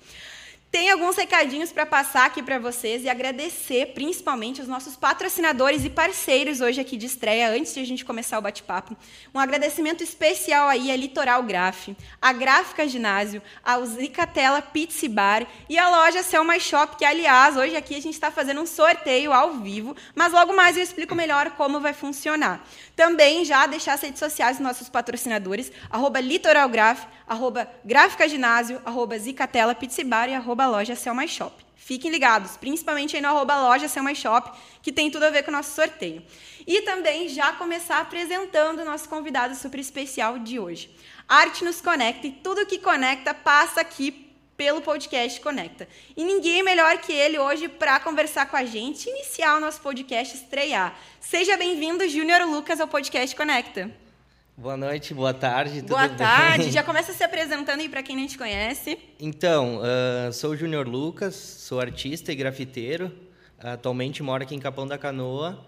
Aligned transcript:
Tem 0.73 0.91
alguns 0.91 1.17
recadinhos 1.17 1.71
para 1.71 1.85
passar 1.85 2.25
aqui 2.25 2.43
para 2.43 2.59
vocês 2.59 3.05
e 3.05 3.09
agradecer 3.11 3.89
principalmente 3.89 4.63
os 4.63 4.67
nossos 4.67 4.97
patrocinadores 4.97 5.85
e 5.85 5.91
parceiros 5.91 6.63
hoje 6.63 6.81
aqui 6.81 6.97
de 6.97 7.05
estreia, 7.05 7.51
antes 7.51 7.75
de 7.75 7.81
a 7.81 7.85
gente 7.85 8.07
começar 8.07 8.39
o 8.39 8.41
bate-papo. 8.41 8.97
Um 9.35 9.39
agradecimento 9.39 10.03
especial 10.03 10.69
aí 10.69 10.91
a 10.91 10.97
Litoral 10.97 11.43
Graf, 11.43 11.89
a 12.23 12.33
Gráfica 12.33 12.89
Ginásio, 12.89 13.43
a 13.63 13.79
Zicatela 13.83 14.63
Pizza 14.63 15.07
Bar 15.11 15.47
e 15.69 15.77
a 15.77 15.91
loja 15.91 16.23
Selma 16.23 16.59
Shop, 16.59 16.97
que 16.97 17.05
aliás, 17.05 17.55
hoje 17.55 17.77
aqui 17.77 17.95
a 17.95 18.01
gente 18.01 18.15
está 18.15 18.31
fazendo 18.31 18.63
um 18.63 18.67
sorteio 18.67 19.31
ao 19.31 19.53
vivo, 19.53 19.95
mas 20.15 20.33
logo 20.33 20.57
mais 20.57 20.79
eu 20.79 20.83
explico 20.83 21.15
melhor 21.15 21.51
como 21.51 21.81
vai 21.81 21.93
funcionar. 21.93 22.67
Também 22.97 23.45
já 23.45 23.67
deixar 23.67 23.93
as 23.93 24.01
redes 24.01 24.21
sociais 24.21 24.57
dos 24.57 24.67
nossos 24.67 24.89
patrocinadores, 24.89 25.71
arroba 25.91 26.19
litoralgraf, 26.19 27.05
arroba 27.29 27.69
gráfica 27.85 28.27
ginásio, 28.27 28.81
arroba 28.87 29.19
zicatela 29.19 29.75
pizzibar 29.75 30.31
e 30.31 30.35
arroba 30.35 30.62
loja 30.67 30.97
Selma 30.97 31.27
Shop. 31.27 31.55
Fiquem 31.77 32.11
ligados, 32.11 32.57
principalmente 32.57 33.17
aí 33.17 33.23
no 33.23 33.29
arroba 33.29 33.61
loja 33.61 33.89
Selma 33.89 34.15
Shop, 34.15 34.57
que 34.81 34.93
tem 34.93 35.11
tudo 35.11 35.25
a 35.25 35.31
ver 35.31 35.43
com 35.43 35.51
o 35.51 35.55
nosso 35.55 35.75
sorteio. 35.75 36.23
E 36.67 36.83
também 36.83 37.29
já 37.29 37.53
começar 37.55 37.99
apresentando 37.99 38.81
o 38.81 38.85
nosso 38.85 39.09
convidado 39.09 39.55
super 39.55 39.81
especial 39.81 40.39
de 40.39 40.61
hoje. 40.61 40.95
Arte 41.29 41.65
nos 41.65 41.81
conecta 41.81 42.27
e 42.27 42.33
tudo 42.33 42.67
que 42.67 42.79
conecta 42.79 43.35
passa 43.35 43.81
aqui 43.81 44.33
pelo 44.57 44.81
podcast 44.81 45.41
Conecta. 45.41 45.89
E 46.17 46.25
ninguém 46.25 46.63
melhor 46.63 46.99
que 46.99 47.13
ele 47.13 47.39
hoje 47.39 47.69
para 47.69 47.99
conversar 47.99 48.47
com 48.47 48.57
a 48.57 48.65
gente, 48.65 49.09
iniciar 49.09 49.57
o 49.57 49.61
nosso 49.61 49.81
podcast, 49.81 50.37
estrear. 50.37 50.97
Seja 51.21 51.57
bem-vindo, 51.57 52.09
Júnior 52.09 52.47
Lucas, 52.47 52.81
ao 52.81 52.87
podcast 52.87 53.35
Conecta. 53.35 54.02
Boa 54.57 54.77
noite, 54.77 55.15
boa 55.15 55.33
tarde, 55.33 55.81
tudo 55.81 55.89
Boa 55.89 56.07
bem? 56.07 56.17
tarde, 56.17 56.71
já 56.71 56.83
começa 56.85 57.13
se 57.13 57.25
apresentando 57.25 57.81
aí 57.81 57.89
para 57.89 58.03
quem 58.03 58.17
não 58.17 58.27
te 58.27 58.37
conhece. 58.37 58.99
Então, 59.19 59.79
uh, 59.79 60.33
sou 60.33 60.51
o 60.51 60.57
Júnior 60.57 60.87
Lucas, 60.87 61.35
sou 61.35 61.81
artista 61.81 62.31
e 62.31 62.35
grafiteiro. 62.35 63.11
Atualmente 63.59 64.23
moro 64.23 64.43
aqui 64.43 64.55
em 64.55 64.59
Capão 64.59 64.87
da 64.87 64.99
Canoa 64.99 65.65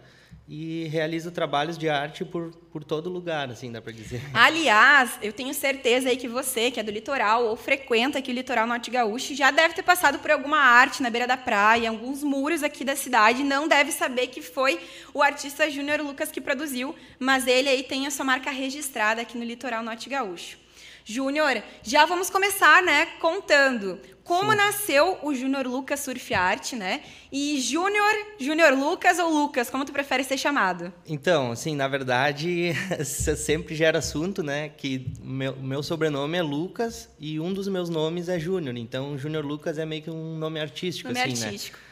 e 0.47 0.84
realizo 0.88 1.31
trabalhos 1.31 1.78
de 1.78 1.88
arte 1.88 2.22
por, 2.25 2.50
por 2.71 2.84
todo 2.84 3.09
lugar, 3.09 3.50
assim, 3.50 3.72
dá 3.72 3.81
para 3.81 3.93
dizer. 3.93 4.21
Aliás, 4.34 5.19
eu 5.22 5.32
tenho 5.32 5.55
certeza 5.55 6.10
aí 6.10 6.16
que 6.16 6.28
você, 6.28 6.71
que 6.71 6.78
é 6.78 6.82
do 6.82 6.91
litoral 6.91 7.47
ou 7.47 7.56
frequenta 7.56 8.19
aqui 8.19 8.31
o 8.31 8.34
litoral 8.34 8.66
norte 8.66 8.91
gaúcho, 8.91 9.34
já 9.34 9.50
deve 9.50 9.75
ter 9.75 9.82
passado 9.82 10.19
por 10.19 10.31
alguma 10.31 10.59
arte 10.59 11.03
na 11.03 11.09
beira 11.09 11.27
da 11.27 11.37
praia, 11.37 11.88
alguns 11.88 12.22
muros 12.22 12.62
aqui 12.62 12.84
da 12.84 12.94
cidade, 12.94 13.43
não 13.43 13.66
deve 13.66 13.91
saber 13.91 14.27
que 14.27 14.43
foi 14.43 14.78
o 15.15 15.22
artista 15.22 15.71
Júnior 15.71 16.03
Lucas 16.03 16.31
que 16.31 16.41
produziu, 16.41 16.94
mas 17.19 17.47
ele 17.47 17.69
aí 17.69 17.82
tem 17.82 18.06
a 18.06 18.11
sua 18.11 18.25
marca 18.25 18.50
registrada 18.50 19.22
aqui 19.22 19.38
no 19.38 19.44
litoral 19.44 19.82
norte 19.82 20.11
gaúcho. 20.11 20.63
Júnior, 21.04 21.62
já 21.82 22.06
vamos 22.06 22.31
começar, 22.31 22.82
né, 22.82 23.06
contando 23.20 24.00
como 24.25 24.53
Sim. 24.53 24.56
nasceu 24.56 25.19
o 25.22 25.34
Júnior 25.34 25.66
Lucas 25.66 26.00
Surf 26.00 26.32
Art, 26.32 26.72
né? 26.72 27.03
E 27.31 27.60
Júnior, 27.60 28.10
Júnior 28.41 28.72
Lucas 28.72 29.19
ou 29.19 29.28
Lucas, 29.28 29.69
como 29.69 29.84
tu 29.84 29.93
prefere 29.93 30.25
ser 30.25 30.38
chamado? 30.38 30.91
Então, 31.06 31.53
assim, 31.53 31.76
na 31.76 31.87
verdade, 31.87 32.72
sempre 33.04 33.75
gera 33.75 33.98
assunto, 33.98 34.43
né? 34.43 34.70
Que 34.70 35.12
meu, 35.20 35.54
meu 35.56 35.82
sobrenome 35.82 36.38
é 36.38 36.43
Lucas 36.43 37.10
e 37.20 37.38
um 37.38 37.53
dos 37.53 37.69
meus 37.69 37.91
nomes 37.91 38.31
é 38.31 38.38
Júnior. 38.38 38.78
Então, 38.78 39.19
Júnior 39.19 39.44
Lucas 39.44 39.76
é 39.76 39.84
meio 39.84 40.03
que 40.03 40.10
um 40.10 40.38
nome 40.38 40.59
artístico, 40.59 41.10
nome 41.10 41.20
assim, 41.20 41.44
artístico. 41.44 41.76
né? 41.76 41.84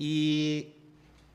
E, 0.00 0.68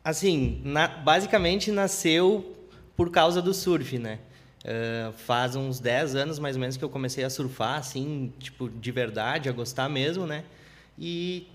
assim, 0.04 0.62
na, 0.66 0.88
basicamente 0.88 1.72
nasceu 1.72 2.58
por 2.98 3.12
causa 3.12 3.40
do 3.40 3.54
surf, 3.54 4.00
né? 4.00 4.18
Uh, 4.60 5.14
faz 5.14 5.56
uns 5.56 5.80
10 5.80 6.16
anos 6.16 6.38
mais 6.38 6.58
ou 6.58 6.60
menos 6.60 6.76
que 6.76 6.84
eu 6.84 6.90
comecei 6.90 7.24
a 7.24 7.30
surfar, 7.30 7.78
assim, 7.78 8.34
tipo, 8.40 8.70
de 8.70 8.92
verdade, 8.92 9.48
a 9.48 9.52
gostar 9.52 9.88
mesmo, 9.88 10.26
né? 10.28 10.44
E 10.98 11.48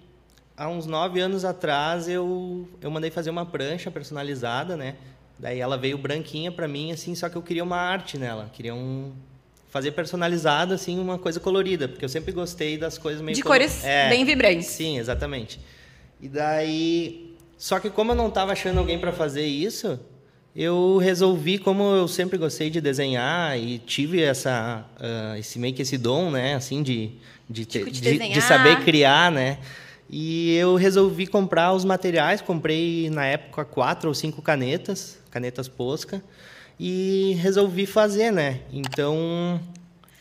há 0.57 0.69
uns 0.69 0.87
9 0.87 1.21
anos 1.21 1.45
atrás 1.45 2.09
eu, 2.09 2.69
eu 2.81 2.91
mandei 2.91 3.11
fazer 3.11 3.29
uma 3.29 3.45
prancha 3.45 3.91
personalizada, 3.91 4.77
né? 4.77 4.97
Daí 5.39 5.59
ela 5.59 5.77
veio 5.77 5.99
branquinha 5.99 6.51
para 6.51 6.67
mim, 6.67 6.93
assim, 6.93 7.15
só 7.15 7.29
que 7.29 7.37
eu 7.37 7.43
queria 7.43 7.63
uma 7.63 7.77
arte 7.77 8.17
nela, 8.17 8.51
queria 8.53 8.75
um 8.75 9.13
fazer 9.75 9.91
personalizado 9.91 10.73
assim 10.73 11.01
uma 11.01 11.19
coisa 11.19 11.41
colorida, 11.41 11.89
porque 11.89 12.05
eu 12.05 12.09
sempre 12.09 12.31
gostei 12.31 12.79
das 12.79 12.97
coisas 12.97 13.21
meio 13.21 13.35
de 13.35 13.43
cores 13.43 13.85
é, 13.85 14.09
bem 14.09 14.25
vibrantes. 14.25 14.69
Sim, 14.69 14.99
exatamente. 14.99 15.59
E 16.21 16.29
daí, 16.29 17.37
só 17.59 17.81
que 17.81 17.91
como 17.91 18.13
eu 18.13 18.15
não 18.15 18.29
estava 18.29 18.53
achando 18.53 18.79
alguém 18.79 19.01
para 19.01 19.13
fazer 19.13 19.45
isso, 19.45 19.99
eu 20.55 20.99
resolvi, 20.99 21.59
como 21.59 21.83
eu 21.83 22.07
sempre 22.07 22.39
gostei 22.39 22.71
de 22.71 22.81
desenhar 22.81 23.59
e 23.59 23.79
tive 23.79 24.23
essa, 24.23 24.85
uh, 25.01 25.37
esse 25.37 25.59
meio 25.59 25.75
que 25.75 25.83
esse 25.83 25.99
dom, 25.99 26.31
né, 26.31 26.55
assim, 26.55 26.83
de, 26.83 27.11
de, 27.51 27.65
tipo 27.65 27.91
de, 27.91 28.01
de, 28.01 28.29
de, 28.29 28.41
saber 28.41 28.81
criar, 28.85 29.33
né, 29.33 29.59
e 30.09 30.55
eu 30.55 30.77
resolvi 30.77 31.27
comprar 31.27 31.73
os 31.73 31.85
materiais, 31.85 32.41
comprei 32.41 33.11
na 33.11 33.27
época 33.27 33.65
quatro 33.65 34.09
ou 34.09 34.15
cinco 34.15 34.41
canetas, 34.41 35.19
canetas 35.29 35.67
Posca, 35.67 36.23
e 36.79 37.37
resolvi 37.41 37.85
fazer, 37.85 38.31
né, 38.31 38.61
então 38.73 39.61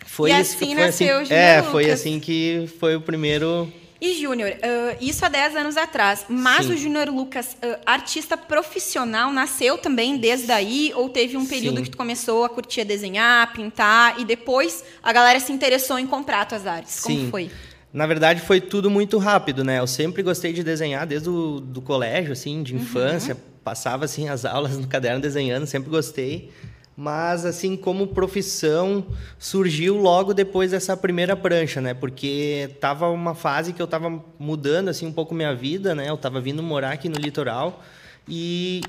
foi 0.08 0.32
e 0.32 0.34
isso 0.34 0.56
assim 0.56 0.66
que 0.66 0.76
foi 0.76 0.86
nasceu 0.86 1.20
assim, 1.20 1.34
é, 1.34 1.58
Lucas. 1.58 1.72
foi 1.72 1.92
assim 1.92 2.20
que 2.20 2.70
foi 2.80 2.96
o 2.96 3.02
primeiro 3.02 3.72
e 4.04 4.22
Júnior, 4.22 4.52
uh, 4.52 4.98
isso 5.00 5.26
há 5.26 5.30
10 5.30 5.56
anos 5.56 5.78
atrás. 5.78 6.26
Mas 6.28 6.66
Sim. 6.66 6.74
o 6.74 6.78
Júnior 6.78 7.08
Lucas, 7.08 7.56
uh, 7.64 7.80
artista 7.86 8.36
profissional, 8.36 9.32
nasceu 9.32 9.78
também 9.78 10.18
desde 10.18 10.52
aí? 10.52 10.92
Ou 10.94 11.08
teve 11.08 11.38
um 11.38 11.46
período 11.46 11.78
Sim. 11.78 11.84
que 11.84 11.90
tu 11.92 11.96
começou 11.96 12.44
a 12.44 12.50
curtir 12.50 12.82
a 12.82 12.84
desenhar, 12.84 13.54
pintar, 13.54 14.20
e 14.20 14.26
depois 14.26 14.84
a 15.02 15.14
galera 15.14 15.40
se 15.40 15.54
interessou 15.54 15.98
em 15.98 16.06
comprar 16.06 16.44
tuas 16.46 16.68
artes? 16.68 17.00
Como 17.00 17.18
Sim. 17.18 17.30
foi? 17.32 17.50
Na 17.94 18.06
verdade, 18.06 18.42
foi 18.42 18.60
tudo 18.60 18.92
muito 18.92 19.18
rápido, 19.18 19.64
né? 19.64 19.80
Eu 19.80 19.88
sempre 19.88 20.22
gostei 20.22 20.52
de 20.52 20.64
desenhar 20.64 21.08
desde 21.08 21.30
o 21.30 21.62
do 21.62 21.82
colégio, 21.82 22.34
assim, 22.34 22.62
de 22.62 22.76
infância. 22.76 23.38
Passava, 23.64 24.04
assim, 24.04 24.28
as 24.28 24.44
aulas 24.44 24.78
no 24.78 24.86
caderno 24.86 25.22
desenhando, 25.22 25.66
sempre 25.66 25.90
gostei. 25.90 26.52
Mas, 26.96 27.44
assim, 27.44 27.76
como 27.76 28.08
profissão, 28.08 29.04
surgiu 29.40 29.98
logo 29.98 30.34
depois 30.34 30.72
dessa 30.72 30.96
primeira 30.96 31.36
prancha, 31.36 31.82
né? 31.82 31.94
Porque 31.94 32.70
tava 32.80 33.10
uma 33.10 33.34
fase 33.34 33.74
que 33.74 33.82
eu 33.82 33.88
tava 33.88 34.24
mudando, 34.38 34.90
assim, 34.90 35.08
um 35.08 35.12
pouco 35.12 35.34
minha 35.34 35.56
vida, 35.56 35.96
né? 35.96 36.08
Eu 36.10 36.18
tava 36.18 36.40
vindo 36.40 36.62
morar 36.62 36.92
aqui 36.92 37.10
no 37.10 37.16
litoral 37.20 37.84
e... 38.28 38.82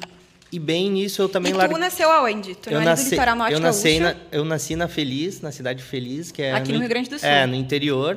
E 0.53 0.59
bem 0.61 0.89
nisso 0.89 1.21
eu 1.21 1.29
também 1.29 1.51
e 1.51 1.55
tu 1.55 1.59
larguei- 1.59 1.79
nasceu 1.79 2.09
aonde? 2.13 2.55
Tu 2.55 2.71
não 2.71 2.77
eu 2.77 2.83
é 2.83 2.85
nasci, 2.85 3.07
do 3.07 3.11
litoral 3.11 3.35
norte 3.35 3.53
eu 3.55 3.59
nasci 3.59 3.99
na, 3.99 4.15
eu 4.31 4.45
nasci 4.45 4.77
na 4.77 4.87
Feliz, 4.87 5.41
na 5.41 5.51
cidade 5.51 5.83
Feliz, 5.83 6.31
que 6.31 6.43
é 6.43 6.53
Aqui 6.53 6.71
no 6.71 6.77
in- 6.77 6.81
Rio 6.81 6.89
Grande 6.89 7.11
do 7.11 7.19
Sul. 7.19 7.29
É, 7.29 7.45
no 7.45 7.57
interior. 7.57 8.17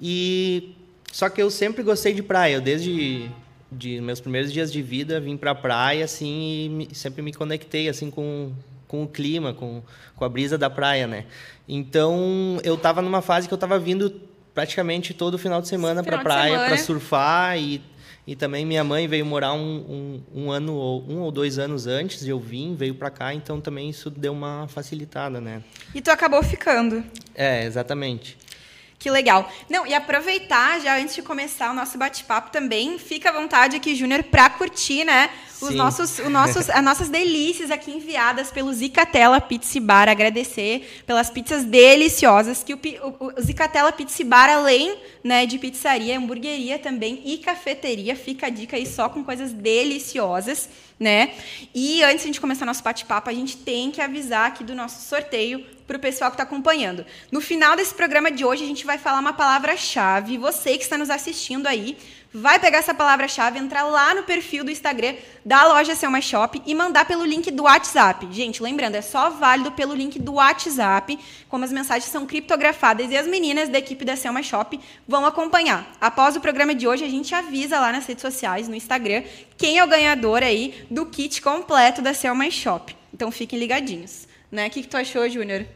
E 0.00 0.74
só 1.12 1.28
que 1.28 1.42
eu 1.42 1.50
sempre 1.50 1.82
gostei 1.82 2.14
de 2.14 2.22
praia. 2.22 2.54
Eu 2.54 2.60
desde 2.62 3.30
de 3.70 4.00
meus 4.00 4.20
primeiros 4.20 4.50
dias 4.50 4.72
de 4.72 4.80
vida 4.80 5.20
vim 5.20 5.36
pra 5.36 5.54
praia 5.54 6.06
assim 6.06 6.86
e 6.90 6.94
sempre 6.94 7.20
me 7.20 7.32
conectei 7.34 7.90
assim 7.90 8.10
com 8.10 8.52
com 8.86 9.02
o 9.02 9.08
clima, 9.08 9.52
com, 9.52 9.82
com 10.14 10.24
a 10.24 10.28
brisa 10.28 10.56
da 10.56 10.70
praia, 10.70 11.06
né? 11.06 11.24
Então, 11.68 12.58
eu 12.62 12.74
estava 12.74 13.02
numa 13.02 13.22
fase 13.22 13.48
que 13.48 13.54
eu 13.54 13.56
estava 13.56 13.78
vindo 13.78 14.10
praticamente 14.54 15.12
todo 15.12 15.36
final 15.38 15.60
de 15.60 15.68
semana 15.68 16.02
para 16.02 16.18
a 16.18 16.22
praia 16.22 16.58
para 16.58 16.78
surfar 16.78 17.58
e 17.58 17.82
e 18.26 18.34
também 18.34 18.66
minha 18.66 18.82
mãe 18.82 19.06
veio 19.06 19.24
morar 19.24 19.52
um, 19.52 19.60
um, 20.34 20.42
um, 20.42 20.50
ano 20.50 20.74
ou 20.74 21.04
um 21.08 21.20
ou 21.20 21.30
dois 21.30 21.60
anos 21.60 21.86
antes 21.86 22.24
de 22.24 22.30
eu 22.30 22.40
vim, 22.40 22.74
veio 22.74 22.94
para 22.94 23.08
cá, 23.08 23.32
então 23.32 23.60
também 23.60 23.88
isso 23.88 24.10
deu 24.10 24.32
uma 24.32 24.66
facilitada, 24.66 25.40
né? 25.40 25.62
E 25.94 26.02
tu 26.02 26.10
acabou 26.10 26.42
ficando. 26.42 27.04
É, 27.36 27.64
exatamente. 27.64 28.36
Que 28.98 29.10
legal. 29.10 29.50
Não, 29.68 29.86
e 29.86 29.94
aproveitar 29.94 30.80
já 30.80 30.98
antes 30.98 31.14
de 31.14 31.22
começar 31.22 31.70
o 31.70 31.74
nosso 31.74 31.98
bate-papo 31.98 32.50
também, 32.50 32.98
fica 32.98 33.28
à 33.28 33.32
vontade 33.32 33.76
aqui, 33.76 33.94
Júnior, 33.94 34.22
para 34.22 34.48
curtir, 34.48 35.04
né? 35.04 35.30
Os 35.60 35.74
nossos, 35.74 36.18
os 36.18 36.28
nossos, 36.28 36.68
as 36.68 36.84
nossas 36.84 37.08
delícias 37.08 37.70
aqui 37.70 37.90
enviadas 37.90 38.50
pelo 38.50 38.72
Zicatela 38.72 39.40
Pizza 39.40 39.80
Bar. 39.80 40.08
Agradecer 40.08 41.02
pelas 41.06 41.30
pizzas 41.30 41.64
deliciosas 41.64 42.62
que 42.62 42.74
o, 42.74 42.78
o, 42.78 43.32
o 43.38 43.40
Zicatela 43.40 43.92
Pizza 43.92 44.24
Bar, 44.24 44.50
além 44.50 44.98
né, 45.22 45.46
de 45.46 45.58
pizzaria, 45.58 46.18
hamburgueria 46.18 46.78
também 46.78 47.22
e 47.24 47.38
cafeteria, 47.38 48.16
fica 48.16 48.46
a 48.46 48.50
dica 48.50 48.76
aí 48.76 48.86
só 48.86 49.08
com 49.08 49.24
coisas 49.24 49.52
deliciosas, 49.52 50.68
né? 50.98 51.34
E 51.74 52.02
antes 52.02 52.30
de 52.30 52.40
começar 52.40 52.64
nosso 52.64 52.82
bate-papo, 52.82 53.28
a 53.28 53.32
gente 53.32 53.56
tem 53.56 53.90
que 53.90 54.00
avisar 54.00 54.48
aqui 54.48 54.64
do 54.64 54.74
nosso 54.74 55.06
sorteio 55.08 55.64
para 55.86 55.96
o 55.96 56.00
pessoal 56.00 56.30
que 56.30 56.34
está 56.34 56.42
acompanhando. 56.42 57.06
No 57.30 57.40
final 57.40 57.76
desse 57.76 57.94
programa 57.94 58.30
de 58.30 58.44
hoje, 58.44 58.64
a 58.64 58.66
gente 58.66 58.84
vai 58.84 58.98
falar 58.98 59.20
uma 59.20 59.32
palavra-chave. 59.32 60.36
Você 60.38 60.76
que 60.76 60.82
está 60.82 60.98
nos 60.98 61.10
assistindo 61.10 61.66
aí, 61.66 61.96
vai 62.32 62.58
pegar 62.58 62.78
essa 62.78 62.92
palavra-chave, 62.92 63.58
entrar 63.58 63.84
lá 63.84 64.14
no 64.14 64.22
perfil 64.22 64.62
do 64.64 64.70
Instagram 64.70 65.14
da 65.44 65.64
loja 65.66 65.94
Selma 65.94 66.20
Shop 66.20 66.60
e 66.66 66.74
mandar 66.74 67.04
pelo 67.04 67.24
link 67.24 67.50
do 67.50 67.62
WhatsApp. 67.62 68.28
Gente, 68.30 68.62
lembrando, 68.62 68.94
é 68.94 69.02
só 69.02 69.30
válido 69.30 69.72
pelo 69.72 69.94
link 69.94 70.18
do 70.18 70.34
WhatsApp, 70.34 71.18
como 71.48 71.64
as 71.64 71.72
mensagens 71.72 72.10
são 72.10 72.26
criptografadas 72.26 73.10
e 73.10 73.16
as 73.16 73.26
meninas 73.26 73.68
da 73.68 73.78
equipe 73.78 74.04
da 74.04 74.16
Selma 74.16 74.42
Shop 74.42 74.78
vão 75.06 75.24
acompanhar. 75.24 75.90
Após 76.00 76.36
o 76.36 76.40
programa 76.40 76.74
de 76.74 76.86
hoje, 76.86 77.04
a 77.04 77.08
gente 77.08 77.34
avisa 77.34 77.80
lá 77.80 77.92
nas 77.92 78.06
redes 78.06 78.22
sociais, 78.22 78.68
no 78.68 78.74
Instagram, 78.74 79.22
quem 79.56 79.78
é 79.78 79.84
o 79.84 79.88
ganhador 79.88 80.42
aí 80.42 80.86
do 80.90 81.06
kit 81.06 81.40
completo 81.40 82.02
da 82.02 82.12
Selma 82.12 82.50
Shop. 82.50 82.94
Então 83.12 83.30
fiquem 83.30 83.58
ligadinhos. 83.58 84.28
Né? 84.50 84.66
O 84.66 84.70
que, 84.70 84.82
que 84.82 84.88
tu 84.88 84.96
achou, 84.96 85.28
Júnior? 85.28 85.66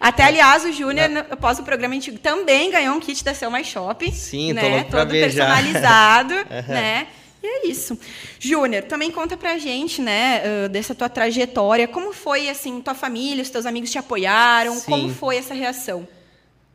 Até, 0.00 0.24
aliás, 0.24 0.64
o 0.64 0.72
Júnior, 0.72 1.26
após 1.30 1.58
o 1.58 1.62
programa 1.64 1.94
antigo, 1.94 2.18
também 2.18 2.70
ganhou 2.70 2.96
um 2.96 3.00
kit 3.00 3.24
da 3.24 3.34
Selma 3.34 3.62
Shop. 3.64 4.10
Sim, 4.12 4.52
né? 4.52 4.84
Todo 4.84 5.10
personalizado, 5.10 6.34
né? 6.68 7.08
E 7.42 7.46
é 7.46 7.66
isso. 7.68 7.98
Júnior, 8.38 8.84
também 8.84 9.10
conta 9.10 9.36
pra 9.36 9.58
gente, 9.58 10.00
né, 10.00 10.68
dessa 10.68 10.94
tua 10.94 11.08
trajetória. 11.08 11.86
Como 11.86 12.12
foi, 12.12 12.48
assim, 12.48 12.80
tua 12.80 12.94
família, 12.94 13.42
os 13.42 13.50
teus 13.50 13.66
amigos 13.66 13.90
te 13.90 13.98
apoiaram? 13.98 14.74
Sim. 14.74 14.90
Como 14.90 15.08
foi 15.10 15.36
essa 15.36 15.54
reação? 15.54 16.06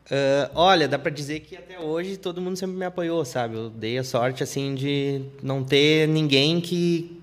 Uh, 0.06 0.52
olha, 0.54 0.88
dá 0.88 1.00
para 1.00 1.12
dizer 1.12 1.40
que 1.42 1.56
até 1.56 1.80
hoje 1.80 2.18
todo 2.18 2.42
mundo 2.42 2.58
sempre 2.58 2.75
me 2.75 2.86
apoiou, 2.86 3.24
sabe? 3.24 3.56
Eu 3.56 3.70
dei 3.70 3.98
a 3.98 4.04
sorte, 4.04 4.44
assim, 4.44 4.75
de 4.75 5.22
não 5.42 5.64
ter 5.64 6.08
ninguém 6.08 6.60
que 6.60 7.23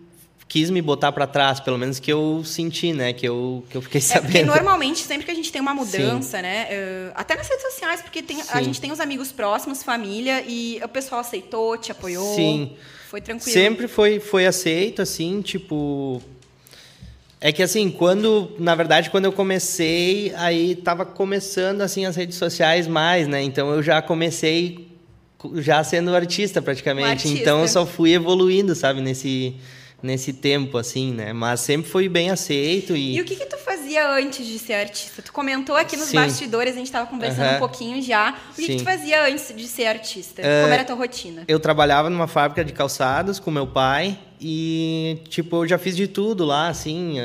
quis 0.51 0.69
me 0.69 0.83
botar 0.83 1.13
para 1.13 1.29
trás, 1.29 1.61
pelo 1.61 1.79
menos 1.79 2.01
que 2.01 2.13
eu 2.13 2.43
senti, 2.45 2.93
né? 2.93 3.13
Que 3.13 3.27
eu, 3.27 3.65
que 3.71 3.77
eu 3.77 3.81
fiquei 3.81 4.01
sabendo. 4.01 4.37
É 4.37 4.43
porque 4.43 4.45
normalmente, 4.45 4.99
sempre 4.99 5.25
que 5.25 5.31
a 5.31 5.35
gente 5.35 5.53
tem 5.53 5.63
uma 5.63 5.73
mudança, 5.73 6.39
Sim. 6.39 6.43
né? 6.43 6.67
Uh, 6.67 7.13
até 7.15 7.37
nas 7.37 7.49
redes 7.49 7.63
sociais, 7.63 8.03
porque 8.03 8.21
tem, 8.21 8.43
a 8.49 8.61
gente 8.61 8.81
tem 8.81 8.91
os 8.91 8.99
amigos 8.99 9.31
próximos, 9.31 9.85
família, 9.85 10.43
e 10.45 10.81
o 10.83 10.89
pessoal 10.89 11.21
aceitou, 11.21 11.79
te 11.79 11.93
apoiou. 11.93 12.35
Sim. 12.35 12.73
Foi 13.09 13.21
tranquilo. 13.21 13.53
Sempre 13.53 13.87
foi, 13.87 14.19
foi 14.19 14.45
aceito, 14.45 15.01
assim, 15.01 15.41
tipo. 15.41 16.21
É 17.41 17.53
que 17.53 17.63
assim, 17.63 17.89
quando, 17.89 18.51
na 18.59 18.75
verdade, 18.75 19.09
quando 19.09 19.27
eu 19.27 19.33
comecei, 19.33 20.35
aí 20.37 20.75
tava 20.75 21.07
começando 21.07 21.81
assim 21.81 22.05
as 22.05 22.17
redes 22.17 22.37
sociais 22.37 22.89
mais, 22.89 23.29
né? 23.29 23.41
Então 23.41 23.71
eu 23.71 23.83
já 23.83 24.03
comecei 24.03 24.89
já 25.55 25.83
sendo 25.85 26.15
artista 26.15 26.61
praticamente. 26.61 27.07
Um 27.07 27.11
artista. 27.13 27.39
Então 27.39 27.61
eu 27.63 27.69
só 27.69 27.87
fui 27.87 28.13
evoluindo, 28.13 28.75
sabe, 28.75 29.01
nesse 29.01 29.55
nesse 30.03 30.33
tempo, 30.33 30.79
assim, 30.79 31.13
né? 31.13 31.33
Mas 31.33 31.61
sempre 31.61 31.91
foi 31.91 32.09
bem 32.09 32.31
aceito 32.31 32.97
e... 32.97 33.17
E 33.17 33.21
o 33.21 33.25
que, 33.25 33.37
que 33.37 33.47
tu 33.47 33.59
fazia 33.59 34.11
antes 34.15 34.47
de 34.47 34.59
ser 34.59 34.75
artista? 34.75 35.23
Tu 35.23 35.33
comentou 35.33 35.77
aqui 35.77 35.97
nos 35.97 36.07
Sim. 36.09 36.17
bastidores, 36.17 36.75
a 36.75 36.79
gente 36.79 36.87
estava 36.87 37.07
conversando 37.07 37.57
um 37.57 37.59
pouquinho 37.59 38.01
já. 38.03 38.35
O 38.53 38.55
que, 38.55 38.67
que, 38.67 38.77
tu 38.77 38.85
fazia 38.85 39.27
antes 39.27 39.55
de 39.55 39.67
ser 39.67 39.87
artista? 39.87 40.43
Uh, 40.43 40.63
Como 40.63 40.73
era 40.73 40.83
a 40.83 40.85
tua 40.85 40.97
rotina? 40.97 41.45
Eu 41.47 41.61
trabalhava 41.61 42.09
numa 42.09 42.27
fábrica 42.27 42.65
de 42.65 42.73
calçados 42.73 43.39
com 43.39 43.51
meu 43.51 43.67
pai 43.67 44.19
e, 44.41 45.19
tipo, 45.29 45.57
eu 45.57 45.69
já 45.69 45.77
fiz 45.77 45.95
de 45.95 46.09
tudo 46.09 46.45
lá, 46.45 46.69
assim. 46.69 47.19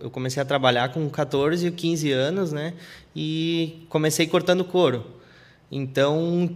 Eu 0.00 0.10
comecei 0.10 0.40
a 0.40 0.46
trabalhar 0.46 0.92
com 0.92 1.08
14 1.08 1.66
e 1.66 1.70
15 1.70 2.12
anos, 2.12 2.52
né? 2.52 2.74
E 3.14 3.84
comecei 3.88 4.26
cortando 4.26 4.64
couro. 4.64 5.04
Então, 5.70 6.50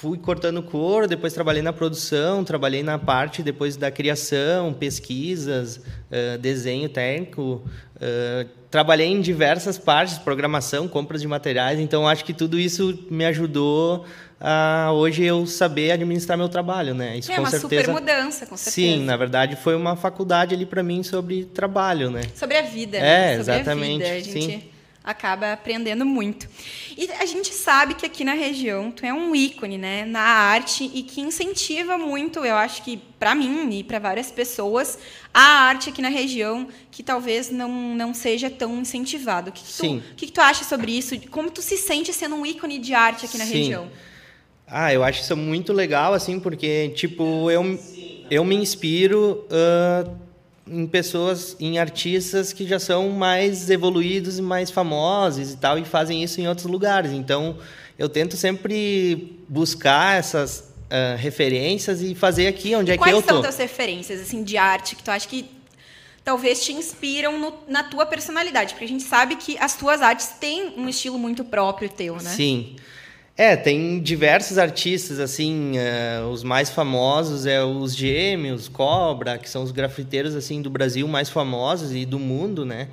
fui 0.00 0.16
cortando 0.16 0.62
couro, 0.62 1.06
depois 1.06 1.34
trabalhei 1.34 1.60
na 1.60 1.74
produção, 1.74 2.42
trabalhei 2.42 2.82
na 2.82 2.98
parte 2.98 3.42
depois 3.42 3.76
da 3.76 3.90
criação, 3.90 4.72
pesquisas, 4.72 5.76
uh, 5.76 6.38
desenho 6.38 6.88
técnico, 6.88 7.62
uh, 7.96 8.48
trabalhei 8.70 9.08
em 9.08 9.20
diversas 9.20 9.76
partes, 9.76 10.16
programação, 10.16 10.88
compras 10.88 11.20
de 11.20 11.28
materiais, 11.28 11.78
então 11.78 12.08
acho 12.08 12.24
que 12.24 12.32
tudo 12.32 12.58
isso 12.58 12.98
me 13.10 13.26
ajudou 13.26 14.06
a 14.40 14.90
hoje 14.94 15.22
eu 15.22 15.46
saber 15.46 15.90
administrar 15.90 16.38
meu 16.38 16.48
trabalho, 16.48 16.94
né? 16.94 17.18
Isso 17.18 17.30
é 17.30 17.34
com 17.34 17.42
uma 17.42 17.50
certeza, 17.50 17.82
super 17.82 17.92
mudança, 17.92 18.46
com 18.46 18.56
certeza. 18.56 18.70
Sim, 18.70 19.04
na 19.04 19.18
verdade 19.18 19.54
foi 19.54 19.74
uma 19.74 19.96
faculdade 19.96 20.54
ali 20.54 20.64
para 20.64 20.82
mim 20.82 21.02
sobre 21.02 21.44
trabalho, 21.44 22.10
né? 22.10 22.22
Sobre 22.34 22.56
a 22.56 22.62
vida. 22.62 22.96
É, 22.96 23.36
né? 23.36 23.44
sobre 23.44 23.54
exatamente. 23.54 24.02
A, 24.02 24.14
vida. 24.14 24.16
a 24.16 24.20
gente... 24.20 24.46
sim 24.46 24.69
acaba 25.02 25.52
aprendendo 25.52 26.04
muito. 26.04 26.48
E 26.96 27.10
a 27.12 27.24
gente 27.24 27.52
sabe 27.54 27.94
que 27.94 28.04
aqui 28.04 28.22
na 28.22 28.34
região 28.34 28.90
tu 28.90 29.04
é 29.04 29.12
um 29.12 29.34
ícone, 29.34 29.78
né, 29.78 30.04
na 30.04 30.20
arte 30.20 30.90
e 30.92 31.02
que 31.02 31.20
incentiva 31.20 31.96
muito, 31.96 32.40
eu 32.40 32.54
acho 32.54 32.82
que 32.82 32.98
para 33.18 33.34
mim 33.34 33.70
e 33.78 33.84
para 33.84 33.98
várias 33.98 34.30
pessoas, 34.30 34.98
a 35.32 35.40
arte 35.40 35.88
aqui 35.90 36.02
na 36.02 36.08
região 36.08 36.68
que 36.90 37.02
talvez 37.02 37.50
não, 37.50 37.94
não 37.94 38.12
seja 38.12 38.50
tão 38.50 38.78
incentivado. 38.78 39.50
O 39.50 39.52
que, 39.52 39.62
que 39.62 39.72
tu, 39.72 39.86
o 39.86 40.00
que, 40.16 40.26
que, 40.26 40.32
tu 40.32 40.40
acha 40.40 40.64
sobre 40.64 40.96
isso? 40.96 41.18
Como 41.28 41.50
tu 41.50 41.62
se 41.62 41.76
sente 41.76 42.12
sendo 42.12 42.34
um 42.34 42.44
ícone 42.44 42.78
de 42.78 42.92
arte 42.92 43.26
aqui 43.26 43.38
na 43.38 43.46
Sim. 43.46 43.54
região? 43.54 43.90
Ah, 44.66 44.94
eu 44.94 45.02
acho 45.02 45.22
isso 45.22 45.36
muito 45.36 45.72
legal, 45.72 46.14
assim, 46.14 46.38
porque 46.38 46.90
tipo 46.90 47.50
eu 47.50 47.78
eu 48.30 48.44
me 48.44 48.54
inspiro 48.54 49.44
uh, 49.50 50.29
em 50.70 50.86
pessoas, 50.86 51.56
em 51.58 51.78
artistas 51.78 52.52
que 52.52 52.66
já 52.66 52.78
são 52.78 53.10
mais 53.10 53.68
evoluídos 53.68 54.38
e 54.38 54.42
mais 54.42 54.70
famosos 54.70 55.52
e 55.52 55.56
tal, 55.56 55.78
e 55.78 55.84
fazem 55.84 56.22
isso 56.22 56.40
em 56.40 56.48
outros 56.48 56.66
lugares. 56.66 57.10
Então, 57.10 57.58
eu 57.98 58.08
tento 58.08 58.36
sempre 58.36 59.38
buscar 59.48 60.18
essas 60.18 60.72
uh, 60.86 61.16
referências 61.18 62.00
e 62.00 62.14
fazer 62.14 62.46
aqui 62.46 62.74
onde 62.74 62.90
e 62.90 62.94
é 62.94 62.96
que 62.96 63.02
eu 63.02 63.06
tô. 63.06 63.12
Quais 63.12 63.24
são 63.26 63.42
tuas 63.42 63.56
referências 63.58 64.20
assim 64.20 64.44
de 64.44 64.56
arte 64.56 64.94
que 64.94 65.02
tu 65.02 65.10
acha 65.10 65.26
que 65.28 65.44
talvez 66.24 66.64
te 66.64 66.72
inspiram 66.72 67.38
no, 67.38 67.54
na 67.66 67.82
tua 67.82 68.06
personalidade? 68.06 68.74
Porque 68.74 68.84
a 68.84 68.88
gente 68.88 69.02
sabe 69.04 69.36
que 69.36 69.58
as 69.58 69.76
tuas 69.76 70.00
artes 70.00 70.28
têm 70.40 70.74
um 70.76 70.88
estilo 70.88 71.18
muito 71.18 71.44
próprio 71.44 71.88
teu, 71.88 72.14
né? 72.14 72.30
Sim. 72.30 72.76
É, 73.40 73.56
tem 73.56 73.98
diversos 74.02 74.58
artistas, 74.58 75.18
assim, 75.18 75.72
uh, 75.78 76.28
os 76.28 76.44
mais 76.44 76.68
famosos 76.68 77.46
é 77.46 77.64
os 77.64 77.96
Gêmeos, 77.96 78.68
Cobra, 78.68 79.38
que 79.38 79.48
são 79.48 79.62
os 79.62 79.72
grafiteiros, 79.72 80.34
assim, 80.34 80.60
do 80.60 80.68
Brasil 80.68 81.08
mais 81.08 81.30
famosos 81.30 81.94
e 81.94 82.04
do 82.04 82.18
mundo, 82.18 82.66
né? 82.66 82.88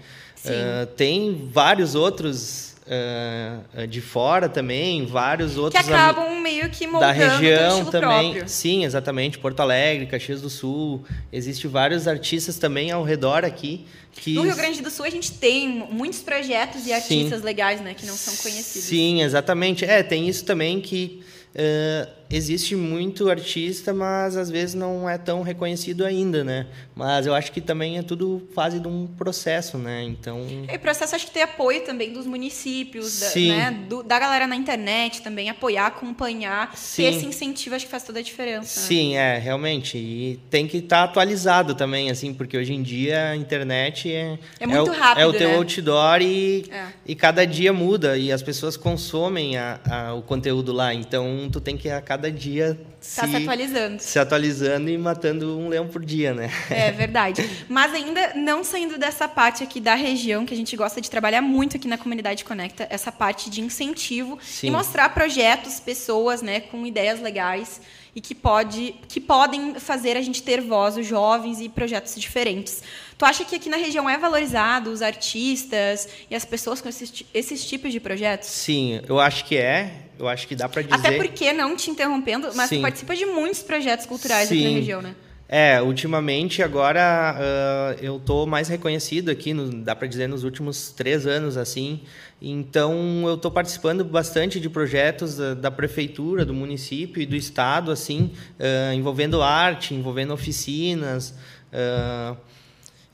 Uh, 0.45 0.85
tem 0.95 1.49
vários 1.51 1.95
outros 1.95 2.66
uh, 2.87 3.87
de 3.87 4.01
fora 4.01 4.47
também, 4.49 5.05
vários 5.05 5.57
outros 5.57 5.85
que 5.85 5.91
acabam 5.91 6.39
meio 6.41 6.69
que 6.69 6.87
moldando 6.87 7.19
da 7.19 7.37
região 7.37 7.85
também. 7.85 8.31
Próprio. 8.31 8.49
Sim, 8.49 8.85
exatamente, 8.85 9.37
Porto 9.37 9.59
Alegre, 9.59 10.05
Caxias 10.05 10.41
do 10.41 10.49
Sul, 10.49 11.03
existe 11.31 11.67
vários 11.67 12.07
artistas 12.07 12.57
também 12.57 12.91
ao 12.91 13.03
redor 13.03 13.43
aqui. 13.45 13.85
Que... 14.11 14.33
No 14.33 14.43
Rio 14.43 14.55
Grande 14.55 14.81
do 14.81 14.89
Sul 14.89 15.05
a 15.05 15.09
gente 15.09 15.31
tem 15.33 15.87
muitos 15.91 16.21
projetos 16.21 16.87
e 16.87 16.93
artistas 16.93 17.39
Sim. 17.39 17.45
legais, 17.45 17.81
né, 17.81 17.93
que 17.93 18.05
não 18.05 18.15
são 18.15 18.35
conhecidos. 18.37 18.87
Sim, 18.87 19.21
exatamente. 19.21 19.85
É, 19.85 20.01
tem 20.01 20.27
isso 20.27 20.43
também 20.43 20.81
que 20.81 21.21
uh, 21.53 22.16
existe 22.29 22.75
muito 22.75 23.29
artista, 23.29 23.93
mas 23.93 24.35
às 24.35 24.49
vezes 24.49 24.75
não 24.75 25.09
é 25.09 25.17
tão 25.17 25.41
reconhecido 25.41 26.05
ainda, 26.05 26.43
né? 26.43 26.67
Mas 26.95 27.25
eu 27.25 27.33
acho 27.33 27.51
que 27.51 27.61
também 27.61 27.97
é 27.97 28.01
tudo 28.01 28.47
fase 28.53 28.79
de 28.79 28.87
um 28.87 29.07
processo, 29.07 29.77
né? 29.77 30.03
Então. 30.03 30.45
E 30.69 30.75
o 30.75 30.79
processo 30.79 31.15
acho 31.15 31.27
que 31.27 31.31
tem 31.31 31.43
apoio 31.43 31.81
também 31.85 32.11
dos 32.11 32.25
municípios, 32.25 33.19
da, 33.19 33.39
né? 33.39 33.85
Do, 33.87 34.03
da 34.03 34.19
galera 34.19 34.47
na 34.47 34.55
internet 34.55 35.21
também, 35.21 35.49
apoiar, 35.49 35.87
acompanhar. 35.87 36.75
Sim. 36.75 37.03
Ter 37.03 37.13
esse 37.13 37.25
incentivo 37.25 37.75
acho 37.75 37.85
que 37.85 37.91
faz 37.91 38.03
toda 38.03 38.19
a 38.19 38.23
diferença. 38.23 38.79
Né? 38.79 38.87
Sim, 38.87 39.15
é, 39.15 39.37
realmente. 39.37 39.97
E 39.97 40.39
tem 40.49 40.67
que 40.67 40.77
estar 40.77 40.97
tá 40.97 41.03
atualizado 41.03 41.75
também, 41.75 42.09
assim, 42.09 42.33
porque 42.33 42.57
hoje 42.57 42.73
em 42.73 42.81
dia 42.81 43.29
a 43.29 43.35
internet 43.35 44.11
é. 44.11 44.37
É 44.59 44.67
muito 44.67 44.89
é 44.89 44.91
o, 44.91 44.99
rápido. 44.99 45.21
É 45.21 45.25
o 45.25 45.33
teu 45.33 45.49
né? 45.49 45.55
outdoor 45.55 46.21
e, 46.21 46.65
é. 46.71 46.87
e 47.05 47.15
cada 47.15 47.45
dia 47.45 47.71
muda. 47.71 48.17
E 48.17 48.31
as 48.31 48.41
pessoas 48.41 48.75
consomem 48.75 49.57
a, 49.57 49.79
a, 49.89 50.13
o 50.13 50.21
conteúdo 50.21 50.73
lá. 50.73 50.93
Então 50.93 51.49
tu 51.51 51.61
tem 51.61 51.77
que 51.77 51.89
a 51.89 52.01
cada 52.01 52.16
cada 52.17 52.31
dia 52.31 52.75
tá 52.75 53.25
se, 53.25 53.29
se 53.29 53.35
atualizando. 53.35 54.01
Se 54.01 54.19
atualizando 54.19 54.89
e 54.89 54.97
matando 54.97 55.57
um 55.57 55.69
leão 55.69 55.87
por 55.87 56.03
dia, 56.03 56.33
né? 56.33 56.49
É 56.69 56.91
verdade. 56.91 57.47
Mas 57.69 57.93
ainda 57.93 58.33
não 58.33 58.63
saindo 58.63 58.97
dessa 58.97 59.27
parte 59.27 59.63
aqui 59.63 59.79
da 59.79 59.93
região, 59.93 60.45
que 60.45 60.53
a 60.53 60.57
gente 60.57 60.75
gosta 60.75 60.99
de 60.99 61.09
trabalhar 61.09 61.41
muito 61.41 61.77
aqui 61.77 61.87
na 61.87 61.97
comunidade 61.97 62.43
Conecta, 62.43 62.87
essa 62.89 63.11
parte 63.11 63.49
de 63.49 63.61
incentivo 63.61 64.39
Sim. 64.41 64.67
e 64.67 64.71
mostrar 64.71 65.09
projetos, 65.09 65.79
pessoas, 65.79 66.41
né, 66.41 66.59
com 66.59 66.85
ideias 66.85 67.21
legais 67.21 67.79
e 68.15 68.21
que, 68.21 68.33
pode, 68.33 68.95
que 69.07 69.21
podem 69.21 69.75
fazer 69.75 70.17
a 70.17 70.21
gente 70.21 70.41
ter 70.41 70.59
voz, 70.59 70.97
os 70.97 71.05
jovens 71.05 71.61
e 71.61 71.69
projetos 71.69 72.15
diferentes. 72.15 72.81
Tu 73.17 73.25
acha 73.25 73.43
que 73.43 73.55
aqui 73.55 73.67
na 73.67 73.77
região 73.77 74.07
é 74.07 74.17
valorizado 74.17 74.91
os 74.91 75.01
artistas 75.01 76.07
e 76.29 76.35
as 76.35 76.45
pessoas 76.45 76.79
com 76.79 76.87
esses, 76.87 77.25
esses 77.33 77.65
tipos 77.65 77.91
de 77.91 77.99
projetos? 77.99 78.47
Sim, 78.47 79.01
eu 79.07 79.19
acho 79.19 79.43
que 79.45 79.57
é. 79.57 80.03
Eu 80.19 80.27
acho 80.27 80.47
que 80.47 80.55
dá 80.55 80.69
para 80.69 80.83
dizer. 80.83 80.95
Até 80.95 81.17
porque, 81.17 81.51
não 81.51 81.75
te 81.75 81.89
interrompendo, 81.89 82.49
mas 82.55 82.69
Sim. 82.69 82.77
tu 82.77 82.81
participa 82.81 83.15
de 83.15 83.25
muitos 83.25 83.63
projetos 83.63 84.05
culturais 84.05 84.49
Sim. 84.49 84.55
aqui 84.55 84.63
na 84.65 84.79
região, 84.79 85.01
né? 85.01 85.15
É, 85.49 85.81
ultimamente 85.81 86.61
agora 86.61 87.35
uh, 87.39 88.03
eu 88.03 88.19
tô 88.19 88.45
mais 88.45 88.67
reconhecido 88.67 89.29
aqui, 89.29 89.53
no, 89.53 89.81
dá 89.81 89.95
para 89.95 90.05
dizer 90.05 90.27
nos 90.27 90.43
últimos 90.43 90.91
três 90.91 91.25
anos 91.25 91.55
assim. 91.55 92.01
Então 92.41 93.23
eu 93.25 93.35
estou 93.35 93.49
participando 93.49 94.03
bastante 94.03 94.59
de 94.59 94.69
projetos 94.69 95.37
da, 95.37 95.53
da, 95.53 95.71
prefeitura, 95.71 96.43
do 96.43 96.53
município 96.53 97.21
e 97.21 97.25
do 97.25 97.35
estado, 97.35 97.91
assim, 97.91 98.33
uh, 98.59 98.93
envolvendo 98.93 99.41
arte, 99.41 99.95
envolvendo 99.95 100.33
oficinas. 100.33 101.33
Uh, 101.71 102.37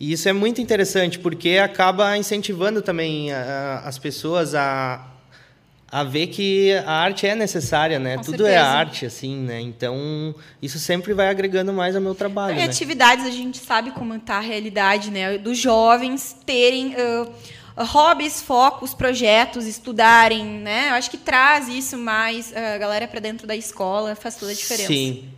e 0.03 0.11
isso 0.11 0.27
é 0.27 0.33
muito 0.33 0.59
interessante 0.59 1.17
porque 1.17 1.51
acaba 1.51 2.17
incentivando 2.17 2.81
também 2.81 3.31
as 3.31 3.97
pessoas 3.97 4.53
a 4.53 5.07
a 5.89 6.03
ver 6.03 6.27
que 6.27 6.73
a 6.85 6.91
arte 6.91 7.25
é 7.25 7.35
necessária, 7.35 7.99
né? 7.99 8.17
Com 8.17 8.23
Tudo 8.23 8.47
é 8.47 8.49
certeza. 8.49 8.55
é 8.55 8.57
arte, 8.57 9.05
assim, 9.05 9.37
né? 9.37 9.61
Então, 9.61 10.35
isso 10.59 10.77
sempre 10.79 11.13
vai 11.13 11.29
agregando 11.29 11.71
mais 11.71 11.95
ao 11.95 12.01
meu 12.01 12.15
trabalho. 12.15 12.55
E 12.55 12.57
né? 12.57 12.63
atividades, 12.65 13.25
a 13.25 13.29
gente 13.29 13.59
sabe 13.59 13.91
como 13.91 14.13
está 14.15 14.37
a 14.37 14.39
realidade, 14.39 15.11
né? 15.11 15.37
Dos 15.37 15.57
jovens 15.57 16.35
terem 16.47 16.95
uh, 16.95 17.31
hobbies, 17.77 18.41
focos, 18.41 18.93
projetos, 18.93 19.67
estudarem, 19.67 20.43
né? 20.43 20.89
Eu 20.89 20.95
acho 20.95 21.11
que 21.11 21.17
traz 21.17 21.67
isso 21.69 21.95
mais 21.95 22.51
a 22.53 22.77
galera 22.79 23.07
para 23.07 23.19
dentro 23.19 23.45
da 23.45 23.55
escola, 23.55 24.15
faz 24.15 24.35
toda 24.35 24.51
a 24.51 24.55
diferença. 24.55 24.87
Sim. 24.87 25.29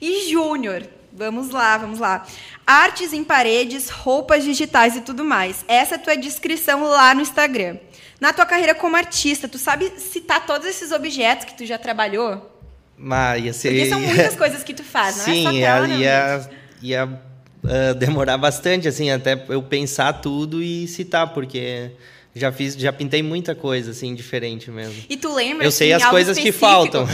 E 0.00 0.30
Júnior, 0.30 0.88
vamos 1.12 1.50
lá, 1.50 1.76
vamos 1.76 1.98
lá. 1.98 2.24
Artes 2.68 3.14
em 3.14 3.24
paredes, 3.24 3.88
roupas 3.88 4.44
digitais 4.44 4.94
e 4.94 5.00
tudo 5.00 5.24
mais. 5.24 5.64
Essa 5.66 5.94
é 5.94 5.96
a 5.96 5.98
tua 5.98 6.14
descrição 6.14 6.84
lá 6.84 7.14
no 7.14 7.22
Instagram. 7.22 7.78
Na 8.20 8.30
tua 8.30 8.44
carreira 8.44 8.74
como 8.74 8.94
artista, 8.94 9.48
tu 9.48 9.56
sabe 9.56 9.90
citar 9.96 10.44
todos 10.44 10.66
esses 10.66 10.92
objetos 10.92 11.46
que 11.46 11.56
tu 11.56 11.64
já 11.64 11.78
trabalhou? 11.78 12.60
Mas 12.94 13.42
ia 13.42 13.52
ser... 13.54 13.70
Porque 13.70 13.88
são 13.88 13.98
muitas 13.98 14.36
coisas 14.36 14.62
que 14.62 14.74
tu 14.74 14.84
faz, 14.84 15.16
não 15.16 15.24
Sim, 15.24 15.40
é 15.40 15.42
só 15.44 15.50
tela, 15.52 15.88
ia, 15.88 15.96
ia, 15.96 16.50
ia 16.82 17.04
uh, 17.06 17.94
demorar 17.94 18.36
bastante, 18.36 18.86
assim, 18.86 19.10
até 19.10 19.42
eu 19.48 19.62
pensar 19.62 20.12
tudo 20.20 20.62
e 20.62 20.86
citar, 20.86 21.32
porque 21.32 21.92
já 22.34 22.52
fiz, 22.52 22.74
já 22.74 22.92
pintei 22.92 23.22
muita 23.22 23.54
coisa, 23.54 23.92
assim, 23.92 24.14
diferente 24.14 24.70
mesmo. 24.70 25.04
E 25.08 25.16
tu 25.16 25.32
lembra? 25.32 25.64
Eu 25.64 25.70
sei 25.70 25.90
as 25.94 26.04
coisas 26.04 26.36
específico? 26.36 26.58
que 26.58 26.60
faltam. 26.60 27.08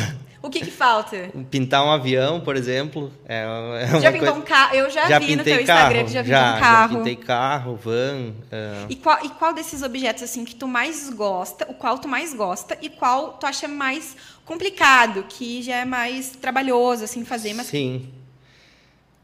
O 0.44 0.50
que, 0.50 0.60
que 0.60 0.70
falta? 0.70 1.30
Pintar 1.50 1.82
um 1.82 1.90
avião, 1.90 2.38
por 2.38 2.54
exemplo. 2.54 3.10
É, 3.26 3.46
é 3.80 3.86
já 3.98 4.12
pintou 4.12 4.28
coisa... 4.28 4.32
um 4.34 4.42
carro? 4.42 4.74
Eu 4.74 4.90
já, 4.90 5.08
já 5.08 5.18
vi 5.18 5.36
no 5.36 5.42
teu 5.42 5.58
Instagram 5.58 6.04
que 6.04 6.12
já 6.12 6.22
pintou 6.22 6.36
já, 6.36 6.54
um 6.54 6.60
carro. 6.60 6.92
Já 6.92 6.98
pintei 6.98 7.16
carro, 7.16 7.76
van. 7.76 8.28
Uh... 8.28 8.86
E, 8.90 8.96
qual, 8.96 9.24
e 9.24 9.30
qual 9.30 9.54
desses 9.54 9.82
objetos 9.82 10.22
assim 10.22 10.44
que 10.44 10.54
tu 10.54 10.68
mais 10.68 11.08
gosta, 11.08 11.64
o 11.70 11.72
qual 11.72 11.98
tu 11.98 12.06
mais 12.06 12.34
gosta 12.34 12.76
e 12.82 12.90
qual 12.90 13.38
tu 13.40 13.46
acha 13.46 13.66
mais 13.66 14.14
complicado, 14.44 15.24
que 15.26 15.62
já 15.62 15.76
é 15.76 15.84
mais 15.86 16.32
trabalhoso 16.32 17.04
assim 17.04 17.24
fazer, 17.24 17.54
mas 17.54 17.68
Sim. 17.68 18.10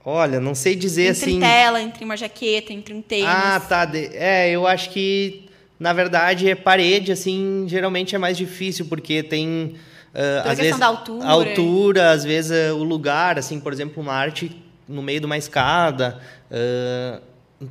Olha, 0.03 0.41
não 0.41 0.55
sei 0.55 0.75
dizer 0.75 1.11
entre 1.11 1.23
assim. 1.23 1.37
Entre 1.37 1.47
tela, 1.47 1.83
entre 1.83 2.03
uma 2.03 2.17
jaqueta, 2.17 2.73
entre 2.73 2.95
um 2.95 3.03
tênis. 3.03 3.29
Ah, 3.29 3.61
tá. 3.61 3.87
É, 3.93 4.49
eu 4.49 4.67
acho 4.67 4.89
que 4.89 5.51
na 5.79 5.93
verdade 5.93 6.49
é 6.49 6.55
parede 6.55 7.13
assim, 7.13 7.67
geralmente 7.69 8.15
é 8.15 8.19
mais 8.19 8.39
difícil 8.39 8.87
porque 8.87 9.23
tem 9.23 9.77
Uh, 10.15 10.49
às 10.49 10.59
vezes, 10.59 10.79
da 10.79 10.87
altura. 10.87 11.25
A 11.25 11.31
altura, 11.31 12.11
às 12.11 12.25
vezes 12.25 12.51
uh, 12.51 12.75
o 12.75 12.83
lugar, 12.83 13.39
assim, 13.39 13.61
por 13.61 13.73
exemplo, 13.73 14.03
uma 14.03 14.13
arte 14.13 14.61
no 14.89 15.03
meio 15.03 15.21
de 15.21 15.27
uma 15.27 15.39
escada. 15.39 16.19
Uh, 16.51 17.21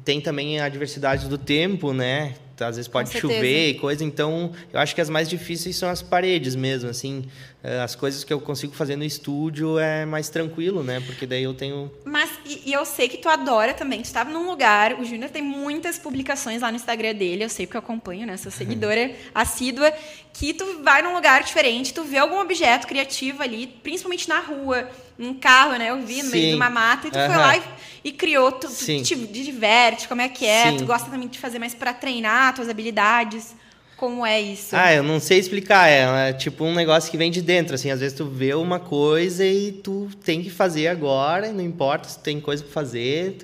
tem 0.05 0.21
também 0.21 0.59
a 0.59 0.69
diversidade 0.69 1.27
do 1.27 1.37
tempo, 1.37 1.93
né? 1.93 2.35
às 2.61 2.75
vezes 2.75 2.87
pode 2.89 3.09
chover 3.17 3.69
e 3.69 3.73
coisa, 3.75 4.03
então 4.03 4.51
eu 4.73 4.79
acho 4.79 4.93
que 4.93 4.99
as 4.99 5.09
mais 5.09 5.29
difíceis 5.29 5.77
são 5.77 5.89
as 5.89 6.01
paredes 6.01 6.55
mesmo, 6.55 6.89
assim, 6.89 7.25
as 7.61 7.93
coisas 7.93 8.23
que 8.23 8.31
eu 8.31 8.39
consigo 8.39 8.73
fazer 8.73 8.95
no 8.95 9.03
estúdio 9.03 9.77
é 9.77 10.05
mais 10.05 10.29
tranquilo, 10.29 10.81
né? 10.81 11.01
Porque 11.05 11.25
daí 11.25 11.43
eu 11.43 11.53
tenho. 11.53 11.91
Mas 12.05 12.29
e, 12.45 12.69
e 12.69 12.73
eu 12.73 12.85
sei 12.85 13.09
que 13.09 13.17
tu 13.17 13.27
adora 13.27 13.73
também. 13.73 14.01
Tu 14.01 14.05
estava 14.05 14.29
num 14.29 14.49
lugar, 14.49 14.97
o 14.97 15.03
Júnior 15.03 15.29
tem 15.29 15.41
muitas 15.41 15.97
publicações 15.97 16.61
lá 16.61 16.71
no 16.71 16.77
Instagram 16.77 17.15
dele, 17.15 17.43
eu 17.43 17.49
sei 17.49 17.65
porque 17.65 17.75
eu 17.75 17.81
acompanho, 17.81 18.25
né? 18.25 18.37
Sou 18.37 18.49
seguidora 18.49 19.13
assídua, 19.35 19.93
que 20.31 20.53
tu 20.53 20.81
vai 20.83 21.01
num 21.01 21.13
lugar 21.13 21.43
diferente, 21.43 21.93
tu 21.93 22.03
vê 22.03 22.17
algum 22.17 22.39
objeto 22.39 22.87
criativo 22.87 23.43
ali, 23.43 23.67
principalmente 23.67 24.29
na 24.29 24.39
rua, 24.39 24.89
num 25.17 25.33
carro, 25.33 25.77
né? 25.77 25.89
Eu 25.89 26.01
vi 26.01 26.23
no 26.23 26.29
Sim. 26.29 26.31
meio 26.31 26.49
de 26.51 26.55
uma 26.55 26.69
mata, 26.69 27.09
e 27.09 27.11
tu 27.11 27.19
uhum. 27.19 27.25
foi 27.25 27.35
lá 27.35 27.57
e, 27.57 27.63
e 28.05 28.11
criou, 28.13 28.53
tu, 28.53 28.69
tu 28.69 29.03
te 29.03 29.15
diverte, 29.15 30.07
como 30.07 30.21
é 30.21 30.29
que 30.29 30.45
é? 30.45 30.71
Sim. 30.71 30.77
Tu 30.77 30.85
gosta 30.85 31.09
também 31.09 31.27
de 31.27 31.37
fazer 31.37 31.59
mais 31.59 31.75
para 31.75 31.93
treinar 31.93 32.55
tuas 32.55 32.69
habilidades. 32.69 33.53
Como 33.99 34.25
é 34.25 34.39
isso? 34.39 34.73
Ah, 34.77 34.93
eu 34.93 35.03
não 35.03 35.19
sei 35.19 35.39
explicar. 35.39 35.89
É, 35.89 36.29
é, 36.29 36.33
tipo 36.33 36.63
um 36.63 36.73
negócio 36.73 37.11
que 37.11 37.17
vem 37.17 37.29
de 37.29 37.41
dentro. 37.41 37.75
Assim, 37.75 37.91
às 37.91 37.99
vezes 37.99 38.17
tu 38.17 38.25
vê 38.25 38.53
uma 38.53 38.79
coisa 38.79 39.45
e 39.45 39.73
tu 39.73 40.07
tem 40.23 40.41
que 40.41 40.49
fazer 40.49 40.87
agora, 40.87 41.51
não 41.51 41.61
importa 41.61 42.07
se 42.07 42.17
tem 42.17 42.39
coisa 42.39 42.63
para 42.63 42.71
fazer. 42.71 43.39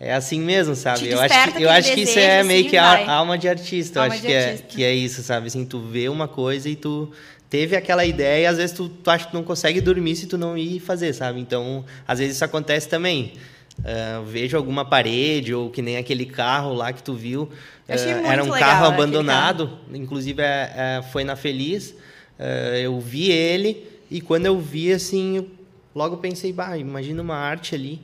É 0.00 0.14
assim 0.14 0.40
mesmo, 0.40 0.74
sabe? 0.74 1.10
eu 1.10 1.20
acho 1.20 1.52
que, 1.52 1.62
eu 1.62 1.68
acho 1.68 1.92
que 1.92 2.00
isso 2.02 2.18
é 2.18 2.42
meio 2.42 2.70
que 2.70 2.76
a 2.78 3.12
alma 3.12 3.36
de 3.36 3.48
artista. 3.48 4.00
Alma 4.00 4.14
eu 4.14 4.18
acho 4.18 4.26
que 4.26 4.32
é, 4.32 4.58
que 4.66 4.84
é 4.84 4.94
isso, 4.94 5.22
sabe? 5.22 5.48
Assim, 5.48 5.66
tu 5.66 5.78
vê 5.80 6.08
uma 6.08 6.26
coisa 6.26 6.70
e 6.70 6.76
tu 6.76 7.12
teve 7.50 7.76
aquela 7.76 8.06
ideia 8.06 8.44
e 8.44 8.46
às 8.46 8.56
vezes 8.56 8.74
tu, 8.74 8.88
tu 8.88 9.10
acha 9.10 9.26
que 9.26 9.34
não 9.34 9.42
consegue 9.42 9.78
dormir 9.80 10.16
se 10.16 10.26
tu 10.26 10.38
não 10.38 10.56
ir 10.56 10.80
fazer, 10.80 11.12
sabe? 11.12 11.38
Então, 11.40 11.84
às 12.06 12.18
vezes 12.18 12.36
isso 12.36 12.44
acontece 12.44 12.88
também. 12.88 13.34
Uh, 13.78 14.24
vejo 14.24 14.56
alguma 14.56 14.84
parede 14.84 15.54
ou 15.54 15.70
que 15.70 15.80
nem 15.80 15.96
aquele 15.96 16.26
carro 16.26 16.74
lá 16.74 16.92
que 16.92 17.02
tu 17.02 17.14
viu. 17.14 17.44
Uh, 17.88 18.26
era 18.26 18.42
um 18.42 18.50
carro 18.50 18.86
abandonado, 18.86 19.68
carro. 19.68 19.96
inclusive 19.96 20.42
é, 20.42 21.02
foi 21.12 21.22
na 21.22 21.36
Feliz. 21.36 21.90
Uh, 22.38 22.74
eu 22.76 22.98
vi 23.00 23.30
ele 23.30 23.86
e 24.10 24.20
quando 24.20 24.46
eu 24.46 24.58
vi 24.58 24.92
assim, 24.92 25.36
eu 25.36 25.48
logo 25.94 26.16
pensei, 26.16 26.52
bah, 26.52 26.76
imagina 26.76 27.22
uma 27.22 27.36
arte 27.36 27.74
ali. 27.74 28.00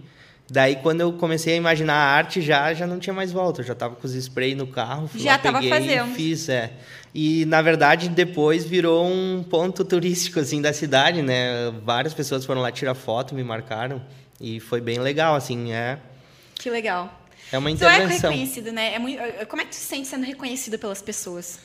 Daí 0.50 0.76
quando 0.76 1.00
eu 1.00 1.12
comecei 1.14 1.54
a 1.54 1.57
imaginar 1.57 1.95
a 1.95 2.16
arte 2.16 2.43
já 2.43 2.73
já 2.75 2.87
não 2.87 2.99
tinha 2.99 3.14
mais 3.14 3.33
volta, 3.33 3.62
eu 3.62 3.64
já 3.64 3.73
estava 3.73 3.97
com 3.97 4.07
os 4.07 4.14
spray 4.14 4.54
no 4.54 4.66
carro, 4.66 5.09
já 5.14 5.37
estava 5.37 5.62
fazendo. 5.62 6.14
Fiz, 6.14 6.49
é. 6.49 6.71
E 7.14 7.47
na 7.47 7.62
verdade 7.62 8.09
depois 8.09 8.64
virou 8.64 9.07
um 9.07 9.43
ponto 9.43 9.85
turístico 9.85 10.38
assim 10.40 10.61
da 10.61 10.73
cidade, 10.73 11.23
né? 11.23 11.73
Várias 11.83 12.12
pessoas 12.12 12.45
foram 12.45 12.61
lá 12.61 12.71
tirar 12.71 12.95
foto, 12.95 13.35
me 13.35 13.43
marcaram. 13.43 14.02
E 14.41 14.61
foi 14.61 14.81
bem 14.81 14.99
legal, 14.99 15.35
assim, 15.35 15.73
é... 15.73 15.99
Que 16.55 16.71
legal. 16.71 17.21
É 17.53 17.59
uma 17.59 17.71
intervenção. 17.71 18.09
Tu 18.09 18.26
é 18.26 18.31
reconhecido, 18.31 18.73
né? 18.73 18.95
É 18.95 18.99
muito... 18.99 19.19
Como 19.49 19.62
é 19.62 19.64
que 19.64 19.71
tu 19.71 19.76
se 19.76 19.85
sente 19.85 20.09
sendo 20.09 20.25
reconhecido 20.25 20.79
pelas 20.79 21.00
pessoas? 21.00 21.59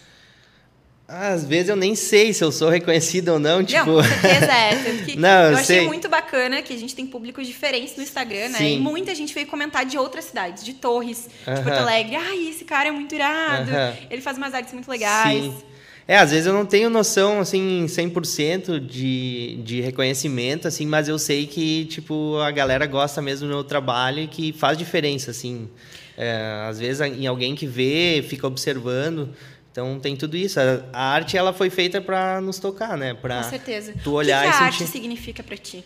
Às 1.07 1.43
vezes 1.43 1.69
eu 1.69 1.75
nem 1.75 1.95
sei 1.95 2.31
se 2.33 2.43
eu 2.43 2.51
sou 2.51 2.69
reconhecido 2.69 3.29
ou 3.29 3.39
não, 3.39 3.63
tipo... 3.63 3.83
Não, 3.85 3.95
com 3.95 4.03
certeza 4.03 4.53
é. 4.53 5.15
Não, 5.17 5.43
eu, 5.45 5.51
eu 5.51 5.57
achei 5.57 5.79
sei. 5.79 5.87
muito 5.87 6.07
bacana 6.07 6.61
que 6.61 6.71
a 6.71 6.77
gente 6.77 6.93
tem 6.93 7.07
públicos 7.07 7.47
diferentes 7.47 7.95
no 7.97 8.03
Instagram, 8.03 8.49
né? 8.49 8.59
Sim. 8.59 8.75
E 8.75 8.79
muita 8.79 9.15
gente 9.15 9.33
veio 9.33 9.47
comentar 9.47 9.85
de 9.85 9.97
outras 9.97 10.25
cidades, 10.25 10.63
de 10.63 10.73
Torres, 10.73 11.25
uh 11.25 11.49
-huh. 11.49 11.55
de 11.55 11.63
Porto 11.63 11.77
Alegre. 11.79 12.15
Ai, 12.15 12.49
esse 12.49 12.63
cara 12.63 12.89
é 12.89 12.91
muito 12.91 13.15
irado. 13.15 13.71
Uh 13.71 13.73
-huh. 13.73 13.95
Ele 14.11 14.21
faz 14.21 14.37
umas 14.37 14.53
artes 14.53 14.71
muito 14.71 14.89
legais. 14.89 15.45
Sim. 15.45 15.63
É, 16.09 16.17
às 16.17 16.31
vezes 16.31 16.47
eu 16.47 16.53
não 16.53 16.65
tenho 16.65 16.89
noção, 16.89 17.39
assim, 17.39 17.85
100% 17.85 18.79
de, 18.79 19.61
de 19.63 19.79
reconhecimento, 19.79 20.67
assim, 20.67 20.87
mas 20.87 21.07
eu 21.07 21.19
sei 21.19 21.45
que, 21.45 21.85
tipo, 21.85 22.39
a 22.39 22.49
galera 22.49 22.87
gosta 22.87 23.21
mesmo 23.21 23.47
do 23.47 23.53
meu 23.53 23.63
trabalho 23.63 24.23
e 24.23 24.27
que 24.27 24.51
faz 24.51 24.75
diferença, 24.75 25.29
assim. 25.29 25.69
É, 26.17 26.65
às 26.67 26.79
vezes 26.79 26.99
em 26.99 27.27
alguém 27.27 27.53
que 27.53 27.67
vê, 27.67 28.25
fica 28.27 28.47
observando. 28.47 29.29
Então 29.71 29.99
tem 29.99 30.15
tudo 30.15 30.35
isso. 30.35 30.59
A, 30.59 30.83
a 30.91 31.13
arte 31.13 31.37
ela 31.37 31.53
foi 31.53 31.69
feita 31.69 32.01
para 32.01 32.41
nos 32.41 32.57
tocar, 32.57 32.97
né? 32.97 33.13
Pra 33.13 33.43
Com 33.43 33.49
certeza. 33.51 33.93
Tu 34.03 34.11
olhar 34.11 34.47
o 34.47 34.49
que, 34.49 34.57
que 34.57 34.63
a 34.63 34.65
arte 34.65 34.87
significa 34.87 35.43
para 35.43 35.57
ti 35.57 35.85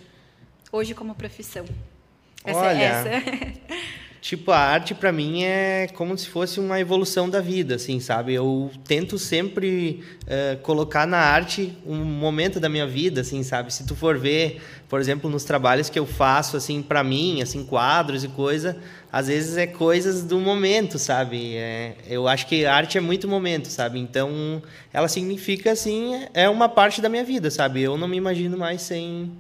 hoje 0.72 0.94
como 0.94 1.13
profissão? 1.15 1.65
Essa 2.46 2.60
Olha, 2.60 2.77
é 2.77 2.84
essa. 2.84 3.10
tipo, 4.24 4.51
a 4.51 4.58
arte 4.58 4.96
para 4.96 5.12
mim 5.12 5.44
é 5.44 5.89
como 5.96 6.18
se 6.18 6.30
fosse 6.30 6.58
uma 6.58 6.80
evolução 6.80 7.30
da 7.30 7.42
vida, 7.42 7.75
assim, 7.75 8.00
sabe? 8.00 8.34
Eu 8.34 8.72
tento 8.86 9.20
sempre 9.20 10.01
uh, 10.24 10.58
colocar 10.62 11.06
na 11.06 11.18
arte 11.18 11.77
um 11.86 11.98
momento 12.06 12.58
da 12.58 12.70
minha 12.70 12.88
vida, 12.88 13.20
assim, 13.20 13.44
sabe? 13.44 13.74
Se 13.74 13.86
tu 13.86 13.98
for 13.98 14.18
ver, 14.18 14.62
por 14.88 15.01
exemplo, 15.01 15.30
nos 15.30 15.44
trabalhos 15.44 15.89
que 15.89 16.00
eu 16.00 16.06
faço, 16.06 16.56
assim, 16.56 16.82
para 16.82 17.03
mim, 17.03 17.42
assim, 17.42 17.65
quadros 17.65 18.24
e 18.24 18.30
coisa, 18.30 18.77
às 19.12 19.27
vezes 19.27 19.58
é 19.58 19.68
coisas 19.68 20.24
do 20.24 20.39
momento, 20.39 20.98
sabe? 20.98 21.58
É, 21.58 21.94
eu 22.08 22.25
acho 22.25 22.48
que 22.48 22.65
arte 22.65 22.98
é 22.98 23.01
muito 23.01 23.27
momento, 23.27 23.68
sabe? 23.68 24.00
Então, 24.00 24.63
ela 24.94 25.10
significa, 25.10 25.74
assim, 25.74 26.25
é 26.34 26.48
uma 26.48 26.70
parte 26.70 27.01
da 27.01 27.10
minha 27.10 27.25
vida, 27.25 27.51
sabe? 27.51 27.82
Eu 27.82 27.98
não 27.98 28.08
me 28.08 28.15
imagino 28.15 28.58
mais 28.58 28.84
sem 28.84 29.34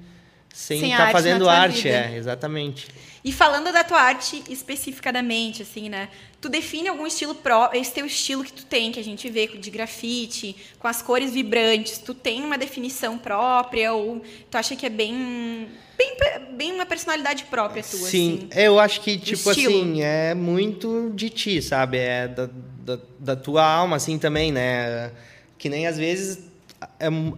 sem 0.53 0.91
estar 0.91 1.07
tá 1.07 1.11
fazendo 1.11 1.49
arte, 1.49 1.81
vida. 1.81 1.89
é, 1.89 2.15
exatamente. 2.15 2.87
E 3.25 3.31
falando 3.31 3.71
da 3.71 3.83
tua 3.83 3.99
arte 3.99 4.43
especificadamente, 4.47 5.63
assim, 5.63 5.89
né? 5.89 6.09
Tu 6.39 6.47
define 6.47 6.89
algum 6.89 7.07
estilo 7.07 7.33
próprio, 7.33 7.81
esse 7.81 7.91
teu 7.91 8.05
estilo 8.05 8.43
que 8.43 8.53
tu 8.53 8.65
tem, 8.65 8.91
que 8.91 8.99
a 8.99 9.03
gente 9.03 9.27
vê 9.29 9.47
de 9.47 9.71
grafite, 9.71 10.55
com 10.77 10.87
as 10.87 11.01
cores 11.01 11.31
vibrantes, 11.31 11.97
tu 11.97 12.13
tem 12.13 12.43
uma 12.43 12.57
definição 12.57 13.17
própria 13.17 13.93
ou 13.93 14.21
tu 14.51 14.57
acha 14.57 14.75
que 14.75 14.85
é 14.85 14.89
bem 14.89 15.67
bem, 15.97 16.17
bem 16.55 16.71
uma 16.73 16.85
personalidade 16.85 17.45
própria 17.45 17.81
tua, 17.81 18.07
Sim, 18.07 18.47
assim, 18.51 18.61
eu 18.61 18.79
acho 18.79 19.01
que, 19.01 19.17
tipo 19.17 19.49
assim, 19.49 20.01
é 20.01 20.35
muito 20.35 21.11
de 21.15 21.29
ti, 21.29 21.61
sabe? 21.61 21.97
É 21.97 22.27
da, 22.27 22.49
da, 22.85 22.99
da 23.17 23.35
tua 23.35 23.65
alma, 23.65 23.95
assim, 23.95 24.19
também, 24.19 24.51
né? 24.51 25.11
Que 25.57 25.67
nem 25.69 25.87
às 25.87 25.97
vezes 25.97 26.52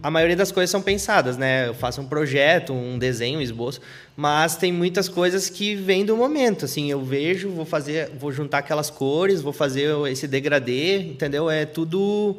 a 0.02 0.10
maioria 0.10 0.36
das 0.36 0.52
coisas 0.52 0.70
são 0.70 0.82
pensadas, 0.82 1.36
né? 1.36 1.68
Eu 1.68 1.74
faço 1.74 2.00
um 2.00 2.06
projeto, 2.06 2.72
um 2.72 2.98
desenho, 2.98 3.38
um 3.38 3.42
esboço, 3.42 3.80
mas 4.16 4.56
tem 4.56 4.72
muitas 4.72 5.08
coisas 5.08 5.50
que 5.50 5.74
vêm 5.74 6.04
do 6.04 6.16
momento, 6.16 6.64
assim, 6.64 6.90
eu 6.90 7.02
vejo, 7.02 7.50
vou 7.50 7.64
fazer, 7.64 8.10
vou 8.18 8.32
juntar 8.32 8.58
aquelas 8.58 8.90
cores, 8.90 9.40
vou 9.40 9.52
fazer 9.52 9.90
esse 10.08 10.26
degradê, 10.26 10.98
entendeu? 10.98 11.50
É 11.50 11.64
tudo 11.64 12.38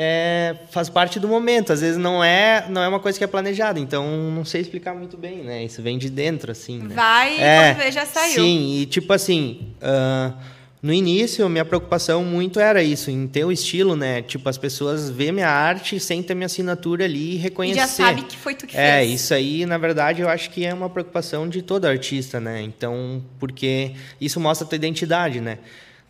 é, 0.00 0.54
faz 0.70 0.88
parte 0.88 1.18
do 1.18 1.26
momento, 1.26 1.72
às 1.72 1.80
vezes 1.80 1.96
não 1.96 2.22
é, 2.22 2.66
não 2.68 2.82
é 2.82 2.88
uma 2.88 3.00
coisa 3.00 3.18
que 3.18 3.24
é 3.24 3.26
planejada, 3.26 3.80
então 3.80 4.06
não 4.30 4.44
sei 4.44 4.60
explicar 4.60 4.94
muito 4.94 5.16
bem, 5.16 5.38
né? 5.38 5.64
Isso 5.64 5.82
vem 5.82 5.98
de 5.98 6.08
dentro, 6.08 6.52
assim, 6.52 6.78
né? 6.78 6.94
Vai, 6.94 7.40
é, 7.40 7.74
quando 7.74 7.84
vê, 7.84 7.90
já 7.90 8.06
saiu. 8.06 8.34
Sim, 8.34 8.80
e 8.80 8.86
tipo 8.86 9.12
assim, 9.12 9.72
uh, 9.82 10.36
no 10.80 10.92
início, 10.92 11.48
minha 11.48 11.64
preocupação 11.64 12.24
muito 12.24 12.60
era 12.60 12.82
isso, 12.82 13.10
em 13.10 13.26
ter 13.26 13.44
o 13.44 13.50
estilo, 13.50 13.96
né? 13.96 14.22
Tipo, 14.22 14.48
as 14.48 14.56
pessoas 14.56 15.10
verem 15.10 15.32
minha 15.32 15.48
arte 15.48 15.98
sem 15.98 16.22
ter 16.22 16.34
minha 16.34 16.46
assinatura 16.46 17.04
ali 17.04 17.34
e 17.34 17.36
reconhecer. 17.36 17.78
E 17.78 17.80
já 17.80 17.88
sabe 17.88 18.22
que 18.22 18.36
foi 18.36 18.54
tu 18.54 18.66
que 18.66 18.76
é, 18.76 18.98
fez. 18.98 19.10
É, 19.10 19.14
isso 19.14 19.34
aí, 19.34 19.66
na 19.66 19.76
verdade, 19.76 20.22
eu 20.22 20.28
acho 20.28 20.50
que 20.50 20.64
é 20.64 20.72
uma 20.72 20.88
preocupação 20.88 21.48
de 21.48 21.62
todo 21.62 21.86
artista, 21.86 22.38
né? 22.38 22.62
Então, 22.62 23.22
porque 23.40 23.92
isso 24.20 24.38
mostra 24.38 24.64
a 24.64 24.68
tua 24.68 24.76
identidade, 24.76 25.40
né? 25.40 25.58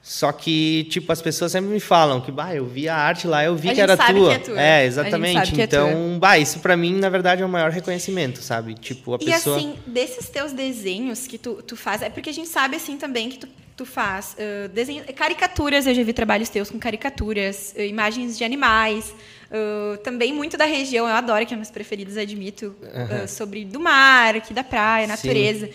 Só 0.08 0.32
que, 0.32 0.84
tipo, 0.84 1.12
as 1.12 1.20
pessoas 1.20 1.52
sempre 1.52 1.68
me 1.68 1.78
falam 1.78 2.22
que, 2.22 2.32
bah, 2.32 2.54
eu 2.54 2.64
vi 2.64 2.88
a 2.88 2.96
arte 2.96 3.26
lá, 3.26 3.44
eu 3.44 3.54
vi 3.54 3.68
a 3.68 3.74
que 3.74 3.80
era 3.82 3.94
tua. 3.94 4.06
Que 4.06 4.34
é, 4.34 4.38
tua. 4.38 4.62
é, 4.62 4.86
exatamente. 4.86 5.60
É 5.60 5.64
então, 5.64 6.14
é 6.14 6.18
bah, 6.18 6.38
isso 6.38 6.60
para 6.60 6.74
mim, 6.78 6.98
na 6.98 7.10
verdade, 7.10 7.42
é 7.42 7.44
o 7.44 7.48
maior 7.48 7.70
reconhecimento, 7.70 8.40
sabe? 8.40 8.72
Tipo, 8.72 9.16
a 9.16 9.18
e 9.20 9.26
pessoa... 9.26 9.58
E 9.58 9.60
assim, 9.60 9.74
desses 9.86 10.30
teus 10.30 10.52
desenhos 10.52 11.26
que 11.26 11.36
tu, 11.36 11.62
tu 11.62 11.76
faz, 11.76 12.00
é 12.00 12.08
porque 12.08 12.30
a 12.30 12.32
gente 12.32 12.48
sabe, 12.48 12.76
assim, 12.76 12.96
também 12.96 13.28
que 13.28 13.38
tu 13.38 13.48
tu 13.76 13.86
faz 13.86 14.34
uh, 14.34 14.68
desenho, 14.70 15.04
caricaturas, 15.14 15.86
eu 15.86 15.94
já 15.94 16.02
vi 16.02 16.12
trabalhos 16.12 16.48
teus 16.48 16.68
com 16.68 16.80
caricaturas, 16.80 17.72
uh, 17.78 17.82
imagens 17.82 18.36
de 18.36 18.42
animais, 18.42 19.14
uh, 19.52 19.96
também 19.98 20.32
muito 20.32 20.56
da 20.56 20.64
região, 20.64 21.06
eu 21.06 21.14
adoro, 21.14 21.46
que 21.46 21.54
é 21.54 21.56
um 21.56 21.60
dos 21.60 21.70
preferidos, 21.70 22.16
admito, 22.16 22.74
uhum. 22.82 23.28
sobre 23.28 23.64
do 23.64 23.78
mar, 23.78 24.34
aqui 24.34 24.52
da 24.52 24.64
praia, 24.64 25.06
natureza. 25.06 25.70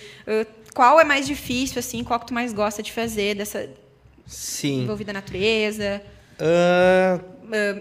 qual 0.73 0.99
é 0.99 1.05
mais 1.05 1.25
difícil, 1.25 1.79
assim, 1.79 2.03
qual 2.03 2.19
que 2.19 2.27
tu 2.27 2.33
mais 2.33 2.51
gosta 2.51 2.83
de 2.83 2.91
fazer, 2.91 3.35
dessa 3.35 3.69
Sim. 4.25 4.83
envolvida 4.83 5.13
na 5.13 5.19
natureza? 5.19 6.01
Uh, 6.39 7.33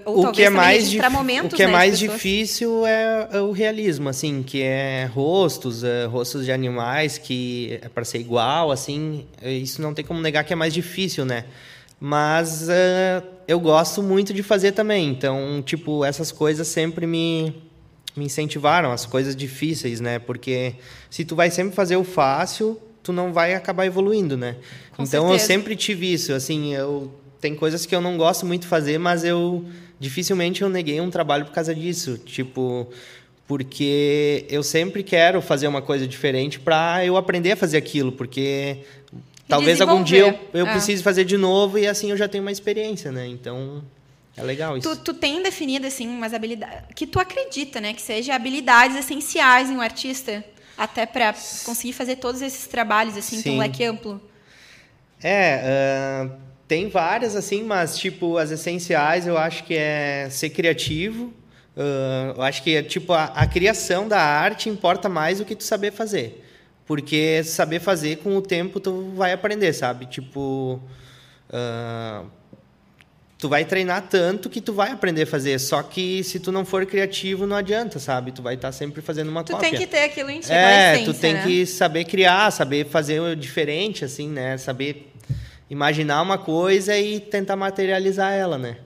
uh, 0.07 0.29
o 0.29 0.33
que 0.33 0.43
é 0.43 0.51
mais 0.51 0.93
momentos, 1.11 1.55
o 1.55 1.57
que 1.57 1.63
é 1.63 1.67
né, 1.67 1.73
mais 1.73 1.99
difícil 1.99 2.87
é, 2.87 3.29
é, 3.33 3.41
o 3.41 3.51
realismo 3.51 4.09
assim 4.09 4.43
que 4.43 4.61
é 4.61 5.07
rostos 5.07 5.83
uh, 5.83 6.09
rostos 6.09 6.45
de 6.45 6.53
animais 6.53 7.17
que 7.17 7.79
é 7.83 7.89
para 7.89 8.05
ser 8.05 8.19
igual 8.19 8.71
assim 8.71 9.27
isso 9.43 9.81
não 9.81 9.95
tem 9.95 10.05
como 10.05 10.21
negar 10.21 10.45
que 10.45 10.53
é 10.53 10.57
mais 10.57 10.75
difícil 10.75 11.25
né 11.25 11.47
mas 11.99 12.69
uh, 12.69 13.27
eu 13.49 13.59
gosto 13.59 14.03
muito 14.03 14.35
de 14.35 14.43
fazer 14.43 14.73
também 14.73 15.09
então 15.09 15.63
tipo 15.65 16.05
essas 16.05 16.31
coisas 16.31 16.69
sempre 16.69 17.07
me 17.07 17.55
me 18.15 18.27
incentivaram 18.27 18.93
as 18.93 19.07
coisas 19.07 19.35
difíceis 19.35 19.99
né 20.01 20.19
porque 20.19 20.75
se 21.09 21.25
tu 21.25 21.35
vai 21.35 21.51
sempre 21.51 21.75
fazer 21.75 21.97
o 21.97 22.05
fácil 22.05 22.79
tu 23.03 23.13
não 23.13 23.33
vai 23.33 23.55
acabar 23.55 23.87
evoluindo 23.87 24.37
né 24.37 24.57
Com 24.97 25.03
então 25.03 25.29
certeza. 25.29 25.33
eu 25.33 25.39
sempre 25.39 25.77
tive 25.77 26.13
isso 26.13 26.33
assim 26.33 26.75
eu 26.75 27.13
tem 27.43 27.57
coisas 27.57 27.85
que 27.85 27.95
eu 27.95 28.01
não 28.01 28.17
gosto 28.17 28.47
muito 28.47 28.63
de 28.63 28.69
fazer, 28.69 28.99
mas 28.99 29.25
eu 29.25 29.65
dificilmente 29.99 30.63
eu 30.63 30.69
neguei 30.69 31.01
um 31.01 31.11
trabalho 31.11 31.45
por 31.45 31.53
causa 31.53 31.75
disso, 31.75 32.17
tipo, 32.17 32.89
porque 33.49 34.47
eu 34.49 34.63
sempre 34.63 35.03
quero 35.03 35.43
fazer 35.43 35.67
uma 35.67 35.83
coisa 35.83 36.07
diferente 36.07 36.61
para 36.61 37.05
eu 37.05 37.17
aprender 37.17 37.53
a 37.53 37.57
fazer 37.57 37.77
aquilo, 37.77 38.13
porque 38.13 38.79
talvez 39.49 39.81
algum 39.81 40.05
dia 40.05 40.29
eu, 40.53 40.61
eu 40.61 40.67
é. 40.69 40.71
precise 40.71 41.03
fazer 41.03 41.25
de 41.25 41.37
novo 41.37 41.77
e 41.79 41.87
assim 41.89 42.13
eu 42.13 42.17
já 42.17 42.29
tenho 42.29 42.45
uma 42.45 42.53
experiência, 42.53 43.11
né? 43.11 43.27
Então, 43.27 43.83
é 44.37 44.43
legal 44.45 44.79
isso. 44.79 44.89
Tu, 44.89 45.03
tu 45.03 45.15
tem 45.15 45.43
definido 45.43 45.85
assim 45.85 46.07
umas 46.07 46.33
habilidades 46.33 46.85
que 46.95 47.09
tu 47.09 47.19
acredita, 47.19 47.81
né, 47.81 47.93
que 47.93 48.03
seja 48.03 48.37
habilidades 48.37 48.97
essenciais 48.97 49.69
em 49.69 49.77
um 49.77 49.81
artista, 49.81 50.45
até 50.77 51.07
para 51.07 51.35
conseguir 51.65 51.93
fazer 51.93 52.17
todos 52.17 52.43
esses 52.43 52.67
trabalhos 52.67 53.17
assim, 53.17 53.37
Sim. 53.37 53.43
com 53.43 53.57
um 53.57 53.59
leque 53.59 53.85
amplo. 53.85 54.21
É, 55.23 56.29
uh 56.29 56.53
tem 56.73 56.89
várias, 56.89 57.37
assim, 57.37 57.63
mas, 57.63 57.99
tipo, 57.99 58.39
as 58.39 58.51
essenciais 58.51 59.27
eu 59.27 59.37
acho 59.37 59.63
que 59.65 59.75
é 59.75 60.29
ser 60.31 60.49
criativo. 60.49 61.25
Uh, 61.77 62.33
eu 62.35 62.43
acho 62.43 62.63
que, 62.63 62.83
tipo, 62.85 63.13
a, 63.13 63.25
a, 63.25 63.47
criação 63.47 64.09
da 64.09 64.19
arte 64.19 64.71
importa 64.71 65.07
mais 65.07 65.37
do 65.37 65.45
que 65.45 65.55
tu 65.55 65.65
saber 65.65 65.93
fazer. 65.93 66.43
Porque 66.87 67.45
saber 67.45 67.79
fazer, 67.79 68.21
com 68.21 68.35
o 68.35 68.41
tempo, 68.41 68.81
tu 68.81 69.13
vai 69.15 69.35
aprender, 69.35 69.75
sabe? 69.75 70.07
Tipo... 70.07 70.81
Uh, 71.51 72.27
tu 73.43 73.49
vai 73.49 73.65
treinar 73.65 74.03
tanto 74.03 74.49
que 74.49 74.61
tu 74.61 74.73
vai 74.73 74.93
aprender 74.93 75.23
a 75.23 75.27
fazer. 75.27 75.59
Só 75.59 75.83
que 75.83 76.23
se 76.23 76.39
tu 76.39 76.53
não 76.53 76.65
for 76.65 76.87
criativo, 76.87 77.45
não 77.45 77.57
adianta, 77.57 77.99
sabe? 77.99 78.31
Tu 78.31 78.41
vai 78.41 78.55
estar 78.55 78.71
sempre 78.71 79.03
fazendo 79.03 79.31
uma 79.31 79.43
tu 79.43 79.51
cópia. 79.51 79.69
Tu 79.69 79.71
tem 79.73 79.81
que 79.81 79.87
ter 79.89 80.05
aquilo 80.05 80.31
em 80.31 80.39
ti, 80.39 80.53
É, 80.53 80.95
essência, 80.95 81.13
tu 81.13 81.19
tem 81.19 81.35
né? 81.35 81.43
que 81.43 81.67
saber 81.67 82.05
criar, 82.05 82.53
saber 82.53 82.87
fazer 82.87 83.35
diferente, 83.35 84.05
assim, 84.05 84.29
né? 84.29 84.57
Saber 84.59 85.13
imaginar 85.69 86.23
uma 86.23 86.39
coisa 86.39 86.97
e 86.97 87.19
tentar 87.19 87.57
materializar 87.57 88.33
ela, 88.33 88.57
né? 88.57 88.77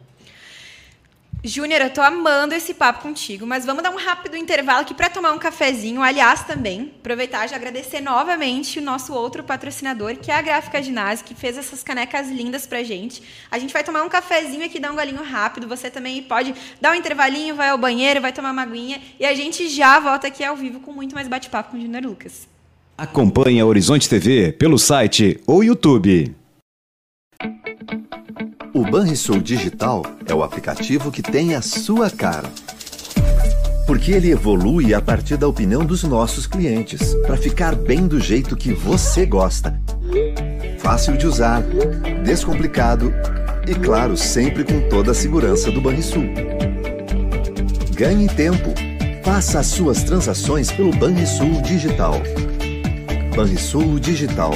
Júnior, 1.47 1.81
eu 1.81 1.91
tô 1.91 2.03
amando 2.03 2.57
esse 2.57 2.75
papo 2.75 3.03
contigo, 3.03 3.47
mas 3.47 3.65
vamos 3.65 3.81
dar 3.81 3.93
um 3.93 3.97
rápido 3.97 4.37
intervalo 4.37 4.81
aqui 4.81 4.93
para 4.93 5.09
tomar 5.09 5.31
um 5.31 5.39
cafezinho. 5.39 6.03
Aliás, 6.03 6.43
também 6.43 6.93
aproveitar 6.99 7.49
e 7.49 7.55
agradecer 7.55 8.01
novamente 8.01 8.81
o 8.81 8.83
nosso 8.83 9.15
outro 9.15 9.45
patrocinador, 9.45 10.17
que 10.17 10.33
é 10.33 10.35
a 10.35 10.43
Gráfica 10.43 10.83
Ginásio, 10.83 11.25
que 11.25 11.37
fez 11.37 11.57
essas 11.57 11.85
canecas 11.85 12.29
lindas 12.29 12.67
pra 12.67 12.83
gente. 12.83 13.23
A 13.49 13.61
gente 13.61 13.73
vai 13.73 13.85
tomar 13.85 14.03
um 14.03 14.09
cafezinho 14.09 14.65
aqui, 14.65 14.81
dar 14.81 14.91
um 14.91 14.97
galinho 14.97 15.23
rápido. 15.23 15.69
Você 15.69 15.89
também 15.89 16.21
pode 16.21 16.53
dar 16.81 16.91
um 16.91 16.95
intervalinho, 16.97 17.55
vai 17.55 17.69
ao 17.69 17.79
banheiro, 17.79 18.21
vai 18.21 18.33
tomar 18.33 18.51
uma 18.51 18.63
aguinha 18.63 19.01
e 19.21 19.25
a 19.25 19.33
gente 19.33 19.69
já 19.69 20.01
volta 20.01 20.27
aqui 20.27 20.43
ao 20.43 20.57
vivo 20.57 20.81
com 20.81 20.91
muito 20.91 21.15
mais 21.15 21.29
bate-papo 21.29 21.71
com 21.71 21.77
o 21.77 21.81
Júnior 21.81 22.03
Lucas. 22.03 22.49
Acompanhe 22.99 23.61
a 23.61 23.67
Horizonte 23.67 24.09
TV 24.09 24.51
pelo 24.51 24.81
site 24.81 25.41
ou 25.47 25.63
YouTube. 25.63 26.35
O 28.77 28.83
Banrisul 28.83 29.41
Digital 29.41 30.03
é 30.27 30.35
o 30.35 30.43
aplicativo 30.43 31.11
que 31.11 31.23
tem 31.23 31.55
a 31.55 31.63
sua 31.63 32.11
cara. 32.11 32.51
Porque 33.87 34.13
ele 34.13 34.31
evolui 34.31 34.93
a 34.93 35.01
partir 35.01 35.39
da 35.39 35.49
opinião 35.49 35.83
dos 35.83 36.05
nossos 36.05 36.47
clientes, 36.47 37.15
para 37.27 37.39
ficar 37.39 37.75
bem 37.75 38.07
do 38.07 38.21
jeito 38.21 38.55
que 38.55 38.75
você 38.75 39.25
gosta. 39.25 39.81
Fácil 40.79 41.17
de 41.17 41.27
usar, 41.27 41.63
descomplicado 42.23 43.15
e, 43.67 43.75
claro, 43.75 44.15
sempre 44.15 44.63
com 44.63 44.91
toda 44.91 45.13
a 45.13 45.15
segurança 45.15 45.71
do 45.71 45.81
Banrisul. 45.81 46.25
Ganhe 47.95 48.29
tempo. 48.29 48.75
Faça 49.25 49.61
as 49.61 49.69
suas 49.69 50.03
transações 50.03 50.71
pelo 50.71 50.95
Banrisul 50.95 51.63
Digital. 51.63 52.21
Banrisul 53.35 53.99
Digital. 53.99 54.53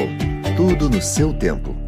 Tudo 0.59 0.91
no 0.91 1.01
seu 1.01 1.33
tempo 1.33 1.80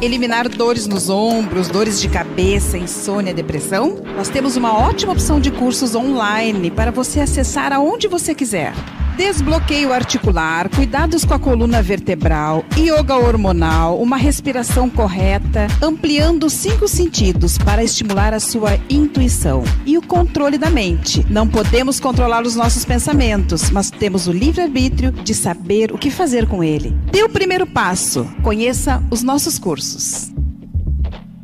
Eliminar 0.00 0.48
dores 0.48 0.86
nos 0.86 1.10
ombros, 1.10 1.68
dores 1.68 2.00
de 2.00 2.08
cabeça, 2.08 2.78
insônia, 2.78 3.34
depressão? 3.34 3.98
Nós 4.16 4.30
temos 4.30 4.56
uma 4.56 4.72
ótima 4.72 5.12
opção 5.12 5.38
de 5.38 5.50
cursos 5.50 5.94
online 5.94 6.70
para 6.70 6.90
você 6.90 7.20
acessar 7.20 7.74
aonde 7.74 8.08
você 8.08 8.34
quiser. 8.34 8.72
Desbloqueio 9.16 9.92
articular, 9.92 10.68
cuidados 10.68 11.24
com 11.24 11.34
a 11.34 11.38
coluna 11.38 11.80
vertebral, 11.80 12.64
yoga 12.76 13.14
hormonal, 13.14 14.00
uma 14.02 14.16
respiração 14.16 14.90
correta, 14.90 15.68
ampliando 15.80 16.50
cinco 16.50 16.88
sentidos 16.88 17.56
para 17.56 17.84
estimular 17.84 18.34
a 18.34 18.40
sua 18.40 18.78
intuição 18.90 19.62
e 19.86 19.96
o 19.96 20.02
controle 20.02 20.58
da 20.58 20.68
mente. 20.68 21.24
Não 21.30 21.46
podemos 21.46 22.00
controlar 22.00 22.42
os 22.42 22.56
nossos 22.56 22.84
pensamentos, 22.84 23.70
mas 23.70 23.88
temos 23.88 24.26
o 24.26 24.32
livre-arbítrio 24.32 25.12
de 25.12 25.32
saber 25.32 25.92
o 25.92 25.98
que 25.98 26.10
fazer 26.10 26.48
com 26.48 26.64
ele. 26.64 26.90
Dê 27.12 27.22
o 27.22 27.28
primeiro 27.28 27.68
passo. 27.68 28.26
Conheça 28.42 29.00
os 29.12 29.22
nossos 29.22 29.60
cursos. 29.60 30.32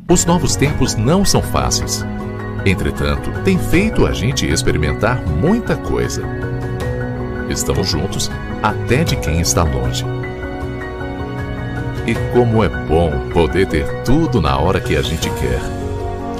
Os 0.09 0.25
novos 0.25 0.57
tempos 0.57 0.95
não 0.95 1.23
são 1.23 1.41
fáceis. 1.41 2.05
Entretanto, 2.65 3.31
tem 3.43 3.57
feito 3.57 4.05
a 4.05 4.11
gente 4.11 4.45
experimentar 4.45 5.25
muita 5.25 5.77
coisa. 5.77 6.40
Estamos 7.51 7.87
juntos 7.89 8.31
até 8.63 9.03
de 9.03 9.15
quem 9.17 9.41
está 9.41 9.63
longe. 9.63 10.05
E 12.07 12.15
como 12.33 12.63
é 12.63 12.69
bom 12.69 13.11
poder 13.33 13.67
ter 13.67 14.03
tudo 14.03 14.41
na 14.41 14.57
hora 14.57 14.79
que 14.79 14.95
a 14.95 15.01
gente 15.01 15.29
quer, 15.31 15.61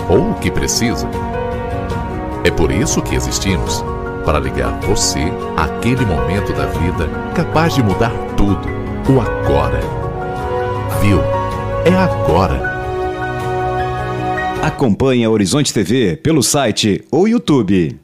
ou 0.09 0.33
que 0.35 0.49
precisa. 0.49 1.07
É 2.43 2.49
por 2.49 2.71
isso 2.71 3.01
que 3.01 3.13
existimos 3.13 3.83
para 4.25 4.39
ligar 4.39 4.79
você 4.81 5.19
àquele 5.57 6.05
momento 6.05 6.53
da 6.53 6.65
vida 6.65 7.07
capaz 7.35 7.75
de 7.75 7.83
mudar 7.83 8.11
tudo, 8.35 8.67
o 9.09 9.19
agora. 9.19 9.79
Viu? 11.01 11.19
É 11.85 11.95
agora. 11.95 12.71
Acompanhe 14.63 15.25
a 15.25 15.29
Horizonte 15.29 15.73
TV 15.73 16.15
pelo 16.15 16.41
site 16.41 17.03
ou 17.11 17.27
YouTube. 17.27 18.00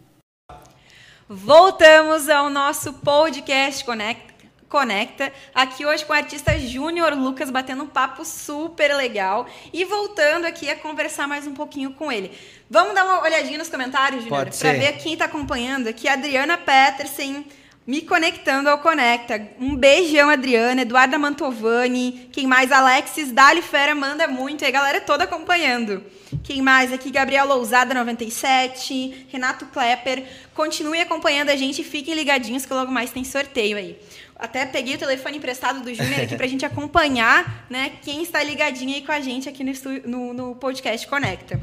Voltamos 1.30 2.30
ao 2.30 2.50
nosso 2.50 2.94
podcast 2.94 3.84
Conecta, 3.84 4.34
Conecta, 4.70 5.34
aqui 5.54 5.86
hoje 5.86 6.06
com 6.06 6.14
o 6.14 6.16
artista 6.16 6.58
Júnior 6.58 7.14
Lucas, 7.16 7.50
batendo 7.50 7.84
um 7.84 7.88
papo 7.88 8.24
super 8.24 8.96
legal 8.96 9.46
e 9.74 9.84
voltando 9.84 10.46
aqui 10.46 10.70
a 10.70 10.76
conversar 10.78 11.28
mais 11.28 11.46
um 11.46 11.54
pouquinho 11.54 11.92
com 11.92 12.10
ele. 12.10 12.32
Vamos 12.70 12.96
dar 12.96 13.04
uma 13.04 13.22
olhadinha 13.22 13.58
nos 13.58 13.68
comentários, 13.68 14.24
Júnior, 14.24 14.50
para 14.58 14.72
ver 14.72 15.00
quem 15.00 15.14
está 15.14 15.26
acompanhando 15.26 15.88
aqui. 15.88 16.08
Adriana 16.08 16.58
Petersen, 16.58 17.46
me 17.88 18.02
conectando 18.02 18.70
ao 18.70 18.80
Conecta. 18.80 19.48
Um 19.58 19.74
beijão, 19.74 20.30
Adriana, 20.30 20.82
Eduarda 20.82 21.18
Mantovani, 21.18 22.28
quem 22.34 22.46
mais? 22.46 22.70
Alexis 22.70 23.32
Dali 23.32 23.62
Fera 23.62 23.96
manda 23.96 24.28
muito, 24.28 24.66
e 24.66 24.68
a 24.68 24.72
galera 24.72 25.00
toda 25.00 25.24
acompanhando. 25.24 26.04
Quem 26.44 26.62
mais 26.62 26.92
aqui? 26.92 27.10
Gabriel 27.10 27.48
Lousada 27.48 27.94
97, 27.94 29.28
Renato 29.30 29.66
Klepper. 29.68 30.26
Continue 30.54 31.00
acompanhando 31.00 31.50
a 31.50 31.56
gente, 31.56 31.82
fiquem 31.82 32.14
ligadinhos 32.14 32.66
que 32.66 32.74
logo 32.74 32.92
mais 32.92 33.10
tem 33.10 33.24
sorteio 33.24 33.78
aí. 33.78 33.98
Até 34.36 34.66
peguei 34.66 34.96
o 34.96 35.00
telefone 35.00 35.38
emprestado 35.38 35.82
do 35.82 35.92
Júnior 35.94 36.22
aqui 36.22 36.36
pra 36.36 36.46
gente 36.46 36.66
acompanhar, 36.66 37.66
né, 37.70 37.94
quem 38.04 38.22
está 38.22 38.44
ligadinho 38.44 38.94
aí 38.94 39.02
com 39.02 39.12
a 39.12 39.22
gente 39.22 39.48
aqui 39.48 39.64
no, 39.64 39.72
no, 40.06 40.34
no 40.34 40.56
podcast 40.56 41.08
Conecta. 41.08 41.60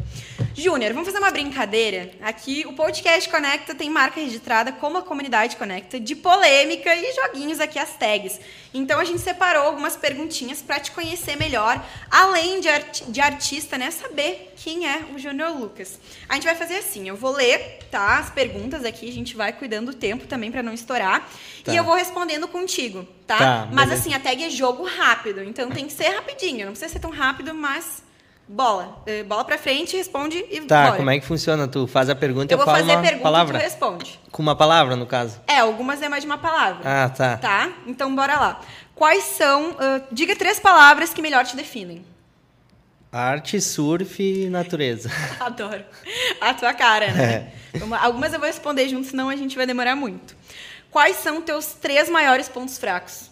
Júnior, 0.56 0.92
vamos 0.92 1.08
fazer 1.08 1.18
uma 1.18 1.32
brincadeira? 1.32 2.12
Aqui 2.22 2.64
o 2.64 2.72
podcast 2.74 3.28
Conecta 3.28 3.74
tem 3.74 3.90
marca 3.90 4.20
registrada 4.20 4.70
como 4.70 4.98
a 4.98 5.02
comunidade 5.02 5.56
Conecta 5.56 5.98
de 5.98 6.14
polêmica 6.14 6.94
e 6.94 7.12
joguinhos 7.12 7.58
aqui 7.58 7.76
as 7.76 7.96
tags. 7.96 8.38
Então 8.72 9.00
a 9.00 9.04
gente 9.04 9.18
separou 9.20 9.64
algumas 9.64 9.96
perguntinhas 9.96 10.62
para 10.62 10.78
te 10.78 10.92
conhecer 10.92 11.36
melhor, 11.36 11.84
além 12.08 12.60
de, 12.60 12.68
arti- 12.68 13.04
de 13.08 13.20
artista, 13.20 13.76
né, 13.76 13.90
saber 13.90 14.54
quem 14.56 14.86
é 14.88 15.00
o 15.12 15.18
Júnior 15.18 15.58
Lucas. 15.58 15.98
A 16.28 16.34
gente 16.34 16.44
vai 16.44 16.54
fazer 16.54 16.76
assim, 16.76 17.08
eu 17.08 17.16
vou 17.16 17.32
ler, 17.32 17.80
tá, 17.90 18.18
as 18.18 18.30
perguntas 18.30 18.84
aqui, 18.84 19.08
a 19.08 19.12
gente 19.12 19.34
vai 19.34 19.52
cuidando 19.52 19.90
do 19.90 19.96
tempo 19.96 20.24
também 20.28 20.52
para 20.52 20.62
não 20.62 20.72
estourar, 20.72 21.28
Tá. 21.64 21.72
e 21.72 21.76
eu 21.76 21.82
vou 21.82 21.94
respondendo 21.96 22.46
contigo, 22.46 23.04
tá? 23.26 23.38
Tá, 23.38 23.68
mas 23.72 23.86
beleza. 23.86 23.94
assim, 23.94 24.14
a 24.14 24.20
tag 24.20 24.44
é 24.44 24.50
jogo 24.50 24.84
rápido, 24.84 25.42
então 25.42 25.68
tem 25.70 25.86
que 25.86 25.92
ser 25.92 26.10
rapidinho, 26.10 26.64
não 26.66 26.72
precisa 26.72 26.92
ser 26.92 27.00
tão 27.00 27.10
rápido, 27.10 27.52
mas 27.54 28.02
bola, 28.48 29.02
Eh, 29.07 29.22
bola 29.22 29.44
para 29.44 29.57
frente, 29.59 29.96
responde 29.96 30.44
e 30.50 30.61
Tá, 30.62 30.85
bora. 30.87 30.96
como 30.96 31.11
é 31.11 31.18
que 31.18 31.24
funciona? 31.26 31.66
Tu 31.68 31.87
faz 31.87 32.09
a 32.11 32.14
pergunta 32.14 32.52
e 32.52 32.54
Eu 32.54 32.59
eu, 32.59 32.64
vou 32.64 32.66
falo 32.74 32.78
fazer 32.85 32.96
uma 32.96 33.02
pergunta 33.02 33.22
palavra. 33.22 33.57
e 33.57 33.61
tu 33.61 33.64
responde. 33.64 34.20
Com 34.30 34.42
uma 34.42 34.54
palavra, 34.57 34.96
no 34.96 35.07
caso. 35.07 35.40
É, 35.46 35.59
algumas 35.59 36.00
é 36.02 36.09
mais 36.09 36.22
de 36.22 36.26
uma 36.28 36.38
palavra. 36.38 36.83
Ah, 36.85 37.09
tá. 37.09 37.37
Tá? 37.38 37.72
Então 37.87 38.14
bora 38.14 38.37
lá. 38.38 38.61
Quais 38.94 39.24
são. 39.24 39.76
ah, 39.78 40.00
diga 40.12 40.37
três 40.37 40.61
palavras 40.61 41.12
que 41.14 41.20
melhor 41.22 41.44
te 41.44 41.57
definem. 41.57 42.04
Arte, 43.12 43.61
surf 43.61 44.20
e 44.20 44.48
natureza. 44.50 45.09
Adoro. 45.38 45.85
A 46.40 46.52
tua 46.52 46.74
cara, 46.74 47.12
né? 47.12 47.52
É. 47.72 47.78
Uma- 47.85 47.98
algumas 47.98 48.33
eu 48.33 48.40
vou 48.40 48.46
responder 48.48 48.88
junto, 48.88 49.07
senão 49.07 49.28
a 49.28 49.37
gente 49.37 49.57
vai 49.57 49.66
demorar 49.66 49.94
muito. 49.94 50.37
Quais 50.90 51.16
são 51.18 51.40
teus 51.40 51.74
três 51.74 52.09
maiores 52.11 52.48
pontos 52.48 52.76
fracos? 52.78 53.30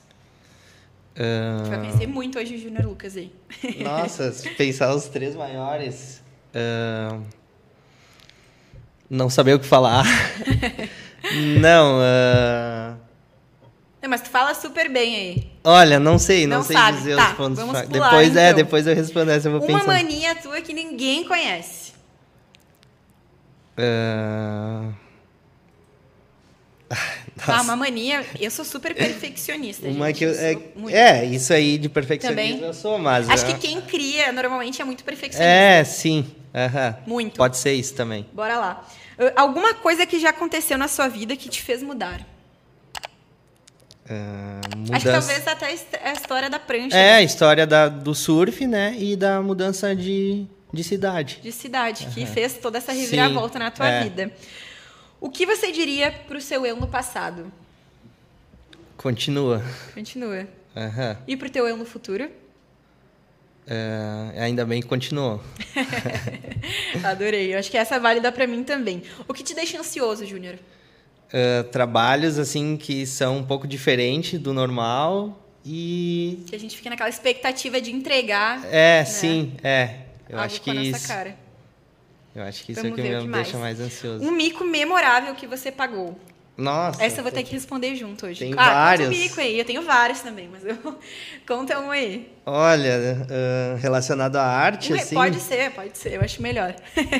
Gente 1.14 1.68
vai 1.68 2.04
Ah, 2.04 2.08
muito 2.08 2.38
hoje 2.38 2.54
o 2.54 2.58
Júnior 2.58 2.84
Lucas 2.86 3.16
aí. 3.16 3.32
Nossa, 3.82 4.32
se 4.32 4.48
pensar 4.50 4.94
os 4.94 5.08
três 5.08 5.34
maiores. 5.34 6.22
ah, 6.54 7.18
não 9.10 9.28
saber 9.28 9.54
o 9.54 9.58
que 9.58 9.66
falar. 9.66 10.04
não, 11.60 11.98
ah, 12.00 12.94
Não, 14.02 14.08
mas 14.08 14.22
tu 14.22 14.30
fala 14.30 14.54
super 14.54 14.90
bem 14.90 15.14
aí. 15.16 15.52
olha, 15.62 16.00
não 16.00 16.18
sei, 16.18 16.46
não, 16.46 16.58
Não 16.58 16.64
sei 16.64 16.76
sabe, 16.76 16.96
dizer 16.98 17.16
tá, 17.16 17.30
os 17.30 17.36
pontos 17.36 17.58
vamos 17.58 17.82
pular, 17.82 18.08
Depois 18.10 18.36
é, 18.36 18.44
então. 18.46 18.56
depois 18.56 18.86
eu 18.86 18.94
respondo 18.94 19.30
essa, 19.30 19.48
eu 19.48 19.52
vou 19.52 19.60
Uma 19.60 19.66
pensando. 19.80 19.86
mania 19.94 20.34
tua 20.36 20.60
que 20.62 20.72
ninguém 20.72 21.24
conhece. 21.24 21.92
Ah, 23.76 24.90
Ah, 27.46 27.60
uma 27.62 27.76
mania. 27.76 28.24
Eu 28.40 28.50
sou 28.50 28.64
super 28.64 28.94
perfeccionista. 28.94 29.86
uma 29.88 30.08
gente, 30.08 30.18
que 30.18 30.24
eu, 30.24 30.32
eu 30.32 30.88
é, 30.88 31.20
é, 31.20 31.24
isso 31.26 31.52
aí 31.52 31.78
de 31.78 31.88
perfeccionismo 31.88 32.52
Também? 32.54 32.66
eu 32.66 32.74
sou, 32.74 32.98
mas 32.98 33.28
Acho 33.28 33.44
ah, 33.44 33.52
que 33.52 33.54
quem 33.58 33.80
cria 33.80 34.32
normalmente 34.32 34.80
é 34.80 34.84
muito 34.84 35.02
perfeccionista. 35.04 35.44
É, 35.52 35.82
sim. 35.84 36.26
aham. 36.54 36.96
Muito. 37.06 37.36
Pode 37.36 37.56
ser 37.56 37.72
isso 37.74 37.94
também. 37.94 38.26
Bora 38.32 38.56
lá. 38.58 38.86
Uh, 39.18 39.32
Alguma 39.36 39.74
coisa 39.74 40.06
que 40.06 40.18
já 40.18 40.30
aconteceu 40.30 40.76
na 40.78 40.88
sua 40.88 41.08
vida 41.08 41.36
que 41.36 41.48
te 41.48 41.60
fez 41.62 41.82
mudar? 41.82 42.20
Ah, 44.08 44.60
Acho 44.64 44.72
que 44.74 44.78
mudança- 44.78 45.12
talvez 45.12 45.46
até 45.48 45.66
a 45.66 45.72
hist- 45.72 45.98
a 46.02 46.12
história 46.12 46.50
da 46.50 46.58
prancha 46.58 46.96
É, 46.96 47.12
a 47.14 47.16
né, 47.16 47.22
história 47.24 47.66
da, 47.66 47.88
do 47.88 48.14
surf, 48.14 48.66
né? 48.66 48.94
E 48.98 49.14
da 49.16 49.40
mudança 49.40 49.94
de, 49.94 50.44
de 50.72 50.82
cidade. 50.84 51.38
de 51.42 51.52
cidade, 51.52 52.06
que 52.12 52.22
Aham. 52.24 52.32
fez 52.32 52.54
toda 52.54 52.78
essa 52.78 52.92
Sim, 52.92 53.00
reviravolta 53.02 53.58
na 53.58 53.70
tua 53.70 53.88
é. 53.88 54.02
vida. 54.04 54.32
O 55.22 55.30
que 55.30 55.46
você 55.46 55.70
diria 55.70 56.10
pro 56.10 56.40
seu 56.40 56.66
eu 56.66 56.74
no 56.74 56.88
passado? 56.88 57.52
Continua. 58.96 59.62
Continua. 59.94 60.48
Aham. 60.76 61.16
E 61.28 61.36
pro 61.36 61.48
teu 61.48 61.64
eu 61.68 61.76
no 61.76 61.84
futuro? 61.84 62.28
É, 63.64 64.34
ainda 64.36 64.66
bem 64.66 64.82
que 64.82 64.88
continuou. 64.88 65.40
Adorei. 67.04 67.54
Eu 67.54 67.60
acho 67.60 67.70
que 67.70 67.78
essa 67.78 67.94
é 67.94 68.00
válida 68.00 68.32
pra 68.32 68.48
mim 68.48 68.64
também. 68.64 69.04
O 69.28 69.32
que 69.32 69.44
te 69.44 69.54
deixa 69.54 69.78
ansioso, 69.78 70.26
Júnior? 70.26 70.58
Ah, 71.32 71.62
trabalhos, 71.70 72.36
assim, 72.36 72.76
que 72.76 73.06
são 73.06 73.38
um 73.38 73.44
pouco 73.44 73.68
diferentes 73.68 74.40
do 74.40 74.52
normal 74.52 75.48
e... 75.64 76.42
Que 76.48 76.56
a 76.56 76.58
gente 76.58 76.76
fica 76.76 76.90
naquela 76.90 77.08
expectativa 77.08 77.80
de 77.80 77.92
entregar 77.92 78.60
É, 78.66 79.04
sim, 79.04 79.54
é. 79.62 80.00
Eu 80.28 80.36
algo 80.38 80.46
acho 80.46 80.60
que 80.60 80.70
isso... 80.72 81.06
cara. 81.06 81.36
Eu 82.34 82.42
acho 82.44 82.64
que 82.64 82.72
isso 82.72 82.80
é 82.80 82.84
Vamos 82.84 82.96
que 82.96 83.02
ver 83.02 83.16
o 83.18 83.20
me 83.22 83.26
que 83.26 83.32
deixa 83.32 83.58
mais. 83.58 83.78
mais 83.78 83.80
ansioso. 83.80 84.24
Um 84.24 84.30
mico 84.30 84.64
memorável 84.64 85.34
que 85.34 85.46
você 85.46 85.70
pagou. 85.70 86.18
Nossa. 86.56 87.02
Essa 87.02 87.20
eu 87.20 87.22
vou 87.22 87.32
ter 87.32 87.42
que 87.44 87.52
responder 87.52 87.96
junto 87.96 88.26
hoje. 88.26 88.38
Tem 88.40 88.52
ah, 88.52 88.56
conta 88.56 88.70
vários. 88.74 89.08
um 89.08 89.10
mico 89.10 89.40
aí. 89.40 89.58
Eu 89.58 89.64
tenho 89.64 89.82
vários 89.82 90.20
também, 90.20 90.48
mas 90.52 90.64
eu... 90.64 90.76
conta 91.48 91.78
um 91.80 91.90
aí. 91.90 92.28
Olha, 92.44 93.26
ah, 93.30 93.76
relacionado 93.80 94.36
à 94.36 94.42
arte, 94.44 94.92
Um- 94.92 94.96
assim. 94.96 95.14
Pode 95.14 95.40
ser, 95.40 95.70
pode 95.70 95.96
ser. 95.96 96.14
Eu 96.14 96.20
acho 96.20 96.42
melhor. 96.42 96.74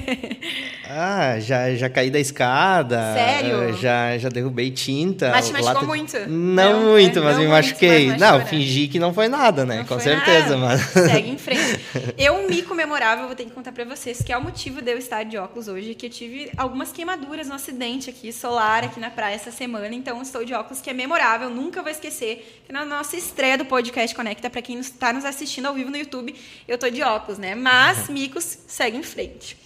Ah, 0.94 1.38
já, 1.40 1.74
já 1.74 1.88
caí 1.88 2.10
da 2.10 2.18
escada. 2.20 3.14
Sério? 3.14 3.68
ah, 3.70 3.72
Já, 3.72 4.18
já 4.18 4.28
derrubei 4.28 4.70
tinta. 4.70 5.30
Mas 5.30 5.46
te 5.46 5.52
machucou 5.54 5.74
lata- 5.74 5.86
muito? 5.86 6.18
Não, 6.28 6.72
Não, 6.82 6.90
muito, 6.90 7.22
mas 7.22 7.36
não 7.36 7.44
me 7.44 7.48
muito, 7.48 7.50
machuquei. 7.50 8.08
mas 8.08 8.20
não, 8.20 8.44
fingi 8.44 8.88
que 8.88 8.98
não 8.98 9.14
foi 9.14 9.26
nada, 9.26 9.64
né? 9.64 9.78
Não 9.78 9.84
Com 9.86 9.98
certeza, 9.98 10.54
nada. 10.56 10.58
mas. 10.58 10.80
Segue 11.10 11.30
em 11.30 11.38
frente. 11.38 11.80
Eu, 12.18 12.34
um 12.34 12.46
mico 12.46 12.74
memorável, 12.74 13.26
vou 13.26 13.34
ter 13.34 13.44
que 13.46 13.52
contar 13.52 13.72
pra 13.72 13.84
vocês, 13.86 14.20
que 14.20 14.30
é 14.30 14.36
o 14.36 14.42
motivo 14.42 14.82
de 14.82 14.92
eu 14.92 14.98
estar 14.98 15.22
de 15.24 15.38
óculos 15.38 15.66
hoje, 15.66 15.94
que 15.94 16.04
eu 16.06 16.10
tive 16.10 16.50
algumas 16.58 16.92
queimaduras 16.92 17.48
no 17.48 17.54
acidente 17.54 18.10
aqui, 18.10 18.30
solar, 18.30 18.84
aqui 18.84 19.00
na 19.00 19.08
praia 19.08 19.21
essa 19.30 19.50
semana, 19.50 19.94
então 19.94 20.20
estou 20.22 20.44
de 20.44 20.52
óculos, 20.54 20.80
que 20.80 20.90
é 20.90 20.92
memorável, 20.92 21.48
nunca 21.50 21.82
vou 21.82 21.90
esquecer, 21.90 22.62
que 22.66 22.72
na 22.72 22.84
nossa 22.84 23.16
estreia 23.16 23.56
do 23.58 23.64
podcast 23.64 24.14
Conecta, 24.14 24.48
pra 24.50 24.62
quem 24.62 24.78
está 24.78 25.12
nos 25.12 25.24
assistindo 25.24 25.66
ao 25.66 25.74
vivo 25.74 25.90
no 25.90 25.96
YouTube, 25.96 26.34
eu 26.66 26.76
tô 26.78 26.88
de 26.90 27.02
óculos, 27.02 27.38
né? 27.38 27.54
Mas, 27.54 28.08
micos, 28.08 28.58
segue 28.66 28.96
em 28.96 29.02
frente. 29.02 29.56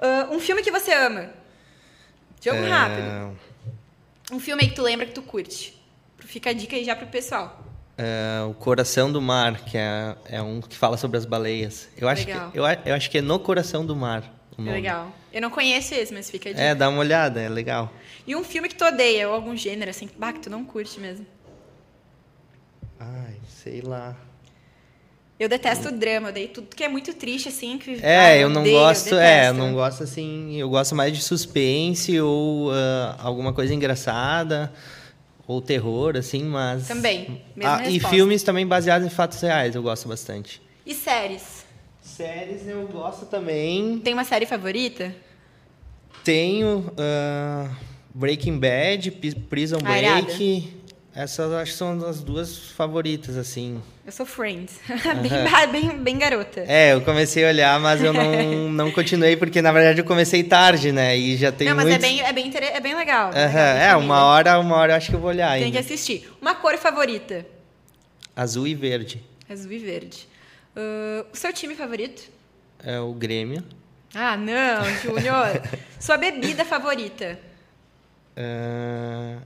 Ah, 0.00 0.28
um 0.30 0.40
filme 0.40 0.62
que 0.62 0.70
você 0.70 0.92
ama? 0.92 1.30
Jogo 2.42 2.58
É, 2.58 2.68
rápido. 2.68 3.38
Um 4.32 4.40
filme 4.40 4.62
aí 4.62 4.68
que 4.68 4.74
tu 4.74 4.82
lembra 4.82 5.06
que 5.06 5.12
tu 5.12 5.22
curte. 5.22 5.78
Fica 6.18 6.50
a 6.50 6.52
dica 6.52 6.76
aí 6.76 6.84
já 6.84 6.94
pro 6.96 7.06
pessoal. 7.06 7.64
é, 7.98 8.42
o 8.48 8.54
Coração 8.54 9.12
do 9.12 9.20
Mar, 9.20 9.60
que 9.64 9.76
é, 9.76 10.16
é 10.24 10.40
um 10.40 10.60
que 10.60 10.74
fala 10.76 10.96
sobre 10.96 11.18
as 11.18 11.26
baleias. 11.26 11.88
Eu 11.98 12.08
acho, 12.08 12.24
que, 12.24 12.32
eu, 12.32 12.64
eu 12.86 12.94
acho 12.94 13.10
que 13.10 13.18
é 13.18 13.20
No 13.20 13.38
Coração 13.38 13.84
do 13.84 13.94
Mar. 13.94 14.22
Nome. 14.58 14.72
Legal. 14.72 15.12
Eu 15.32 15.40
não 15.40 15.50
conheço 15.50 15.94
esse, 15.94 16.12
mas 16.12 16.30
fica 16.30 16.50
dica. 16.50 16.60
É, 16.60 16.74
dá 16.74 16.88
uma 16.88 17.00
olhada, 17.00 17.40
é 17.40 17.48
legal. 17.48 17.92
E 18.26 18.34
um 18.36 18.44
filme 18.44 18.68
que 18.68 18.74
tu 18.74 18.84
odeia, 18.84 19.28
ou 19.28 19.34
algum 19.34 19.56
gênero, 19.56 19.90
assim, 19.90 20.08
bah, 20.18 20.32
que 20.32 20.40
tu 20.40 20.50
não 20.50 20.64
curte 20.64 21.00
mesmo. 21.00 21.26
Ai, 22.98 23.34
sei 23.48 23.80
lá. 23.80 24.16
Eu 25.38 25.48
detesto 25.48 25.88
o 25.88 25.92
drama, 25.92 26.26
eu 26.28 26.30
odeio 26.32 26.48
tudo 26.48 26.76
que 26.76 26.84
é 26.84 26.88
muito 26.88 27.14
triste, 27.14 27.48
assim. 27.48 27.78
Que, 27.78 27.98
É, 28.02 28.18
ah, 28.18 28.36
eu 28.36 28.50
não 28.50 28.60
odeio, 28.60 28.78
gosto, 28.78 29.14
é, 29.14 29.48
eu 29.48 29.54
não 29.54 29.72
gosto 29.72 30.02
assim, 30.02 30.54
eu 30.56 30.68
gosto 30.68 30.94
mais 30.94 31.16
de 31.16 31.22
suspense 31.22 32.20
ou 32.20 32.70
ah, 32.70 33.16
alguma 33.18 33.54
coisa 33.54 33.72
engraçada 33.72 34.70
ou 35.46 35.62
terror, 35.62 36.16
assim, 36.16 36.44
mas... 36.44 36.86
Também, 36.86 37.42
Ah, 37.64 37.88
e 37.88 37.98
filmes 37.98 38.42
também 38.42 38.66
baseados 38.66 39.06
em 39.06 39.10
fatos 39.10 39.40
reais, 39.40 39.74
eu 39.74 39.82
gosto 39.82 40.06
bastante. 40.06 40.60
E 40.84 40.94
séries? 40.94 41.59
Séries 42.24 42.68
eu 42.68 42.86
gosto 42.86 43.24
também, 43.24 43.98
Tem 44.04 44.12
uma 44.12 44.24
série 44.24 44.44
favorita? 44.44 45.14
tenho 46.22 46.92
ah, 46.98 47.66
Breaking 48.14 48.58
Bad, 48.58 49.10
Prison 49.48 49.78
Ah. 49.82 49.88
Break, 49.88 50.74
essas 51.14 51.50
eu 51.50 51.56
acho 51.56 51.72
que 51.72 51.78
são 51.78 52.06
as 52.06 52.20
duas 52.22 52.58
favoritas, 52.72 53.38
assim. 53.38 53.80
Eu 54.04 54.12
sou 54.12 54.26
Friends. 54.26 54.78
bem, 55.72 55.72
bem, 55.88 55.98
bem 55.98 56.18
garota. 56.18 56.60
É, 56.68 56.92
eu 56.92 57.00
comecei 57.00 57.42
a 57.42 57.48
olhar, 57.48 57.80
mas 57.80 58.02
eu 58.02 58.12
não, 58.12 58.68
não 58.68 58.92
continuei, 58.92 59.34
porque 59.34 59.62
na 59.62 59.72
verdade 59.72 60.00
eu 60.02 60.04
comecei 60.04 60.44
tarde, 60.44 60.92
né, 60.92 61.16
e 61.16 61.38
já 61.38 61.50
tem 61.50 61.68
não, 61.68 61.74
mas 61.74 61.86
é 61.86 61.88
muitos... 61.88 62.06
bem, 62.06 62.20
é, 62.20 62.32
bem 62.34 62.52
é 62.54 62.80
bem 62.80 62.94
legal. 62.94 63.30
Legal, 63.30 63.42
É, 63.48 63.88
família. 63.92 63.96
uma 63.96 64.24
hora, 64.26 64.58
uma 64.60 64.76
hora 64.76 64.92
eu 64.92 64.96
acho 64.98 65.08
que 65.08 65.16
eu 65.16 65.20
vou 65.20 65.30
olhar 65.30 65.52
Tem 65.52 65.60
que 65.60 65.78
ainda. 65.78 65.80
assistir. 65.80 66.30
Uma 66.38 66.54
cor 66.54 66.76
favorita? 66.76 67.46
Azul 68.36 68.66
e 68.68 68.74
verde. 68.74 69.22
Azul 69.48 69.72
e 69.72 69.78
verde. 69.78 70.28
Ah, 70.76 71.24
o 71.32 71.36
seu 71.36 71.52
time 71.52 71.74
favorito? 71.74 72.22
É 72.82 72.98
o 72.98 73.12
Grêmio. 73.12 73.62
Ah, 74.14 74.36
não, 74.36 74.84
Júnior. 75.02 75.62
Sua 76.00 76.16
bebida 76.16 76.64
favorita? 76.64 77.38
Ah, 78.36 79.38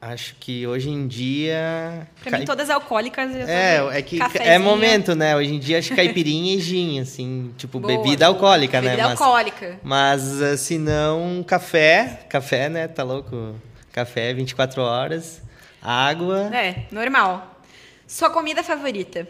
acho 0.00 0.34
que 0.40 0.66
hoje 0.66 0.90
em 0.90 1.06
dia. 1.06 2.08
Pra 2.22 2.38
mim, 2.38 2.44
todas 2.44 2.70
alcoólicas. 2.70 3.34
É, 3.34 3.76
é 3.92 4.02
que 4.02 4.18
é 4.40 4.58
momento, 4.58 5.14
né? 5.14 5.36
Hoje 5.36 5.54
em 5.54 5.58
dia 5.58 5.78
acho 5.78 5.90
que 5.90 5.96
caipirinha 5.96 6.54
e 6.56 6.60
gin, 6.60 7.00
assim, 7.00 7.52
tipo, 7.56 7.78
Boa, 7.78 7.96
bebida 7.96 8.26
alcoólica, 8.26 8.80
né? 8.80 8.90
Bebida 8.90 9.08
Mas, 9.08 9.20
alcoólica. 9.20 9.80
mas 9.82 10.42
ah, 10.42 10.56
se 10.56 10.78
não, 10.78 11.44
café, 11.46 12.20
café, 12.28 12.68
né? 12.68 12.88
Tá 12.88 13.02
louco? 13.02 13.54
Café 13.92 14.34
24 14.34 14.82
horas, 14.82 15.40
água. 15.80 16.50
É, 16.52 16.86
normal. 16.90 17.60
Sua 18.08 18.28
comida 18.28 18.62
favorita? 18.64 19.28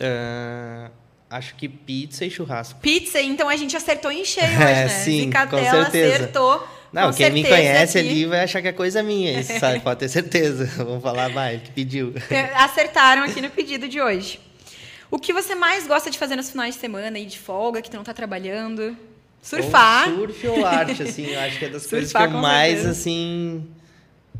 Ah, 0.00 0.90
acho 1.30 1.54
que 1.54 1.68
pizza 1.68 2.24
e 2.24 2.30
churrasco. 2.30 2.80
Pizza, 2.80 3.20
então 3.20 3.48
a 3.48 3.56
gente 3.56 3.76
acertou 3.76 4.10
em 4.10 4.24
cheio 4.24 4.46
hoje, 4.56 4.62
É, 4.62 4.84
né? 4.84 4.88
sim, 4.88 5.24
Zicatela 5.24 5.60
com 5.84 5.90
certeza. 5.90 6.14
acertou. 6.14 6.68
Não, 6.92 7.10
com 7.10 7.16
quem 7.16 7.30
me 7.30 7.44
conhece 7.44 7.98
aqui. 7.98 8.08
ali 8.08 8.26
vai 8.26 8.40
achar 8.40 8.60
que 8.60 8.66
é 8.66 8.72
coisa 8.72 9.00
minha, 9.00 9.38
isso, 9.38 9.56
sabe? 9.60 9.78
Pode 9.84 10.00
ter 10.00 10.08
certeza. 10.08 10.66
Vamos 10.84 11.02
falar, 11.02 11.28
vai, 11.30 11.54
ele 11.54 11.62
que 11.62 11.70
pediu. 11.70 12.12
Acertaram 12.56 13.22
aqui 13.22 13.40
no 13.40 13.48
pedido 13.48 13.86
de 13.88 14.00
hoje. 14.00 14.40
O 15.08 15.18
que 15.18 15.32
você 15.32 15.54
mais 15.54 15.86
gosta 15.86 16.10
de 16.10 16.18
fazer 16.18 16.34
nos 16.36 16.50
finais 16.50 16.74
de 16.74 16.80
semana 16.80 17.16
e 17.18 17.26
de 17.26 17.38
folga, 17.38 17.80
que 17.82 17.88
tu 17.90 17.96
não 17.96 18.02
tá 18.04 18.12
trabalhando? 18.12 18.96
Surfar. 19.42 20.08
Ou 20.10 20.16
surf 20.18 20.46
ou 20.48 20.66
arte, 20.66 21.02
assim, 21.02 21.26
eu 21.26 21.40
acho 21.40 21.58
que 21.58 21.64
é 21.64 21.68
das 21.68 21.86
coisas 21.86 22.12
que 22.12 22.18
Surfar, 22.18 22.32
eu 22.36 22.40
mais, 22.42 22.74
certeza. 22.80 22.90
assim, 22.90 23.66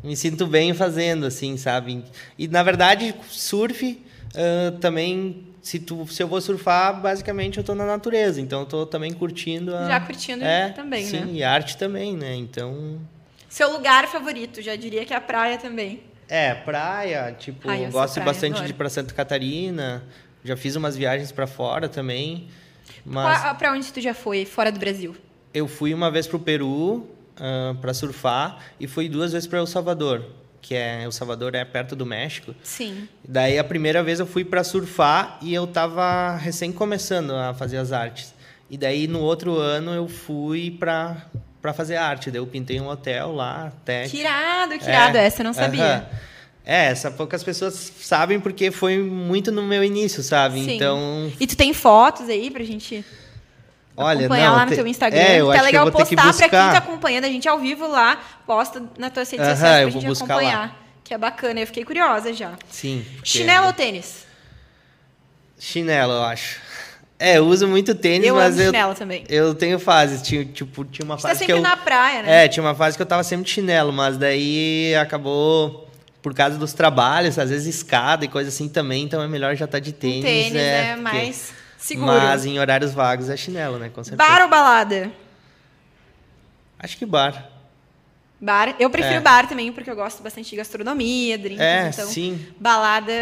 me 0.03 0.15
sinto 0.15 0.45
bem 0.45 0.73
fazendo, 0.73 1.25
assim, 1.25 1.55
sabe? 1.57 2.03
E, 2.37 2.47
na 2.47 2.63
verdade, 2.63 3.15
surf 3.29 3.97
ah, 4.35 4.73
também, 4.79 5.47
se, 5.61 5.79
tu, 5.79 6.07
se 6.07 6.21
eu 6.23 6.27
vou 6.27 6.41
surfar, 6.41 6.99
basicamente 6.99 7.57
eu 7.57 7.63
tô 7.63 7.75
na 7.75 7.85
natureza, 7.85 8.41
então 8.41 8.61
eu 8.61 8.65
tô 8.65 8.85
também 8.85 9.13
curtindo 9.13 9.75
a... 9.75 9.87
Já 9.87 9.99
curtindo 9.99 10.43
é, 10.43 10.69
também, 10.69 11.05
sim, 11.05 11.19
né? 11.19 11.31
e 11.33 11.43
arte 11.43 11.77
também, 11.77 12.15
né? 12.17 12.35
Então... 12.35 12.99
Seu 13.47 13.71
lugar 13.71 14.07
favorito, 14.07 14.61
já 14.61 14.75
diria 14.75 15.05
que 15.05 15.13
é 15.13 15.17
a 15.17 15.21
praia 15.21 15.57
também. 15.57 16.01
É, 16.27 16.53
praia, 16.55 17.35
tipo, 17.37 17.69
Ai, 17.69 17.87
gosto 17.91 18.15
praia, 18.15 18.25
bastante 18.25 18.53
adoro. 18.53 18.65
de 18.65 18.71
ir 18.71 18.75
pra 18.75 18.89
Santa 18.89 19.13
Catarina, 19.13 20.03
já 20.43 20.55
fiz 20.57 20.75
umas 20.75 20.95
viagens 20.95 21.31
pra 21.31 21.45
fora 21.45 21.87
também, 21.89 22.47
mas... 23.05 23.41
Qual- 23.41 23.55
Pra 23.55 23.73
onde 23.73 23.91
tu 23.91 23.99
já 24.01 24.13
foi, 24.13 24.45
fora 24.45 24.71
do 24.71 24.79
Brasil? 24.79 25.15
Eu 25.53 25.67
fui 25.67 25.93
uma 25.93 26.09
vez 26.09 26.25
pro 26.25 26.39
Peru 26.39 27.05
ah, 27.37 27.75
pra 27.81 27.93
surfar 27.93 28.59
e 28.79 28.87
fui 28.87 29.09
duas 29.09 29.33
vezes 29.33 29.47
para 29.47 29.59
El 29.59 29.67
Salvador, 29.67 30.25
que 30.61 30.75
é 30.75 31.03
El 31.03 31.11
Salvador 31.11 31.55
é 31.55 31.65
perto 31.65 31.95
do 31.95 32.05
México. 32.05 32.53
Sim. 32.63 33.07
Daí 33.27 33.57
a 33.57 33.63
primeira 33.63 34.03
vez 34.03 34.19
eu 34.19 34.27
fui 34.27 34.45
para 34.45 34.63
surfar 34.63 35.37
e 35.41 35.53
eu 35.53 35.65
tava 35.65 36.35
recém 36.35 36.71
começando 36.71 37.31
a 37.31 37.53
fazer 37.53 37.77
as 37.77 37.91
artes. 37.91 38.33
E 38.69 38.77
daí 38.77 39.07
no 39.07 39.19
outro 39.19 39.57
ano 39.57 39.91
eu 39.93 40.07
fui 40.07 40.71
pra 40.71 41.17
para 41.61 41.73
fazer 41.73 41.95
arte, 41.95 42.31
daí 42.31 42.39
eu 42.41 42.47
pintei 42.47 42.81
um 42.81 42.87
hotel 42.87 43.31
lá, 43.35 43.67
até 43.67 44.07
Que 44.07 44.17
irado, 44.17 44.79
que 44.79 44.83
irado. 44.83 45.15
Essa 45.15 45.41
eu 45.41 45.43
não 45.43 45.53
sabia. 45.53 46.09
É, 46.65 46.85
essa 46.85 47.11
poucas 47.11 47.43
pessoas 47.43 47.91
sabem 48.01 48.39
porque 48.39 48.71
foi 48.71 48.97
muito 48.97 49.51
no 49.51 49.61
meu 49.61 49.83
início, 49.83 50.23
sabe? 50.23 50.63
Sim. 50.63 50.75
Então, 50.75 51.31
E 51.39 51.45
tu 51.45 51.55
tem 51.55 51.73
fotos 51.73 52.29
aí 52.29 52.49
pra 52.49 52.63
gente 52.63 53.05
olha, 53.97 54.19
acompanhar 54.21 54.49
não, 54.49 54.55
lá 54.57 54.65
no 54.65 54.71
te- 54.71 54.75
teu 54.75 54.87
Instagram? 54.87 55.19
É, 55.19 55.41
eu 55.41 55.45
que 55.49 55.51
é 55.51 55.53
que 55.55 55.59
eu 55.59 55.63
legal 55.65 55.85
que 55.85 55.91
postar 55.91 56.15
pra 56.33 56.33
quem 56.33 56.49
tá 56.49 56.77
acompanhando 56.77 57.25
a 57.25 57.29
gente 57.29 57.47
ao 57.47 57.59
vivo 57.59 57.87
lá. 57.87 58.17
Posta 58.45 58.81
nas 58.97 59.11
tuas 59.11 59.29
redes 59.29 59.45
Aham, 59.45 59.55
sociais 59.55 59.75
pra 59.77 59.81
eu 59.87 59.91
gente 59.91 60.01
vou 60.01 60.09
buscar 60.11 60.25
acompanhar. 60.25 60.59
lá. 60.59 60.75
Que 61.03 61.13
é 61.13 61.17
bacana, 61.17 61.59
eu 61.59 61.67
fiquei 61.67 61.83
curiosa 61.83 62.31
já. 62.33 62.51
Sim. 62.69 63.05
Chinelo 63.23 63.67
ou 63.67 63.73
tênis? 63.73 64.25
Chinelo, 65.59 66.13
eu 66.13 66.23
acho. 66.23 66.59
É, 67.19 67.37
eu 67.37 67.45
uso 67.45 67.67
muito 67.67 67.93
tênis, 67.93 68.27
Eu 68.27 68.35
mas 68.35 68.53
amo 68.55 68.61
eu, 68.63 68.65
chinelo 68.71 68.95
também. 68.95 69.23
eu 69.29 69.53
tenho 69.53 69.77
fases. 69.77 70.21
Tinha, 70.23 70.43
tipo, 70.43 70.83
tinha 70.85 71.05
uma 71.05 71.17
Você 71.17 71.21
tá 71.23 71.27
fase 71.29 71.39
que 71.41 71.45
sempre 71.51 71.59
eu. 71.59 71.61
na 71.61 71.77
praia, 71.77 72.23
né? 72.23 72.45
É, 72.45 72.47
tinha 72.47 72.63
uma 72.63 72.73
fase 72.73 72.97
que 72.97 73.01
eu 73.01 73.05
tava 73.05 73.23
sempre 73.23 73.45
de 73.45 73.51
chinelo, 73.51 73.93
mas 73.93 74.17
daí 74.17 74.95
acabou 74.95 75.87
por 76.21 76.33
causa 76.33 76.57
dos 76.57 76.73
trabalhos, 76.73 77.37
às 77.37 77.49
vezes 77.51 77.75
escada 77.75 78.25
e 78.25 78.27
coisa 78.27 78.49
assim 78.49 78.67
também, 78.69 79.03
então 79.03 79.21
é 79.21 79.27
melhor 79.27 79.55
já 79.55 79.65
estar 79.65 79.79
de 79.79 79.91
tênis. 79.91 80.19
Um 80.19 80.23
tênis 80.23 80.55
é, 80.55 80.89
porque- 80.95 81.01
mais 81.01 81.53
seguro. 81.81 82.07
Mas 82.11 82.45
em 82.45 82.59
horários 82.59 82.93
vagos 82.93 83.29
é 83.29 83.35
chinelo, 83.37 83.77
né? 83.77 83.89
Com 83.93 84.03
certeza. 84.03 84.29
Bar 84.29 84.43
ou 84.43 84.49
balada? 84.49 85.11
Acho 86.79 86.97
que 86.97 87.05
bar. 87.05 87.47
Bar. 88.43 88.73
Eu 88.79 88.89
prefiro 88.89 89.17
É. 89.17 89.19
bar 89.19 89.47
também, 89.47 89.71
porque 89.71 89.87
eu 89.87 89.95
gosto 89.95 90.23
bastante 90.23 90.49
de 90.49 90.55
gastronomia, 90.55 91.37
drinks, 91.37 91.61
É, 91.61 91.89
então 91.93 92.07
sim. 92.07 92.43
balada. 92.59 93.13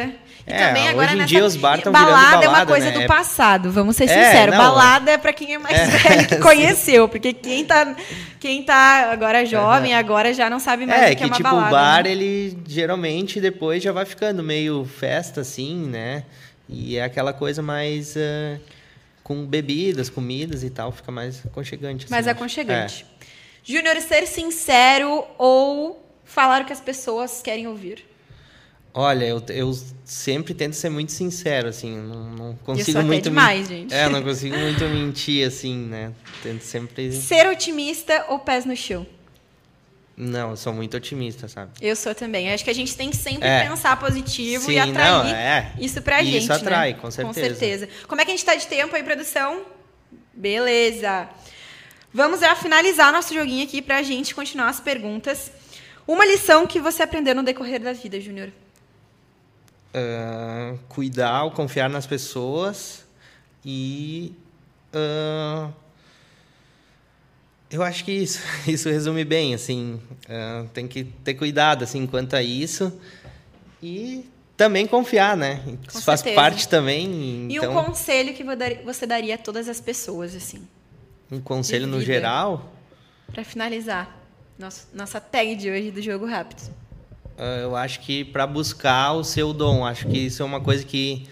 E 0.47 0.53
É, 0.53 0.67
também 0.67 0.87
agora 0.87 1.07
hoje 1.07 1.13
em 1.15 1.17
nessa... 1.17 1.27
dia 1.27 1.43
os 1.43 1.57
bar 1.57 1.81
tão 1.81 1.91
balada 1.91 2.15
virando 2.15 2.33
é 2.35 2.37
uma 2.47 2.51
balada, 2.53 2.65
coisa 2.71 2.85
né? 2.85 2.91
do 2.93 3.01
É- 3.01 3.05
passado, 3.07 3.69
vamos 3.69 3.97
ser 3.97 4.05
É, 4.05 4.07
sinceros. 4.07 4.55
não, 4.55 4.63
balada 4.63 5.11
é 5.11 5.17
pra 5.17 5.33
quem 5.33 5.55
é 5.55 5.57
mais 5.57 5.77
É, 5.77 5.85
velho 5.87 6.27
que 6.29 6.37
conheceu, 6.39 7.09
porque 7.09 7.33
quem 7.33 7.65
tá, 7.65 7.93
quem 8.39 8.63
tá 8.63 9.11
agora 9.11 9.45
jovem, 9.45 9.93
agora 9.93 10.33
já 10.33 10.49
não 10.49 10.57
sabe 10.57 10.85
mais 10.85 11.01
É, 11.01 11.05
o 11.07 11.09
que, 11.09 11.15
que, 11.17 11.23
é 11.23 11.25
uma 11.25 11.35
tipo, 11.35 11.49
balada. 11.49 11.67
o 11.67 11.71
bar, 11.71 12.03
né? 12.05 12.11
ele 12.11 12.57
geralmente 12.65 13.41
depois 13.41 13.83
já 13.83 13.91
vai 13.91 14.05
ficando 14.05 14.41
meio 14.41 14.85
festa, 14.85 15.41
assim, 15.41 15.85
né? 15.85 16.23
E 16.69 16.97
é 16.97 17.03
aquela 17.03 17.33
coisa 17.33 17.61
mais 17.61 18.15
ah, 18.15 18.59
com 19.23 19.45
bebidas, 19.45 20.09
comidas 20.09 20.63
e 20.63 20.69
tal, 20.69 20.91
fica 20.91 21.11
mais 21.11 21.45
aconchegante. 21.45 22.05
assim, 22.05 22.13
Mais 22.13 22.27
aconchegante. 22.27 23.05
Júnior, 23.63 23.99
ser 24.01 24.25
sincero 24.27 25.25
ou 25.37 26.03
falar 26.23 26.61
o 26.61 26.65
que 26.65 26.73
as 26.73 26.79
pessoas 26.79 27.41
querem 27.41 27.67
ouvir? 27.67 28.05
É. 28.05 28.09
Olha, 28.91 29.25
eu, 29.25 29.43
eu 29.49 29.77
sempre 30.03 30.53
tento 30.53 30.73
ser 30.73 30.89
muito 30.89 31.11
sincero, 31.11 31.67
assim, 31.67 31.95
não, 31.95 32.31
não 32.31 32.55
consigo 32.55 32.97
até 32.97 33.07
muito... 33.07 33.23
demais, 33.25 33.69
men- 33.69 33.81
gente. 33.81 33.93
É, 33.93 34.09
não 34.09 34.23
consigo 34.23 34.57
muito 34.57 34.83
mentir, 34.85 35.47
assim, 35.47 35.77
né? 35.77 36.11
Tento 36.41 36.63
sempre... 36.63 37.11
Ser 37.11 37.47
otimista 37.47 38.25
ou 38.29 38.39
pés 38.39 38.65
no 38.65 38.75
chão? 38.75 39.05
Não, 40.21 40.49
eu 40.49 40.57
sou 40.57 40.73
muito 40.73 40.97
otimista, 40.97 41.47
sabe? 41.47 41.71
Eu 41.79 41.95
sou 41.95 42.13
também. 42.13 42.51
Acho 42.51 42.61
que 42.65 42.69
a 42.69 42.75
gente 42.75 42.93
tem 42.93 43.09
que 43.09 43.15
sempre 43.15 43.47
É. 43.47 43.65
pensar 43.69 43.97
positivo 43.97 44.65
Sim, 44.65 44.73
e 44.73 44.79
atrair 44.79 45.11
não, 45.11 45.25
é. 45.25 45.71
isso 45.79 46.01
pra 46.01 46.21
E 46.21 46.25
gente. 46.25 46.43
isso 46.43 46.51
atrai, 46.51 46.91
né? 46.91 46.99
com 46.99 47.09
certeza. 47.09 47.27
Com 47.27 47.33
certeza. 47.57 47.89
Como 48.05 48.19
é 48.19 48.25
que 48.25 48.31
a 48.31 48.33
gente 48.35 48.43
tá 48.45 48.53
de 48.53 48.67
tempo 48.67 48.93
aí, 48.93 49.01
produção? 49.01 49.61
Beleza. 50.33 51.29
Vamos 52.13 52.41
já 52.41 52.53
finalizar 52.53 53.13
nosso 53.13 53.33
joguinho 53.33 53.63
aqui 53.63 53.81
pra 53.81 54.03
gente 54.03 54.35
continuar 54.35 54.67
as 54.67 54.81
perguntas. 54.81 55.51
Uma 56.05 56.25
lição 56.25 56.67
que 56.67 56.81
você 56.81 57.01
aprendeu 57.01 57.33
no 57.33 57.41
decorrer 57.43 57.79
da 57.79 57.93
vida, 57.93 58.19
Júnior. 58.19 58.51
Ah, 59.93 60.75
cuidar, 60.89 61.49
confiar 61.51 61.89
nas 61.89 62.05
pessoas 62.05 63.05
e 63.63 64.33
ah, 64.93 65.69
eu 67.71 67.83
acho 67.83 68.03
que 68.03 68.11
isso, 68.11 68.39
isso 68.67 68.89
resume 68.89 69.23
bem, 69.23 69.53
assim, 69.53 69.99
ah, 70.27 70.65
tem 70.73 70.87
que 70.87 71.03
ter 71.03 71.33
cuidado, 71.35 71.83
assim, 71.83 72.05
quanto 72.07 72.35
a 72.35 72.41
isso 72.41 72.91
e 73.81 74.25
também 74.57 74.85
confiar, 74.85 75.37
né? 75.37 75.61
Isso 75.87 76.01
faz 76.01 76.19
certeza. 76.19 76.35
parte 76.41 76.67
também, 76.67 77.47
E 77.49 77.55
então, 77.55 77.71
um 77.71 77.85
conselho 77.85 78.33
que 78.33 78.43
você 78.83 79.05
daria 79.05 79.35
a 79.35 79.37
todas 79.37 79.69
as 79.69 79.79
pessoas, 79.79 80.35
assim, 80.35 80.67
um 81.31 81.39
conselho 81.39 81.87
no 81.87 82.01
geral, 82.01 82.73
Pra 83.31 83.43
finalizar 83.43 84.17
nosso, 84.57 84.87
nossa 84.93 85.21
tag 85.21 85.55
de 85.55 85.69
hoje 85.69 85.91
do 85.91 86.01
jogo 86.01 86.25
rápido. 86.25 86.63
ah, 87.37 87.59
eu 87.61 87.75
acho 87.75 87.99
que 88.01 88.25
para 88.25 88.45
buscar 88.47 89.13
o 89.13 89.23
seu 89.23 89.53
dom, 89.53 89.85
acho 89.85 90.07
que 90.07 90.17
isso 90.17 90.41
é 90.41 90.45
uma 90.45 90.59
coisa 90.59 90.83
que 90.83 91.27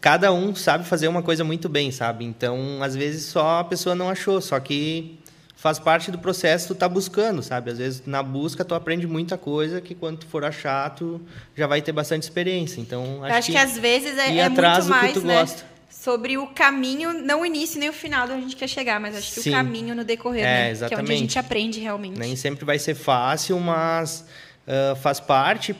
cada 0.00 0.32
um 0.32 0.54
sabe 0.54 0.84
fazer 0.86 1.08
uma 1.08 1.22
coisa 1.22 1.42
muito 1.44 1.68
bem, 1.68 1.90
sabe? 1.90 2.24
Então, 2.24 2.80
às 2.82 2.94
vezes 2.96 3.26
só 3.26 3.58
a 3.60 3.64
pessoa 3.64 3.94
não 3.94 4.08
achou, 4.08 4.40
só 4.40 4.58
que 4.60 5.18
faz 5.60 5.78
parte 5.78 6.10
do 6.10 6.18
processo 6.18 6.68
tu 6.68 6.74
tá 6.74 6.88
buscando, 6.88 7.42
sabe? 7.42 7.70
Às 7.70 7.78
vezes 7.78 8.02
na 8.06 8.22
busca 8.22 8.64
tu 8.64 8.74
aprende 8.74 9.06
muita 9.06 9.36
coisa 9.36 9.78
que 9.80 9.94
quando 9.94 10.20
tu 10.20 10.26
for 10.26 10.42
achar 10.42 10.88
tu 10.94 11.20
já 11.54 11.66
vai 11.66 11.82
ter 11.82 11.92
bastante 11.92 12.22
experiência. 12.22 12.80
Então, 12.80 13.22
acho, 13.22 13.34
acho 13.36 13.50
que, 13.52 13.58
às 13.58 13.76
vezes 13.76 14.16
é, 14.16 14.38
é 14.38 14.48
muito 14.48 14.62
que 14.62 14.88
mais, 14.88 15.22
né, 15.22 15.40
gosta. 15.40 15.64
sobre 15.90 16.38
o 16.38 16.46
caminho, 16.46 17.12
não 17.12 17.42
o 17.42 17.46
início 17.46 17.78
nem 17.78 17.90
o 17.90 17.92
final 17.92 18.26
de 18.26 18.32
onde 18.32 18.40
a 18.40 18.44
gente 18.44 18.56
quer 18.56 18.68
chegar, 18.68 18.98
mas 18.98 19.14
acho 19.14 19.34
que 19.34 19.42
Sim. 19.42 19.50
o 19.50 19.52
caminho 19.52 19.94
no 19.94 20.02
decorrer, 20.02 20.44
É, 20.44 20.46
né? 20.46 20.54
Que 20.54 20.56
é 20.56 20.64
onde 20.64 20.82
a 20.82 20.86
exatamente. 20.86 21.18
gente 21.18 21.38
aprende 21.38 21.78
realmente. 21.78 22.18
nem 22.18 22.34
sempre 22.36 22.64
vai 22.64 22.78
ser 22.78 22.94
fácil, 22.94 23.60
mas 23.60 24.24
ah, 24.66 24.94
faz 24.96 25.20
parte. 25.20 25.74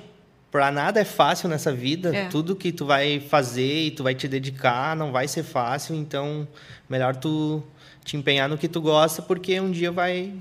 Pra 0.51 0.73
nada 0.73 1.01
é 1.01 1.05
fácil 1.05 1.49
nessa 1.49 1.73
vida. 1.73 2.15
É. 2.15 2.25
Tudo 2.27 2.57
que 2.57 2.73
tu 2.73 2.85
vai 2.85 3.21
fazer 3.21 3.87
e 3.87 3.91
tu 3.93 4.03
vai 4.03 4.17
te 4.17 4.27
dedicar 4.27 4.97
não 4.97 5.13
vai 5.13 5.29
ser 5.29 5.45
fácil. 5.45 5.95
Então, 5.95 6.47
melhor 6.89 7.15
tu 7.15 7.63
te 8.11 8.17
empenhar 8.17 8.49
no 8.49 8.59
que 8.59 8.67
tu 8.67 8.81
gosta, 8.81 9.23
porque 9.23 9.61
um 9.61 9.71
dia 9.71 9.93
vai 9.93 10.33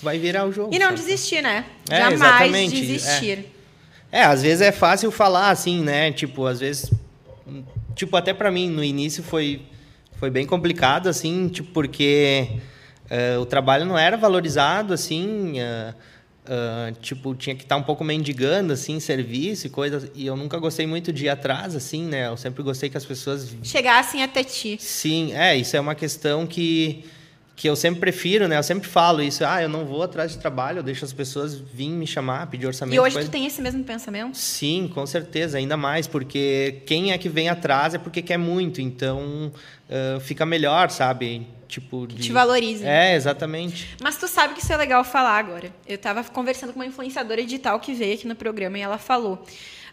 vai 0.00 0.18
virar 0.18 0.46
o 0.46 0.52
jogo. 0.52 0.74
E 0.74 0.78
não 0.78 0.86
sabe? 0.86 1.00
desistir, 1.00 1.42
né? 1.42 1.66
É, 1.90 1.98
Jamais 1.98 2.14
exatamente, 2.14 2.80
desistir. 2.80 3.46
É, 4.10 4.22
às 4.22 4.42
vezes 4.42 4.62
é 4.62 4.72
fácil 4.72 5.10
falar 5.10 5.50
assim, 5.50 5.82
né? 5.82 6.10
Tipo, 6.10 6.46
às 6.46 6.58
vezes. 6.58 6.90
Tipo, 7.94 8.16
até 8.16 8.32
pra 8.32 8.50
mim, 8.50 8.70
no 8.70 8.82
início 8.82 9.22
foi, 9.22 9.60
foi 10.16 10.30
bem 10.30 10.46
complicado, 10.46 11.08
assim, 11.08 11.48
tipo, 11.48 11.70
porque 11.72 12.48
eh, 13.10 13.36
o 13.36 13.44
trabalho 13.44 13.84
não 13.84 13.98
era 13.98 14.16
valorizado, 14.16 14.94
assim. 14.94 15.58
eh, 15.58 15.92
eh, 16.46 16.94
tipo, 17.02 17.34
tinha 17.34 17.54
que 17.54 17.64
estar 17.64 17.76
um 17.76 17.82
pouco 17.82 18.02
mendigando, 18.02 18.72
assim, 18.72 18.98
serviço 19.00 19.66
e 19.66 19.70
coisas. 19.70 20.10
E 20.14 20.26
eu 20.26 20.34
nunca 20.36 20.58
gostei 20.58 20.86
muito 20.86 21.12
de 21.12 21.26
ir 21.26 21.28
atrás, 21.28 21.76
assim, 21.76 22.06
né? 22.06 22.28
Eu 22.28 22.36
sempre 22.38 22.62
gostei 22.62 22.88
que 22.88 22.96
as 22.96 23.04
pessoas 23.04 23.54
Chegassem 23.62 24.22
até 24.22 24.42
ti. 24.42 24.78
Sim, 24.80 25.34
é, 25.34 25.54
isso 25.56 25.76
é 25.76 25.80
uma 25.80 25.94
questão 25.94 26.46
que, 26.46 27.04
que 27.58 27.68
eu 27.68 27.74
sempre 27.74 27.98
prefiro, 27.98 28.46
né? 28.46 28.56
Eu 28.56 28.62
sempre 28.62 28.88
falo 28.88 29.20
isso, 29.20 29.44
ah, 29.44 29.60
eu 29.60 29.68
não 29.68 29.84
vou 29.84 30.04
atrás 30.04 30.30
de 30.30 30.38
trabalho, 30.38 30.78
eu 30.78 30.82
deixo 30.82 31.04
as 31.04 31.12
pessoas 31.12 31.56
virem 31.58 31.92
me 31.92 32.06
chamar, 32.06 32.46
pedir 32.46 32.68
orçamento. 32.68 32.94
E 32.94 33.00
hoje 33.00 33.14
coisa. 33.14 33.28
tu 33.28 33.32
tem 33.32 33.46
esse 33.46 33.60
mesmo 33.60 33.82
pensamento? 33.82 34.38
Sim, 34.38 34.88
com 34.94 35.04
certeza, 35.04 35.58
ainda 35.58 35.76
mais, 35.76 36.06
porque 36.06 36.82
quem 36.86 37.10
é 37.10 37.18
que 37.18 37.28
vem 37.28 37.48
atrás 37.48 37.94
é 37.94 37.98
porque 37.98 38.22
quer 38.22 38.38
muito, 38.38 38.80
então 38.80 39.50
ah, 39.90 40.20
fica 40.20 40.46
melhor, 40.46 40.88
sabe? 40.88 41.48
Tipo, 41.66 42.06
de... 42.06 42.22
te 42.22 42.32
valorize. 42.32 42.86
É, 42.86 43.16
exatamente. 43.16 43.96
Mas 44.00 44.16
tu 44.16 44.28
sabe 44.28 44.54
que 44.54 44.60
isso 44.60 44.72
é 44.72 44.76
legal 44.76 45.02
falar 45.02 45.36
agora. 45.36 45.74
Eu 45.86 45.98
tava 45.98 46.22
conversando 46.22 46.72
com 46.72 46.78
uma 46.78 46.86
influenciadora 46.86 47.42
digital 47.42 47.80
que 47.80 47.92
veio 47.92 48.14
aqui 48.14 48.26
no 48.26 48.36
programa 48.36 48.78
e 48.78 48.82
ela 48.82 48.98
falou. 48.98 49.44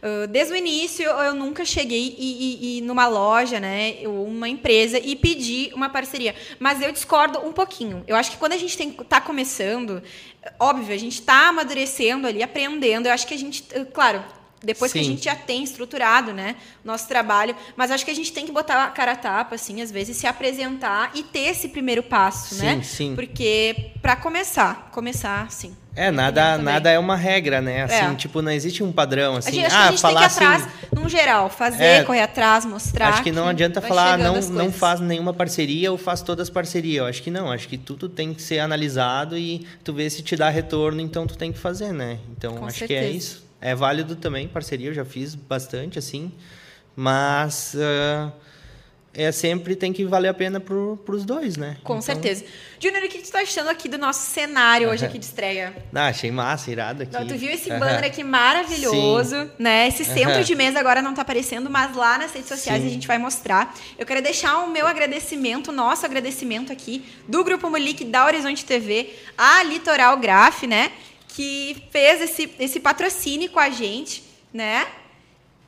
"Ah, 0.06 0.28
desde 0.28 0.54
o 0.54 0.56
início, 0.56 1.04
eu 1.04 1.34
nunca 1.34 1.66
cheguei 1.66 2.16
e, 2.18 2.28
e- 2.76 2.78
e 2.78 2.82
numa 2.82 3.08
loja, 3.08 3.60
né, 3.60 3.96
ou 4.06 4.26
uma 4.28 4.48
empresa 4.48 5.00
e 5.00 5.16
pedi 5.16 5.72
uma 5.74 5.90
parceria. 5.90 6.36
Mas 6.60 6.80
eu 6.82 6.92
discordo 6.92 7.40
um 7.40 7.52
pouquinho. 7.52 8.04
Eu 8.08 8.16
acho 8.16 8.30
que 8.32 8.38
quando 8.38 8.54
a 8.54 8.58
gente 8.58 8.78
tem, 8.78 8.92
tá 8.92 9.20
começando, 9.20 10.04
óbvio, 10.60 10.94
a 10.94 10.98
gente 10.98 11.22
tá 11.24 11.48
amadurecendo 11.50 12.28
ali, 12.28 12.44
aprendendo. 12.44 13.08
Eu 13.08 13.14
acho 13.14 13.26
que 13.26 13.34
a 13.34 13.38
gente, 13.38 13.66
eh, 13.72 13.84
claro, 13.86 14.24
depois 14.66 14.92
que 14.92 15.00
a 15.00 15.04
Sim. 15.04 15.12
gente 15.12 15.24
já 15.26 15.36
tem 15.36 15.64
estruturado, 15.64 16.34
né, 16.34 16.56
nosso 16.84 17.08
trabalho, 17.08 17.56
mas 17.78 17.92
acho 17.92 18.04
que 18.04 18.12
a 18.12 18.16
gente 18.16 18.34
tem 18.34 18.46
que 18.46 18.52
botar 18.52 18.84
a 18.84 18.88
cara 18.90 19.12
a 19.14 19.16
tapa, 19.16 19.56
assim, 19.56 19.82
às 19.82 19.92
vezes 19.92 20.18
se 20.18 20.28
apresentar 20.28 21.12
e 21.14 21.24
ter 21.24 21.48
esse 21.52 21.70
primeiro 21.70 22.04
passo, 22.04 22.56
né? 22.56 22.76
Sim, 22.76 22.84
sim. 22.84 23.16
Porque 23.16 23.92
para 24.02 24.16
começar, 24.16 24.90
começar, 24.92 25.50
sim. 25.52 25.76
É, 25.98 26.12
nada, 26.12 26.58
nada 26.58 26.90
é 26.92 27.00
uma 27.00 27.16
regra, 27.16 27.62
né? 27.62 27.84
Assim, 27.84 28.12
É. 28.12 28.16
tipo, 28.16 28.42
não 28.42 28.52
existe 28.52 28.84
um 28.84 28.92
padrão, 28.92 29.38
assim. 29.38 29.54
gente, 29.54 29.66
ah, 29.68 29.70
gente 29.70 29.80
tem 29.88 29.96
que 29.96 30.02
falar 30.02 30.22
ir 30.24 30.26
atrás, 30.26 30.64
assim, 30.64 30.72
num 30.94 31.08
geral, 31.08 31.50
fazer, 31.50 31.84
É. 31.84 32.04
correr 32.04 32.20
atrás, 32.22 32.66
mostrar. 32.66 33.08
Acho 33.14 33.24
que 33.24 33.32
não 33.32 33.48
adianta 33.48 33.80
falar, 33.82 34.18
não, 34.18 34.36
não 34.42 34.72
faz 34.74 35.00
nenhuma 35.00 35.34
parceria 35.34 35.90
ou 35.94 35.98
faz 35.98 36.22
todas 36.22 36.50
parcerias. 36.50 36.98
Eu 36.98 37.06
acho 37.06 37.24
que 37.24 37.32
não. 37.32 37.50
Acho 37.50 37.70
que 37.70 37.78
tudo 37.78 38.10
tem 38.10 38.34
que 38.34 38.42
ser 38.42 38.60
analisado 38.60 39.38
e 39.38 39.66
tu 39.86 39.94
vê 39.94 40.10
se 40.10 40.22
te 40.22 40.36
dá 40.36 40.50
retorno, 40.50 41.00
então 41.00 41.26
tu 41.26 41.38
tem 41.38 41.54
que 41.54 41.60
fazer, 41.60 41.94
né? 41.94 42.20
Então, 42.30 42.56
Com 42.58 42.66
acho 42.66 42.80
que 42.86 42.94
é 42.94 43.00
certeza. 43.04 43.18
isso. 43.18 43.45
É 43.66 43.74
válido 43.74 44.16
também, 44.16 44.48
parceria, 44.48 44.90
eu 44.90 44.94
já 44.94 45.04
fiz 45.04 45.34
bastante, 45.34 45.98
assim. 45.98 46.32
Mas 46.96 47.76
ah, 47.76 48.32
é 49.12 49.32
sempre 49.32 49.76
tem 49.76 49.92
que 49.92 50.06
valer 50.06 50.28
a 50.28 50.36
pena 50.36 50.60
pro, 50.60 51.02
pros 51.04 51.26
dois, 51.26 51.58
né? 51.58 51.78
Com 51.84 51.94
Então, 51.94 52.02
certeza. 52.04 52.46
Júnior, 52.80 53.04
o 53.04 53.10
que 53.10 53.24
tu 53.24 53.32
tá 53.32 53.40
achando 53.40 53.70
aqui 53.70 53.90
do 53.90 53.98
nosso 53.98 54.30
cenário 54.30 54.88
hoje 54.88 55.04
aqui 55.04 55.18
de 55.18 55.26
estreia? 55.26 55.76
Ah, 55.96 56.10
achei 56.10 56.30
massa, 56.30 56.70
irado 56.70 57.02
aqui. 57.02 57.14
Não, 57.14 57.26
tu 57.26 57.34
viu 57.34 57.50
esse 57.50 57.72
banner 57.72 58.06
aqui 58.06 58.24
maravilhoso, 58.24 59.50
né? 59.58 59.88
Esse 59.88 60.06
centro 60.06 60.44
de 60.44 60.54
mesa 60.54 60.80
agora 60.80 61.02
não 61.02 61.16
tá 61.16 61.24
aparecendo, 61.24 61.68
mas 61.68 61.96
lá 61.96 62.20
nas 62.20 62.34
redes 62.34 62.50
sociais 62.50 62.84
Sim. 62.84 62.88
a 62.88 62.92
gente 62.92 63.08
vai 63.08 63.18
mostrar. 63.18 63.74
Eu 63.98 64.06
quero 64.06 64.22
deixar 64.22 64.60
o 64.60 64.70
meu 64.70 64.86
agradecimento, 64.86 65.72
nosso 65.72 66.06
agradecimento 66.06 66.72
aqui 66.72 67.04
do 67.28 67.44
Grupo 67.44 67.68
Mulic 67.68 68.06
da 68.06 68.28
Horizonte 68.28 68.64
TV, 68.64 69.12
a 69.36 69.64
Litoral 69.64 70.18
Graph, 70.18 70.64
né? 70.64 70.92
Que 71.36 71.84
fez 71.92 72.22
esse, 72.22 72.50
esse 72.60 72.80
patrocínio 72.80 73.50
com 73.52 73.60
a 73.60 73.70
gente, 73.70 74.24
né? 74.54 74.88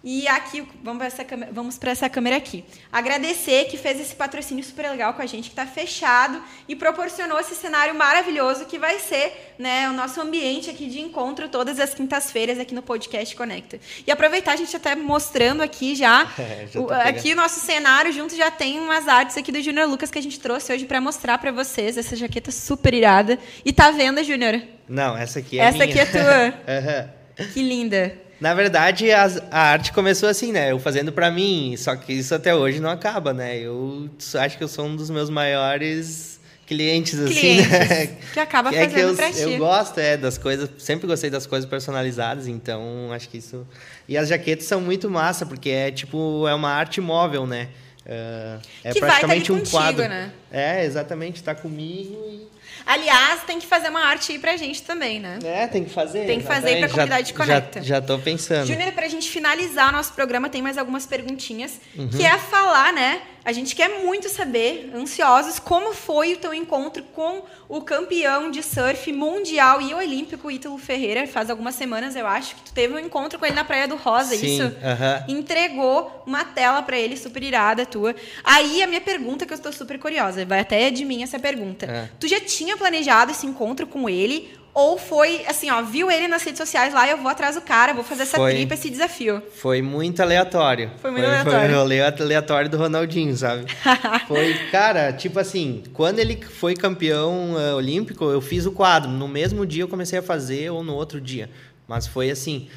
E 0.03 0.25
aqui, 0.29 0.65
vamos 0.81 0.99
para 0.99 1.07
essa, 1.07 1.25
câmera- 1.25 1.51
vamos 1.51 1.77
para 1.77 1.91
essa 1.91 2.07
câmera 2.07 2.37
aqui. 2.37 2.63
Agradecer 2.89 3.65
que 3.65 3.75
fez 3.77 3.99
esse 3.99 4.15
patrocínio 4.15 4.63
super 4.63 4.89
legal 4.89 5.13
com 5.15 5.21
a 5.21 5.25
gente, 5.25 5.45
que 5.45 5.49
está 5.49 5.65
fechado 5.65 6.41
e 6.69 6.75
proporcionou 6.77 7.37
esse 7.37 7.53
cenário 7.55 7.93
maravilhoso 7.93 8.65
que 8.65 8.79
vai 8.79 8.99
ser 8.99 9.55
né, 9.59 9.89
o 9.89 9.93
nosso 9.93 10.21
ambiente 10.21 10.69
aqui 10.69 10.85
de 10.87 11.01
encontro 11.01 11.49
todas 11.49 11.77
as 11.79 11.93
quintas-feiras 11.93 12.57
aqui 12.59 12.73
no 12.73 12.81
Podcast 12.81 13.35
Conecta. 13.35 13.81
E 14.05 14.11
aproveitar, 14.11 14.53
a 14.53 14.55
gente 14.55 14.73
até 14.73 14.95
mostrando 14.95 15.61
aqui 15.61 15.93
já, 15.95 16.31
É, 16.39 16.67
já 16.71 16.79
o- 16.79 16.85
pegando. 16.87 17.07
aqui 17.07 17.33
o 17.33 17.35
nosso 17.35 17.59
cenário 17.59 18.13
junto 18.13 18.33
já 18.37 18.49
tem 18.49 18.79
umas 18.79 19.09
artes 19.09 19.35
aqui 19.35 19.51
do 19.51 19.61
Júnior 19.61 19.89
Lucas 19.89 20.09
que 20.09 20.19
a 20.19 20.23
gente 20.23 20.39
trouxe 20.39 20.71
hoje 20.71 20.85
para 20.85 21.01
mostrar 21.01 21.37
para 21.39 21.51
vocês 21.51 21.97
essa 21.97 22.15
jaqueta 22.15 22.51
super 22.51 22.93
irada. 22.93 23.37
E 23.65 23.73
tá 23.73 23.91
vendo, 23.91 24.23
Júnior? 24.23 24.61
Não, 24.87 25.17
essa 25.17 25.39
aqui 25.39 25.59
é 25.59 25.63
Essa 25.63 25.85
minha. 25.85 25.89
aqui 25.89 25.99
é 25.99 26.05
tua. 26.05 26.53
Aham. 26.67 27.09
Que 27.53 27.61
linda. 27.61 28.13
Na 28.39 28.53
verdade, 28.53 29.11
as- 29.11 29.41
a 29.51 29.59
arte 29.71 29.91
começou 29.91 30.29
assim, 30.29 30.51
né? 30.51 30.71
Eu 30.71 30.79
fazendo 30.79 31.11
pra 31.11 31.29
mim, 31.31 31.75
só 31.77 31.95
que 31.95 32.13
isso 32.13 32.33
até 32.35 32.53
hoje 32.55 32.79
não 32.79 32.89
acaba, 32.89 33.33
né? 33.33 33.57
Eu 33.57 34.09
acho 34.39 34.57
que 34.57 34.63
eu 34.63 34.67
sou 34.67 34.85
um 34.85 34.95
dos 34.95 35.09
meus 35.09 35.29
maiores 35.29 36.39
clientes, 36.67 37.17
assim, 37.19 37.33
Clientes, 37.33 37.69
né? 37.69 38.07
que 38.33 38.39
acaba 38.39 38.69
é 38.75 38.85
que 38.87 38.93
fazendo 38.93 39.09
eu, 39.11 39.15
pra 39.15 39.31
ti. 39.31 39.39
eu 39.41 39.57
gosto, 39.57 39.97
é, 39.99 40.17
das 40.17 40.37
coisas, 40.37 40.69
sempre 40.77 41.07
gostei 41.07 41.29
das 41.29 41.45
coisas 41.47 41.67
personalizadas, 41.69 42.45
então 42.47 43.09
acho 43.13 43.29
que 43.29 43.37
isso... 43.37 43.65
E 44.07 44.17
as 44.17 44.27
jaquetas 44.27 44.65
são 44.65 44.81
muito 44.81 45.09
massa, 45.09 45.45
porque 45.45 45.69
é 45.69 45.91
tipo, 45.91 46.45
é 46.47 46.53
uma 46.53 46.69
arte 46.69 46.99
móvel, 46.99 47.47
né? 47.47 47.69
Ah, 48.05 48.59
é 48.83 48.91
Que 48.91 48.99
vai 48.99 49.09
tá 49.09 49.15
praticamente 49.15 49.51
um 49.51 49.57
contigo, 49.59 49.71
quadro. 49.77 50.09
né? 50.09 50.31
É, 50.51 50.83
exatamente, 50.85 51.41
tá 51.41 51.55
comigo 51.55 52.15
e... 52.29 52.56
Aliás, 52.85 53.43
tem 53.43 53.59
que 53.59 53.65
fazer 53.67 53.89
uma 53.89 54.01
arte 54.05 54.31
aí 54.31 54.39
pra 54.39 54.55
gente 54.57 54.81
também, 54.83 55.19
né? 55.19 55.39
É, 55.43 55.67
tem 55.67 55.83
que 55.83 55.89
fazer. 55.89 56.25
Tem 56.25 56.39
que 56.39 56.45
fazer 56.45 56.69
aí 56.69 56.79
pra 56.79 56.89
comunidade 56.89 57.29
já, 57.29 57.35
Conecta. 57.35 57.79
Já, 57.81 57.95
já 57.95 58.01
tô 58.01 58.17
pensando. 58.19 58.65
Júnior, 58.67 58.91
pra 58.93 59.07
gente 59.07 59.29
finalizar 59.29 59.89
o 59.89 59.91
nosso 59.91 60.13
programa, 60.13 60.49
tem 60.49 60.61
mais 60.61 60.77
algumas 60.77 61.05
perguntinhas, 61.05 61.79
Uhum. 61.97 62.09
que 62.09 62.25
é 62.25 62.37
falar, 62.37 62.91
né? 62.93 63.21
A 63.45 63.53
gente 63.53 63.73
quer 63.77 64.03
muito 64.03 64.27
saber, 64.27 64.91
ansiosos, 64.93 65.57
como 65.57 65.93
foi 65.93 66.33
o 66.33 66.37
teu 66.37 66.53
encontro 66.53 67.01
com 67.15 67.43
o 67.69 67.79
campeão 67.81 68.51
de 68.51 68.61
surf 68.61 69.09
mundial 69.13 69.81
e 69.81 69.93
olímpico, 69.93 70.51
Ítalo 70.51 70.77
Ferreira, 70.77 71.25
faz 71.25 71.49
algumas 71.49 71.73
semanas, 71.75 72.13
eu 72.17 72.27
acho, 72.27 72.55
que 72.55 72.61
tu 72.63 72.73
teve 72.73 72.93
um 72.93 72.99
encontro 72.99 73.39
com 73.39 73.45
ele 73.45 73.55
na 73.55 73.63
Praia 73.63 73.87
do 73.87 73.95
Rosa, 73.95 74.35
Sim, 74.35 74.53
isso? 74.53 74.75
aham. 74.83 75.23
Entregou 75.29 76.23
uma 76.25 76.43
tela 76.43 76.81
pra 76.81 76.97
ele 76.99 77.15
super 77.15 77.41
irada 77.41 77.85
tua. 77.85 78.13
Aí 78.43 78.83
a 78.83 78.87
minha 78.87 78.99
pergunta, 78.99 79.45
que 79.45 79.53
eu 79.53 79.55
estou 79.57 79.71
super 79.71 79.97
curiosa. 79.97 80.07
curiosa, 80.07 80.45
vai 80.45 80.61
até 80.61 80.89
de 80.89 81.03
mim 81.03 81.21
essa 81.21 81.37
pergunta. 81.37 81.85
É. 81.85 82.07
Tu 82.17 82.29
já 82.29 82.39
tinha 82.39 82.56
planejado 82.77 83.31
esse 83.31 83.45
encontro 83.45 83.85
com 83.85 84.09
ele? 84.09 84.49
Ou 84.73 84.95
foi 84.95 85.43
assim, 85.47 85.71
ó, 85.71 85.81
viu 85.81 86.11
ele 86.11 86.27
nas 86.27 86.43
redes 86.43 86.59
sociais 86.59 86.93
lá, 86.93 87.09
eu 87.09 87.17
vou 87.17 87.29
atrás 87.29 87.55
do 87.55 87.61
cara, 87.61 87.93
vou 87.93 88.03
fazer 88.03 88.21
essa 88.21 88.37
Foi. 88.37 88.53
tripa, 88.53 88.75
esse 88.75 88.91
desafio. 88.91 89.41
Foi 89.55 89.81
muito 89.81 90.21
aleatório. 90.21 90.91
Foi 91.01 91.09
muito 91.09 91.25
aleatório. 91.25 91.59
Foi 91.61 91.75
o 91.75 91.79
rolê 91.79 91.99
aleatório 91.99 92.69
do 92.69 92.77
Ronaldinho, 92.77 93.35
sabe? 93.35 93.65
foi, 94.27 94.53
cara, 94.69 95.11
tipo 95.11 95.39
assim, 95.39 95.81
quando 95.93 96.19
ele 96.19 96.39
foi 96.45 96.75
campeão 96.75 97.55
eh, 97.59 97.73
olímpico, 97.73 98.25
eu 98.25 98.39
fiz 98.39 98.67
o 98.67 98.71
quadro. 98.71 99.09
No 99.09 99.27
mesmo 99.27 99.65
dia 99.65 99.81
eu 99.81 99.87
comecei 99.87 100.19
a 100.19 100.21
fazer, 100.21 100.69
ou 100.69 100.83
no 100.83 100.93
outro 100.93 101.19
dia. 101.19 101.49
Mas 101.87 102.05
foi 102.05 102.29
assim. 102.29 102.67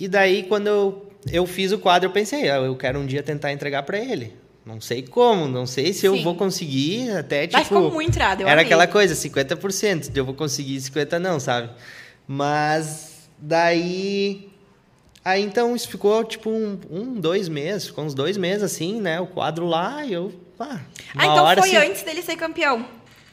E 0.00 0.08
daí, 0.08 0.42
quando 0.42 0.66
eu, 0.66 1.12
eu 1.30 1.46
fiz 1.46 1.70
o 1.70 1.78
quadro, 1.78 2.08
eu 2.08 2.12
pensei, 2.12 2.50
ah, 2.50 2.56
eu 2.56 2.74
quero 2.74 2.98
um 2.98 3.06
dia 3.06 3.22
tentar 3.22 3.52
entregar 3.52 3.84
para 3.84 3.98
ele. 4.00 4.34
Não 4.66 4.80
sei 4.80 5.00
como, 5.02 5.46
não 5.46 5.64
sei 5.64 5.92
se 5.92 6.04
eu 6.06 6.16
Sim. 6.16 6.24
vou 6.24 6.34
conseguir, 6.34 7.12
até 7.12 7.46
tipo... 7.46 7.56
Mas 7.56 7.68
ficou 7.68 7.88
muito 7.92 8.16
irado, 8.16 8.42
eu 8.42 8.48
Era 8.48 8.54
amei. 8.60 8.64
aquela 8.64 8.88
coisa, 8.88 9.14
50%, 9.14 10.10
eu 10.12 10.24
vou 10.24 10.34
conseguir 10.34 10.76
50% 10.78 11.18
não, 11.20 11.38
sabe? 11.38 11.70
Mas 12.26 13.28
daí... 13.38 14.48
Aí 15.24 15.42
então 15.42 15.74
isso 15.74 15.88
ficou 15.88 16.22
tipo 16.24 16.50
um, 16.50 16.78
um, 16.90 17.14
dois 17.14 17.48
meses, 17.48 17.86
ficou 17.86 18.04
uns 18.04 18.14
dois 18.14 18.36
meses 18.36 18.62
assim, 18.64 19.00
né? 19.00 19.20
O 19.20 19.26
quadro 19.26 19.66
lá 19.66 20.04
e 20.04 20.12
eu... 20.12 20.32
Ah, 20.58 20.80
Ah, 21.16 21.26
então 21.26 21.44
hora, 21.44 21.60
foi 21.62 21.76
assim, 21.76 21.88
antes 21.88 22.02
dele 22.02 22.22
ser 22.22 22.36
campeão. 22.36 22.84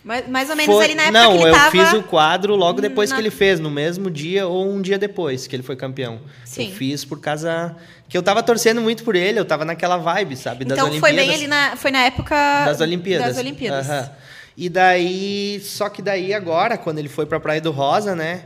Mais, 0.03 0.27
mais 0.27 0.49
ou 0.49 0.55
menos 0.55 0.75
foi- 0.75 0.85
ali 0.85 0.95
na 0.95 1.03
época 1.03 1.19
Não, 1.19 1.31
que 1.31 1.37
ele 1.43 1.49
eu 1.49 1.53
tava... 1.53 1.71
fiz 1.71 1.93
o 1.93 2.03
quadro 2.03 2.55
logo 2.55 2.81
depois 2.81 3.09
na- 3.09 3.15
que 3.15 3.21
ele 3.21 3.29
fez, 3.31 3.59
no 3.59 3.71
mesmo 3.71 4.11
dia 4.11 4.45
ou 4.45 4.69
um 4.69 4.81
dia 4.81 4.97
depois 4.97 5.47
que 5.47 5.55
ele 5.55 5.63
foi 5.63 5.75
campeão. 5.77 6.19
Sim. 6.43 6.69
Eu 6.69 6.75
fiz 6.75 7.05
por 7.05 7.19
causa 7.21 7.75
que 8.09 8.17
eu 8.17 8.21
tava 8.21 8.43
torcendo 8.43 8.81
muito 8.81 9.03
por 9.03 9.15
ele, 9.15 9.39
eu 9.39 9.45
tava 9.45 9.63
naquela 9.63 9.95
vibe, 9.97 10.35
sabe, 10.35 10.65
das 10.65 10.77
Então 10.77 10.91
foi 10.99 11.13
bem 11.13 11.33
ali 11.33 11.47
na... 11.47 11.75
Foi 11.77 11.89
na 11.89 11.99
época... 11.99 12.35
das 12.65 12.81
Olimpíadas. 12.81 13.27
Das 13.27 13.37
Olimpíadas. 13.37 13.89
Aham. 13.89 14.11
E 14.57 14.69
daí, 14.69 15.59
só 15.63 15.89
que 15.89 16.01
daí 16.01 16.33
agora, 16.33 16.77
quando 16.77 16.99
ele 16.99 17.09
foi 17.09 17.25
pra 17.25 17.39
Praia 17.39 17.59
do 17.61 17.71
Rosa, 17.71 18.15
né? 18.15 18.43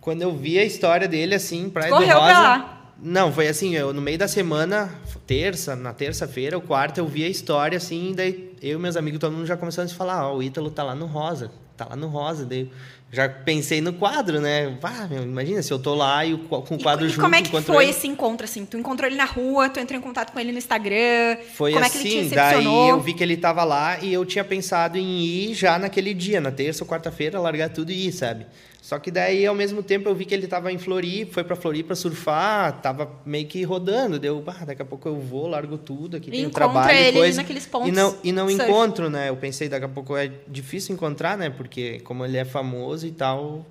Quando 0.00 0.22
eu 0.22 0.34
vi 0.34 0.58
a 0.58 0.64
história 0.64 1.08
dele 1.08 1.34
assim, 1.34 1.68
Praia 1.68 1.90
Correu 1.90 2.06
do 2.08 2.12
pra 2.14 2.20
Rosa. 2.26 2.40
lá. 2.40 2.70
Não, 3.02 3.32
foi 3.32 3.48
assim, 3.48 3.74
eu 3.74 3.92
no 3.92 4.00
meio 4.00 4.16
da 4.16 4.28
semana, 4.28 4.88
terça, 5.26 5.74
na 5.76 5.92
terça-feira, 5.92 6.56
ou 6.56 6.62
quarta, 6.62 7.00
eu 7.00 7.06
vi 7.06 7.24
a 7.24 7.28
história 7.28 7.76
assim, 7.76 8.12
daí 8.16 8.53
eu 8.64 8.78
e 8.78 8.82
meus 8.82 8.96
amigos, 8.96 9.20
todo 9.20 9.32
mundo 9.32 9.46
já 9.46 9.56
começando 9.56 9.86
a 9.86 9.88
se 9.88 9.94
falar, 9.94 10.28
ó, 10.28 10.36
o 10.36 10.42
Ítalo 10.42 10.70
tá 10.70 10.82
lá 10.82 10.94
no 10.94 11.06
Rosa, 11.06 11.50
tá 11.76 11.86
lá 11.88 11.96
no 11.96 12.08
Rosa, 12.08 12.46
daí 12.46 12.70
já 13.12 13.28
pensei 13.28 13.80
no 13.80 13.92
quadro, 13.92 14.40
né? 14.40 14.76
Ah, 14.82 15.06
imagina 15.22 15.62
se 15.62 15.72
eu 15.72 15.78
tô 15.78 15.94
lá 15.94 16.24
e 16.24 16.34
o, 16.34 16.38
com 16.38 16.74
o 16.74 16.82
quadro 16.82 17.06
e, 17.06 17.08
junto 17.08 17.20
E 17.20 17.22
como 17.22 17.34
é 17.34 17.42
que 17.42 17.60
foi 17.62 17.84
ele. 17.84 17.90
esse 17.90 18.08
encontro, 18.08 18.44
assim? 18.44 18.64
Tu 18.64 18.76
encontrou 18.76 19.08
ele 19.08 19.16
na 19.16 19.24
rua, 19.24 19.68
tu 19.68 19.78
entrou 19.78 19.98
em 19.98 20.02
contato 20.02 20.32
com 20.32 20.40
ele 20.40 20.50
no 20.50 20.58
Instagram? 20.58 21.36
Foi 21.54 21.72
como 21.72 21.84
assim, 21.84 21.98
é 21.98 22.02
que 22.02 22.08
ele 22.08 22.28
te 22.28 22.34
daí 22.34 22.54
recepcionou? 22.54 22.88
eu 22.88 23.00
vi 23.00 23.14
que 23.14 23.22
ele 23.22 23.36
tava 23.36 23.62
lá 23.62 24.00
e 24.00 24.12
eu 24.12 24.24
tinha 24.24 24.42
pensado 24.42 24.98
em 24.98 25.22
ir 25.24 25.54
já 25.54 25.78
naquele 25.78 26.12
dia, 26.12 26.40
na 26.40 26.50
terça 26.50 26.82
ou 26.82 26.88
quarta-feira, 26.90 27.38
largar 27.38 27.68
tudo 27.70 27.92
e 27.92 28.08
ir, 28.08 28.12
sabe? 28.12 28.46
Só 28.84 28.98
que 28.98 29.10
daí, 29.10 29.46
ao 29.46 29.54
mesmo 29.54 29.82
tempo, 29.82 30.10
eu 30.10 30.14
vi 30.14 30.26
que 30.26 30.34
ele 30.34 30.46
tava 30.46 30.70
em 30.70 30.76
Floripa, 30.76 31.32
foi 31.32 31.42
pra 31.42 31.56
Floripa 31.56 31.94
surfar, 31.94 32.82
tava 32.82 33.10
meio 33.24 33.46
que 33.46 33.62
rodando. 33.62 34.18
Deu, 34.18 34.42
bah, 34.42 34.62
daqui 34.66 34.82
a 34.82 34.84
pouco 34.84 35.08
eu 35.08 35.18
vou, 35.18 35.46
largo 35.46 35.78
tudo, 35.78 36.18
aqui 36.18 36.28
E 36.28 36.32
tem 36.32 36.46
um 36.46 36.50
trabalho 36.50 36.94
ele 36.94 37.08
e 37.08 37.12
coisa. 37.20 37.40
naqueles 37.40 37.64
pontos 37.64 37.88
E 37.88 37.92
não, 37.92 38.14
e 38.22 38.30
não 38.30 38.46
surf. 38.46 38.62
encontro, 38.62 39.08
né? 39.08 39.30
Eu 39.30 39.36
pensei, 39.38 39.70
daqui 39.70 39.86
a 39.86 39.88
pouco 39.88 40.14
é 40.14 40.30
difícil 40.46 40.94
encontrar, 40.94 41.38
né? 41.38 41.48
Porque 41.48 42.00
como 42.00 42.26
ele 42.26 42.36
é 42.36 42.44
famoso 42.44 43.06
e 43.06 43.10
tal, 43.10 43.64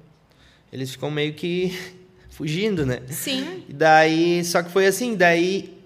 eles 0.72 0.89
ficam 0.89 1.11
meio 1.11 1.36
que 1.36 1.78
fugindo, 2.32 2.84
né? 2.84 3.03
Sim. 3.07 3.66
E 3.70 3.74
daí, 3.74 4.43
só 4.43 4.64
que 4.64 4.72
foi 4.72 4.88
assim, 4.88 5.14
daí 5.16 5.78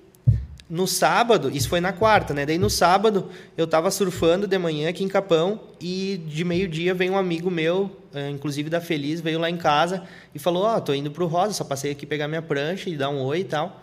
no 0.69 0.85
sábado, 0.85 1.49
isso 1.49 1.69
foi 1.69 1.79
na 1.79 1.93
quarta, 1.93 2.33
né? 2.33 2.45
Daí 2.45 2.57
no 2.57 2.69
sábado 2.69 3.29
eu 3.55 3.65
tava 3.65 3.89
surfando 3.89 4.45
de 4.45 4.57
manhã 4.57 4.89
aqui 4.89 5.03
em 5.03 5.07
Capão 5.07 5.61
e 5.79 6.21
de 6.27 6.43
meio-dia 6.43 6.93
veio 6.93 7.13
um 7.13 7.17
amigo 7.17 7.49
meu, 7.49 7.89
eh, 8.13 8.29
inclusive 8.29 8.69
da 8.69 8.81
Feliz, 8.81 9.21
veio 9.21 9.39
lá 9.39 9.49
em 9.49 9.55
casa 9.55 10.03
e 10.35 10.39
falou: 10.39 10.63
Ó, 10.63 10.79
tô 10.81 10.93
indo 10.93 11.09
pro 11.09 11.25
Rosa, 11.25 11.53
só 11.53 11.63
passei 11.63 11.91
aqui 11.91 12.05
pegar 12.05 12.27
minha 12.27 12.41
prancha 12.41 12.89
e 12.89 12.97
dar 12.97 13.09
um 13.09 13.21
oi 13.21 13.39
e 13.39 13.43
tal. 13.45 13.81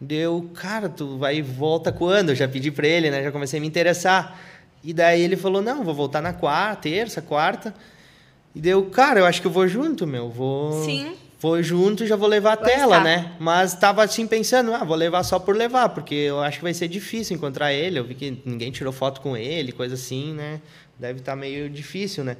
Deu, 0.00 0.50
cara, 0.54 0.88
tu 0.88 1.18
vai 1.18 1.36
e 1.36 1.42
volta 1.42 1.92
quando? 1.92 2.30
Eu 2.30 2.36
já 2.36 2.48
pedi 2.48 2.70
pra 2.70 2.86
ele, 2.86 3.10
né? 3.10 3.22
Já 3.22 3.30
comecei 3.30 3.58
a 3.58 3.60
me 3.60 3.66
interessar. 3.66 4.40
E 4.82 4.94
daí 4.94 5.20
ele 5.20 5.36
falou: 5.36 5.60
Não, 5.60 5.84
vou 5.84 5.92
voltar 5.94 6.22
na 6.22 6.32
quarta, 6.32 6.82
terça, 6.82 7.20
quarta. 7.20 7.74
E 8.54 8.60
deu, 8.60 8.86
cara, 8.86 9.20
eu 9.20 9.26
acho 9.26 9.42
que 9.42 9.46
eu 9.46 9.50
vou 9.50 9.68
junto, 9.68 10.06
meu. 10.06 10.30
Vou. 10.30 10.84
Sim. 10.84 11.14
Vou 11.40 11.62
junto 11.62 12.04
já 12.04 12.16
vou 12.16 12.28
levar 12.28 12.54
a 12.54 12.56
tela, 12.56 13.00
né? 13.00 13.32
Mas 13.38 13.72
tava 13.74 14.02
assim 14.02 14.26
pensando, 14.26 14.74
ah, 14.74 14.82
vou 14.82 14.96
levar 14.96 15.22
só 15.22 15.38
por 15.38 15.54
levar, 15.54 15.90
porque 15.90 16.14
eu 16.14 16.40
acho 16.40 16.58
que 16.58 16.64
vai 16.64 16.74
ser 16.74 16.88
difícil 16.88 17.36
encontrar 17.36 17.72
ele. 17.72 17.96
Eu 17.96 18.04
vi 18.04 18.14
que 18.14 18.42
ninguém 18.44 18.72
tirou 18.72 18.92
foto 18.92 19.20
com 19.20 19.36
ele, 19.36 19.70
coisa 19.70 19.94
assim, 19.94 20.32
né? 20.34 20.60
Deve 20.98 21.20
estar 21.20 21.36
meio 21.36 21.70
difícil, 21.70 22.24
né? 22.24 22.36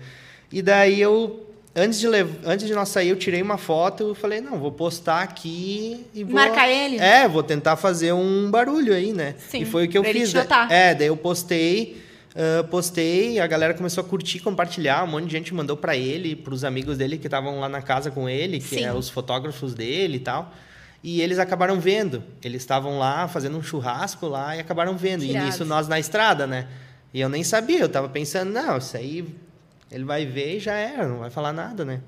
E 0.50 0.60
daí 0.60 1.00
eu, 1.00 1.46
antes 1.76 2.00
de, 2.00 2.08
lev... 2.08 2.28
antes 2.44 2.66
de 2.66 2.74
nós 2.74 2.88
sair, 2.88 3.10
eu 3.10 3.16
tirei 3.16 3.40
uma 3.40 3.56
foto 3.56 4.12
e 4.16 4.20
falei, 4.20 4.40
não, 4.40 4.58
vou 4.58 4.72
postar 4.72 5.22
aqui 5.22 6.04
e 6.12 6.24
vou... 6.24 6.34
Marcar 6.34 6.68
ele? 6.68 6.96
É, 6.96 7.28
vou 7.28 7.44
tentar 7.44 7.76
fazer 7.76 8.12
um 8.12 8.50
barulho 8.50 8.92
aí, 8.92 9.12
né? 9.12 9.36
Sim, 9.38 9.60
e 9.60 9.64
foi 9.64 9.84
o 9.84 9.88
que 9.88 9.96
eu 9.96 10.02
pra 10.02 10.10
ele 10.10 10.20
fiz. 10.20 10.30
te 10.30 10.36
notar. 10.38 10.72
É, 10.72 10.92
daí 10.92 11.06
eu 11.06 11.16
postei, 11.16 12.02
ah, 12.34 12.64
postei, 12.64 13.40
a 13.40 13.46
galera 13.46 13.74
começou 13.74 14.02
a 14.02 14.06
curtir, 14.06 14.40
compartilhar, 14.40 15.04
um 15.04 15.08
monte 15.08 15.26
de 15.26 15.32
gente 15.32 15.54
mandou 15.54 15.76
pra 15.76 15.96
ele, 15.96 16.36
pros 16.36 16.64
amigos 16.64 16.98
dele 16.98 17.18
que 17.18 17.26
estavam 17.26 17.60
lá 17.60 17.68
na 17.68 17.82
casa 17.82 18.10
com 18.10 18.28
ele, 18.28 18.58
que 18.58 18.76
Sim. 18.76 18.84
é 18.84 18.92
os 18.92 19.08
fotógrafos 19.08 19.74
dele 19.74 20.16
e 20.16 20.20
tal. 20.20 20.52
E 21.02 21.20
eles 21.20 21.38
acabaram 21.38 21.80
vendo. 21.80 22.24
Eles 22.42 22.62
estavam 22.62 22.98
lá 22.98 23.28
fazendo 23.28 23.56
um 23.56 23.62
churrasco 23.62 24.26
lá 24.26 24.56
e 24.56 24.60
acabaram 24.60 24.96
vendo. 24.96 25.24
Que 25.24 25.32
E 25.32 25.40
nisso 25.40 25.64
nós 25.64 25.86
na 25.86 25.98
estrada, 25.98 26.46
né? 26.46 26.66
E 27.14 27.20
eu 27.20 27.28
nem 27.28 27.42
sabia, 27.42 27.80
eu 27.80 27.88
tava 27.88 28.08
pensando, 28.08 28.52
não, 28.52 28.76
isso 28.76 28.96
aí 28.96 29.26
ele 29.90 30.04
vai 30.04 30.26
ver 30.26 30.56
e 30.56 30.60
já 30.60 30.74
era, 30.74 31.08
não 31.08 31.20
vai 31.20 31.30
falar 31.30 31.52
nada, 31.52 31.84
né? 31.84 32.00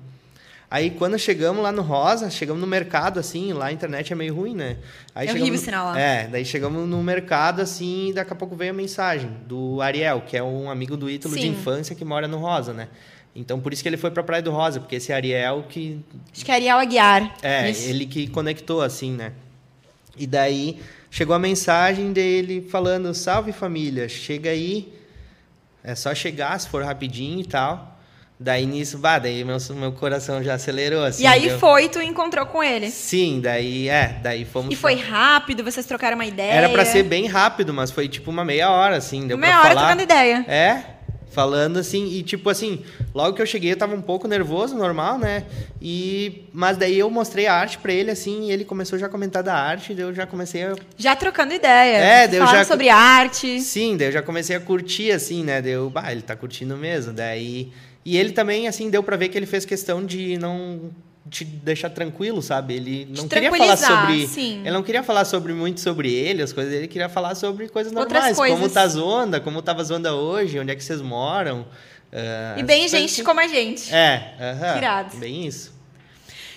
Aí 0.73 0.89
quando 0.91 1.19
chegamos 1.19 1.61
lá 1.61 1.69
no 1.69 1.81
Rosa, 1.81 2.29
chegamos 2.29 2.61
no 2.61 2.65
mercado 2.65 3.19
assim, 3.19 3.51
lá 3.51 3.65
a 3.65 3.71
internet 3.73 4.13
é 4.13 4.15
meio 4.15 4.33
ruim, 4.33 4.55
né? 4.55 4.77
Aí 5.13 5.27
É 5.27 5.31
chegamos 5.31 5.41
horrível 5.41 5.57
o 5.57 5.61
no- 5.61 5.65
sinal 5.65 5.85
lá. 5.87 5.99
É, 5.99 6.27
daí 6.27 6.45
chegamos 6.45 6.87
no 6.87 7.03
mercado 7.03 7.61
assim, 7.61 8.07
e 8.09 8.13
daqui 8.13 8.31
a 8.31 8.35
pouco 8.37 8.55
veio 8.55 8.71
a 8.71 8.73
mensagem 8.73 9.29
do 9.45 9.81
Ariel, 9.81 10.21
que 10.25 10.37
é 10.37 10.41
um 10.41 10.69
amigo 10.71 10.95
do 10.95 11.09
Ítalo 11.09 11.35
de 11.35 11.41
Sim. 11.41 11.49
infância 11.49 11.93
que 11.93 12.05
mora 12.05 12.25
no 12.25 12.37
Rosa, 12.37 12.71
né? 12.71 12.87
Então 13.35 13.59
por 13.59 13.73
isso 13.73 13.83
que 13.83 13.89
ele 13.89 13.97
foi 13.97 14.11
pra 14.11 14.23
Praia 14.23 14.41
do 14.41 14.49
Rosa, 14.51 14.79
porque 14.79 14.95
esse 14.95 15.11
Ariel 15.11 15.65
que 15.67 15.99
Acho 16.33 16.45
que 16.45 16.51
é 16.51 16.55
Ariel 16.55 16.77
Aguiar. 16.77 17.35
é, 17.41 17.69
Isso. 17.69 17.89
ele 17.89 18.05
que 18.05 18.27
conectou, 18.27 18.81
assim, 18.81 19.11
né? 19.11 19.33
E 20.17 20.25
daí 20.25 20.79
chegou 21.09 21.35
a 21.35 21.39
mensagem 21.39 22.13
dele 22.13 22.65
falando: 22.69 23.13
Salve 23.13 23.51
família, 23.51 24.07
chega 24.07 24.49
aí. 24.51 24.93
É 25.83 25.95
só 25.95 26.13
chegar, 26.15 26.57
se 26.59 26.69
for 26.69 26.83
rapidinho 26.83 27.41
e 27.41 27.45
tal. 27.45 27.99
Daí 28.43 28.65
nisso, 28.65 28.97
bah, 28.97 29.19
daí 29.19 29.43
meu, 29.43 29.57
meu 29.75 29.91
coração 29.91 30.41
já 30.43 30.55
acelerou, 30.55 31.03
assim. 31.03 31.21
e 31.23 31.27
aí 31.27 31.47
deu- 31.47 31.59
foi, 31.59 31.87
tu 31.89 32.01
encontrou 32.01 32.43
com 32.47 32.63
ele. 32.63 32.89
Sim, 32.89 33.39
daí, 33.39 33.87
é, 33.87 34.15
daí 34.23 34.45
fomos. 34.45 34.73
E 34.73 34.75
foi 34.75 34.95
rápido, 34.95 35.63
vocês 35.63 35.85
trocaram 35.85 36.15
uma 36.15 36.25
ideia. 36.25 36.51
Era 36.53 36.69
pra 36.69 36.83
ser 36.83 37.03
bem 37.03 37.27
rápido, 37.27 37.71
mas 37.71 37.91
foi 37.91 38.07
tipo 38.07 38.31
uma 38.31 38.43
meia 38.43 38.71
hora, 38.71 38.97
assim. 38.97 39.27
Deu 39.27 39.37
Meia 39.37 39.53
pra 39.53 39.59
hora 39.61 39.69
falar. 39.75 39.81
trocando 39.81 40.01
ideia. 40.01 40.43
É, 40.47 40.83
falando 41.31 41.77
assim, 41.77 42.07
e 42.13 42.23
tipo 42.23 42.49
assim, 42.49 42.83
logo 43.13 43.33
que 43.35 43.43
eu 43.43 43.45
cheguei 43.45 43.71
eu 43.73 43.77
tava 43.77 43.93
um 43.93 44.01
pouco 44.01 44.27
nervoso, 44.27 44.75
normal, 44.75 45.19
né? 45.19 45.43
E 45.79 46.45
mas 46.51 46.77
daí 46.77 46.97
eu 46.97 47.11
mostrei 47.11 47.45
a 47.45 47.53
arte 47.53 47.77
pra 47.77 47.93
ele 47.93 48.09
assim, 48.09 48.47
e 48.49 48.51
ele 48.51 48.65
começou 48.65 48.97
já 48.97 49.05
a 49.05 49.09
comentar 49.09 49.43
da 49.43 49.53
arte, 49.55 49.93
daí 49.93 50.03
eu 50.03 50.13
já 50.15 50.25
comecei 50.25 50.63
a 50.63 50.75
Já 50.97 51.15
trocando 51.15 51.53
ideia. 51.53 51.97
É, 51.97 52.27
daí 52.27 52.39
eu 52.39 52.45
falando 52.45 52.57
já- 52.63 52.65
sobre 52.65 52.89
arte. 52.89 53.59
Sim, 53.61 53.95
daí 53.97 54.07
eu 54.07 54.11
já 54.11 54.21
comecei 54.23 54.55
a 54.55 54.59
curtir 54.59 55.11
assim, 55.11 55.43
né? 55.43 55.61
Daí 55.61 55.73
eu, 55.73 55.91
bah, 55.91 56.11
ele 56.11 56.23
tá 56.23 56.35
curtindo 56.35 56.75
mesmo, 56.75 57.13
daí 57.13 57.71
e 58.05 58.17
ele 58.17 58.31
também 58.31 58.67
assim 58.67 58.89
deu 58.89 59.03
pra 59.03 59.15
ver 59.15 59.29
que 59.29 59.37
ele 59.37 59.45
fez 59.45 59.65
questão 59.65 60.05
de 60.05 60.37
não 60.37 60.91
te 61.29 61.45
deixar 61.45 61.89
tranquilo, 61.89 62.41
sabe? 62.41 62.75
Ele 62.75 63.07
não 63.15 63.27
queria 63.27 63.51
falar 63.51 63.77
sobre, 63.77 64.27
sim. 64.27 64.59
ele 64.61 64.71
não 64.71 64.83
queria 64.83 65.03
falar 65.03 65.25
sobre 65.25 65.53
muito 65.53 65.79
sobre 65.79 66.11
ele, 66.11 66.41
as 66.41 66.51
coisas 66.51 66.73
dele, 66.73 66.87
queria 66.87 67.07
falar 67.09 67.35
sobre 67.35 67.69
coisas 67.69 67.91
normais, 67.93 68.35
como 68.35 68.49
coisas. 68.49 68.73
tá 68.73 68.81
a 68.81 68.87
Zonda, 68.87 69.39
como 69.39 69.61
tava 69.61 69.81
a 69.81 69.83
Zonda 69.83 70.13
hoje, 70.15 70.59
onde 70.59 70.71
é 70.71 70.75
que 70.75 70.83
vocês 70.83 71.01
moram. 71.01 71.65
ah, 72.11 72.55
E 72.57 72.63
bem 72.63 72.87
gente 72.87 73.23
como 73.23 73.39
a 73.39 73.47
gente. 73.47 73.93
É. 73.93 74.33
Que 74.73 74.77
irado. 74.79 75.17
Bem 75.17 75.45
isso. 75.45 75.80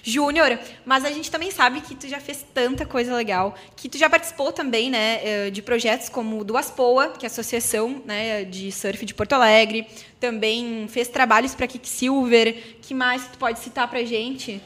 Júnior, 0.07 0.59
mas 0.85 1.03
a 1.03 1.11
gente 1.11 1.31
também 1.31 1.51
sabe 1.51 1.81
que 1.81 1.95
tu 1.95 2.07
já 2.07 2.21
fez 2.21 2.45
tanta 2.53 2.85
coisa 2.85 3.15
legal, 3.17 3.55
que 3.75 3.89
tu 3.89 3.97
já 3.97 4.11
participou 4.11 4.53
também, 4.53 4.91
né, 4.91 5.21
eh, 5.25 5.51
de 5.51 5.63
projetos 5.63 6.11
como 6.11 6.41
o 6.41 6.45
do 6.45 6.59
Aspoa, 6.59 7.15
que 7.19 7.25
é 7.25 7.27
a 7.29 7.31
Associação 7.33 8.03
né, 8.05 8.45
de 8.45 8.71
Surf 8.71 9.05
de 9.07 9.15
Porto 9.15 9.33
Alegre, 9.33 9.87
também 10.21 10.87
fez 10.89 11.09
trabalhos 11.09 11.55
para 11.55 11.67
Kicksilver, 11.67 12.77
que 12.83 12.93
mais 12.93 13.27
tu 13.29 13.39
pode 13.39 13.59
citar 13.61 13.89
pra 13.89 14.05
gente? 14.05 14.61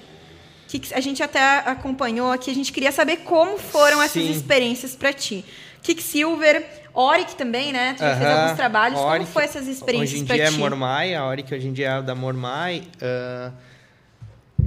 Que 0.66 0.82
a 0.92 1.00
gente 1.00 1.22
até 1.22 1.40
acompanhou 1.60 2.32
aqui, 2.32 2.50
a 2.50 2.54
gente 2.54 2.72
queria 2.72 2.92
saber 2.92 3.18
como 3.18 3.58
foram 3.58 4.02
essas 4.02 4.22
Sim. 4.24 4.30
experiências 4.32 4.96
para 4.96 5.12
ti. 5.12 5.44
Kicksilver, 5.82 6.66
Oric 6.92 7.36
também, 7.36 7.72
né? 7.72 7.94
Tu 7.94 8.00
já 8.00 8.16
fez 8.16 8.28
Aham, 8.28 8.42
alguns 8.42 8.56
trabalhos. 8.56 8.98
Oric, 8.98 9.18
como 9.20 9.26
foi 9.32 9.44
essas 9.44 9.66
experiências 9.68 10.12
Hoje 10.14 10.22
em 10.22 10.24
para 10.26 10.36
dia 10.36 10.44
ti? 10.50 10.54
é 10.54 10.58
Mormai, 10.58 11.14
a 11.14 11.36
que 11.36 11.54
hoje 11.54 11.68
em 11.68 11.72
dia 11.72 11.88
é 11.90 12.02
da 12.02 12.14
Mormai. 12.14 12.82
ah, 13.00 13.52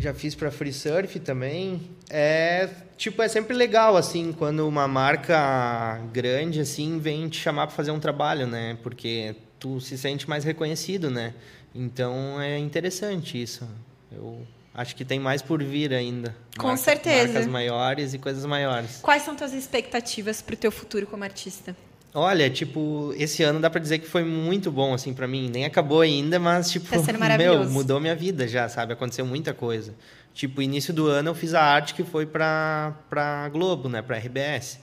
já 0.01 0.13
fiz 0.13 0.33
para 0.33 0.49
Free 0.49 0.73
Surf 0.73 1.19
também. 1.19 1.81
É, 2.09 2.67
tipo, 2.97 3.21
é 3.21 3.27
sempre 3.27 3.55
legal, 3.55 3.95
assim, 3.95 4.33
quando 4.33 4.67
uma 4.67 4.87
marca 4.87 6.01
grande, 6.11 6.59
assim, 6.59 6.99
vem 6.99 7.29
te 7.29 7.39
chamar 7.39 7.67
para 7.67 7.75
fazer 7.75 7.91
um 7.91 7.99
trabalho, 7.99 8.47
né? 8.47 8.77
Porque 8.81 9.35
tu 9.59 9.79
se 9.79 9.97
sente 9.97 10.27
mais 10.27 10.43
reconhecido, 10.43 11.09
né? 11.09 11.33
Então 11.73 12.41
é 12.41 12.57
interessante 12.57 13.41
isso. 13.41 13.67
Eu 14.11 14.45
acho 14.73 14.95
que 14.95 15.05
tem 15.05 15.19
mais 15.19 15.41
por 15.41 15.63
vir 15.63 15.93
ainda. 15.93 16.35
Com 16.57 16.75
certeza. 16.75 17.33
Marcas 17.33 17.47
maiores 17.47 18.13
e 18.13 18.17
coisas 18.17 18.45
maiores. 18.45 18.99
Quais 19.01 19.23
são 19.23 19.35
tuas 19.35 19.53
expectativas 19.53 20.41
pro 20.41 20.57
teu 20.57 20.71
futuro 20.71 21.05
como 21.07 21.23
artista? 21.23 21.75
Olha, 22.14 22.49
tipo, 22.49 23.14
esse 23.18 23.41
ano 23.41 23.59
dá 23.59 23.70
pra 23.70 23.80
dizer 23.80 23.99
que 23.99 24.07
foi 24.07 24.24
muito 24.24 24.70
bom, 24.70 24.93
assim, 24.93 25.14
pra 25.14 25.28
mim. 25.28 25.49
Nem 25.49 25.64
acabou 25.64 26.01
ainda, 26.01 26.38
mas, 26.39 26.70
tipo, 26.70 26.89
Tá 26.89 26.99
sendo 26.99 27.20
meu, 27.38 27.70
mudou 27.70 27.99
minha 28.01 28.16
vida 28.16 28.47
já, 28.47 28.68
sabe? 28.68 28.93
Aconteceu 28.93 29.26
muita 29.26 29.53
coisa. 29.53 29.93
Tipo, 30.34 30.62
início 30.62 30.93
do 30.93 31.07
ano 31.07 31.30
eu 31.30 31.36
fiz 31.36 31.53
a 31.53 31.62
arte 31.62 31.93
que 31.93 32.03
foi 32.03 32.26
pra, 32.26 32.95
pra 33.09 33.47
Globo, 33.49 33.88
né? 33.88 34.01
Pra 34.01 34.18
RBS. 34.18 34.80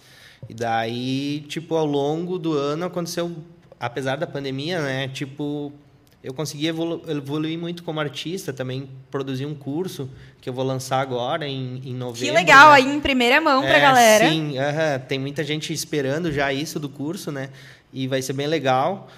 E 0.48 0.54
daí, 0.54 1.40
tipo, 1.48 1.74
ao 1.74 1.84
longo 1.84 2.38
do 2.38 2.56
ano 2.56 2.86
aconteceu, 2.86 3.36
apesar 3.78 4.16
da 4.16 4.26
pandemia, 4.26 4.80
né? 4.80 5.08
Tipo, 5.08 5.72
eu 6.22 6.34
consegui 6.34 6.66
evolu 6.66 7.02
evoluir 7.08 7.58
muito 7.58 7.82
como 7.82 8.00
artista, 8.00 8.52
também 8.52 8.88
produzi 9.10 9.46
um 9.46 9.54
curso 9.54 10.10
que 10.40 10.48
eu 10.48 10.52
vou 10.52 10.64
lançar 10.64 11.00
agora 11.00 11.46
em, 11.46 11.80
em 11.84 11.94
novembro. 11.94 12.26
Que 12.26 12.30
legal, 12.30 12.70
né? 12.70 12.76
aí 12.76 12.86
em 12.86 13.00
primeira 13.00 13.40
mão 13.40 13.62
pra 13.62 13.76
É, 13.76 13.80
galera. 13.80 14.28
Sim, 14.28 14.58
aham, 14.58 14.98
tem 15.06 15.18
muita 15.18 15.44
gente 15.44 15.72
esperando 15.72 16.32
já 16.32 16.52
isso 16.52 16.80
do 16.80 16.88
curso, 16.88 17.30
né? 17.30 17.50
E 17.92 18.08
vai 18.08 18.20
ser 18.20 18.32
bem 18.32 18.46
legal. 18.46 19.08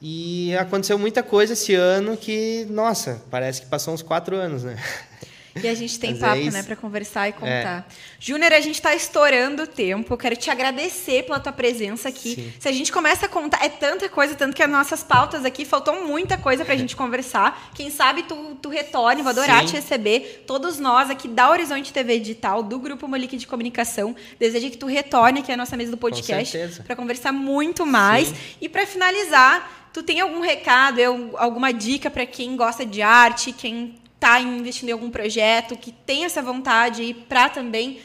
E 0.00 0.54
aconteceu 0.56 0.98
muita 0.98 1.22
coisa 1.22 1.52
esse 1.52 1.74
ano 1.74 2.16
que, 2.16 2.66
nossa, 2.68 3.22
parece 3.30 3.62
que 3.62 3.68
passou 3.68 3.94
uns 3.94 4.02
quatro 4.02 4.36
anos, 4.36 4.64
né? 4.64 4.76
E 5.60 5.68
a 5.68 5.74
gente 5.74 5.98
tem 5.98 6.12
Mas 6.12 6.22
é 6.22 6.26
papo, 6.26 6.50
né, 6.50 6.62
pra 6.62 6.76
conversar 6.76 7.28
e 7.28 7.32
contar. 7.32 7.86
Júnior, 8.18 8.52
a 8.52 8.60
gente 8.60 8.80
tá 8.80 8.94
estourando 8.94 9.64
o 9.64 9.66
tempo. 9.66 10.12
Eu 10.12 10.18
quero 10.18 10.36
te 10.36 10.50
agradecer 10.50 11.24
pela 11.24 11.38
tua 11.38 11.52
presença 11.52 12.08
aqui. 12.08 12.34
Sim. 12.34 12.52
Se 12.58 12.68
a 12.68 12.72
gente 12.72 12.90
começa 12.90 13.26
a 13.26 13.28
contar, 13.28 13.64
é 13.64 13.68
tanta 13.68 14.08
coisa, 14.08 14.34
tanto 14.34 14.54
que 14.54 14.62
as 14.62 14.70
nossas 14.70 15.02
pautas 15.02 15.44
aqui 15.44 15.64
faltou 15.64 16.06
muita 16.06 16.38
coisa 16.38 16.64
pra 16.64 16.74
gente 16.76 16.94
conversar. 16.96 17.70
Quem 17.74 17.90
sabe 17.90 18.22
tu, 18.22 18.56
tu 18.62 18.68
retorne, 18.68 19.22
vou 19.22 19.30
adorar 19.30 19.60
Sim. 19.60 19.66
te 19.66 19.72
receber. 19.74 20.44
Todos 20.46 20.78
nós 20.78 21.10
aqui 21.10 21.28
da 21.28 21.50
Horizonte 21.50 21.92
TV 21.92 22.18
Digital, 22.18 22.62
do 22.62 22.78
Grupo 22.78 23.06
Molique 23.06 23.36
de 23.36 23.46
Comunicação, 23.46 24.16
desejo 24.38 24.70
que 24.70 24.78
tu 24.78 24.86
retorne 24.86 25.40
aqui 25.40 25.52
à 25.52 25.56
nossa 25.56 25.76
mesa 25.76 25.90
do 25.90 25.98
podcast 25.98 26.82
para 26.86 26.96
conversar 26.96 27.32
muito 27.32 27.84
mais. 27.84 28.28
Sim. 28.28 28.34
E 28.60 28.68
para 28.68 28.86
finalizar, 28.86 29.88
tu 29.92 30.02
tem 30.02 30.20
algum 30.20 30.40
recado, 30.40 31.00
alguma 31.36 31.72
dica 31.72 32.10
para 32.10 32.24
quem 32.24 32.56
gosta 32.56 32.86
de 32.86 33.02
arte, 33.02 33.52
quem 33.52 34.01
está 34.22 34.40
investindo 34.40 34.90
em 34.90 34.92
algum 34.92 35.10
projeto, 35.10 35.76
que 35.76 35.90
tem 35.90 36.24
essa 36.24 36.40
vontade 36.40 37.12
para 37.28 37.48
também 37.48 37.98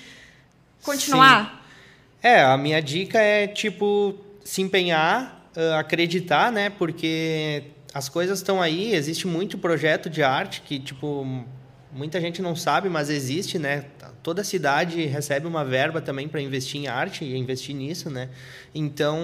continuar? 0.81 1.63
É, 2.23 2.41
a 2.41 2.57
minha 2.57 2.81
dica 2.81 3.19
é, 3.19 3.45
tipo, 3.45 4.15
se 4.43 4.63
empenhar, 4.63 5.47
acreditar, 5.77 6.51
né? 6.51 6.71
Porque 6.71 7.65
as 7.93 8.09
coisas 8.09 8.39
estão 8.39 8.59
aí, 8.59 8.95
existe 8.95 9.27
muito 9.27 9.59
projeto 9.59 10.09
de 10.09 10.23
arte 10.23 10.61
que, 10.61 10.79
tipo, 10.79 11.45
muita 11.91 12.19
gente 12.19 12.41
não 12.41 12.55
sabe, 12.55 12.89
mas 12.89 13.11
existe, 13.11 13.59
né? 13.59 13.85
Toda 14.23 14.43
cidade 14.43 15.05
recebe 15.05 15.45
uma 15.45 15.63
verba 15.63 16.01
também 16.01 16.27
para 16.27 16.41
investir 16.41 16.81
em 16.81 16.87
arte 16.87 17.23
e 17.23 17.37
investir 17.37 17.75
nisso, 17.75 18.09
né? 18.09 18.29
Então, 18.73 19.19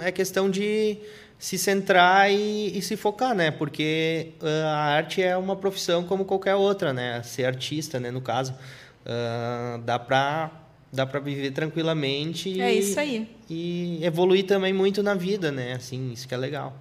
é 0.00 0.12
questão 0.12 0.48
de 0.48 0.98
se 1.38 1.56
centrar 1.56 2.30
e, 2.30 2.76
e 2.76 2.82
se 2.82 2.96
focar, 2.96 3.34
né? 3.34 3.50
Porque 3.50 4.32
ah, 4.42 4.66
a 4.74 4.84
arte 4.96 5.22
é 5.22 5.36
uma 5.36 5.54
profissão 5.56 6.02
como 6.04 6.24
qualquer 6.24 6.54
outra, 6.56 6.92
né? 6.92 7.22
Ser 7.22 7.44
artista, 7.44 7.98
né? 8.00 8.10
No 8.10 8.20
caso, 8.20 8.54
Ah, 9.06 9.78
dá 9.84 9.98
para 9.98 10.50
dá 10.92 11.06
para 11.06 11.20
viver 11.20 11.50
tranquilamente 11.52 12.60
É 12.60 12.74
e- 12.74 12.78
isso 12.78 12.98
aí. 12.98 13.28
e 13.48 13.98
evoluir 14.02 14.44
também 14.46 14.72
muito 14.72 15.02
na 15.02 15.14
vida, 15.14 15.52
né? 15.52 15.74
Assim, 15.74 16.12
isso 16.12 16.26
que 16.26 16.34
é 16.34 16.36
legal. 16.36 16.74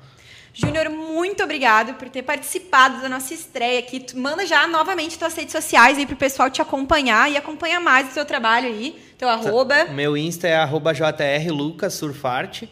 Júnior, 0.53 0.89
muito 0.89 1.43
obrigado 1.43 1.93
por 1.95 2.10
ter 2.10 2.24
participado 2.24 3.01
da 3.01 3.08
nossa 3.10 3.34
estreia 3.34 3.80
aqui. 3.80 3.99
Tu 3.99 4.18
manda 4.18 4.45
já 4.45 4.66
novamente 4.68 5.20
tuas 5.20 5.36
redes 5.36 5.51
sociais 5.51 5.97
aí 5.99 6.05
pro 6.05 6.16
pessoal 6.16 6.49
te 6.49 6.62
acompanhar 6.62 7.30
e 7.32 7.38
acompanha 7.38 7.80
mais 7.80 8.10
o 8.10 8.14
seu 8.14 8.26
trabalho 8.26 8.68
aí, 8.68 8.95
teu 9.18 9.30
arroba. 9.30 9.86
O 9.89 9.93
meu 9.93 10.18
Insta 10.18 10.47
é 10.47 10.55
arroba 10.55 10.93
jrlucassurfarte, 10.93 12.70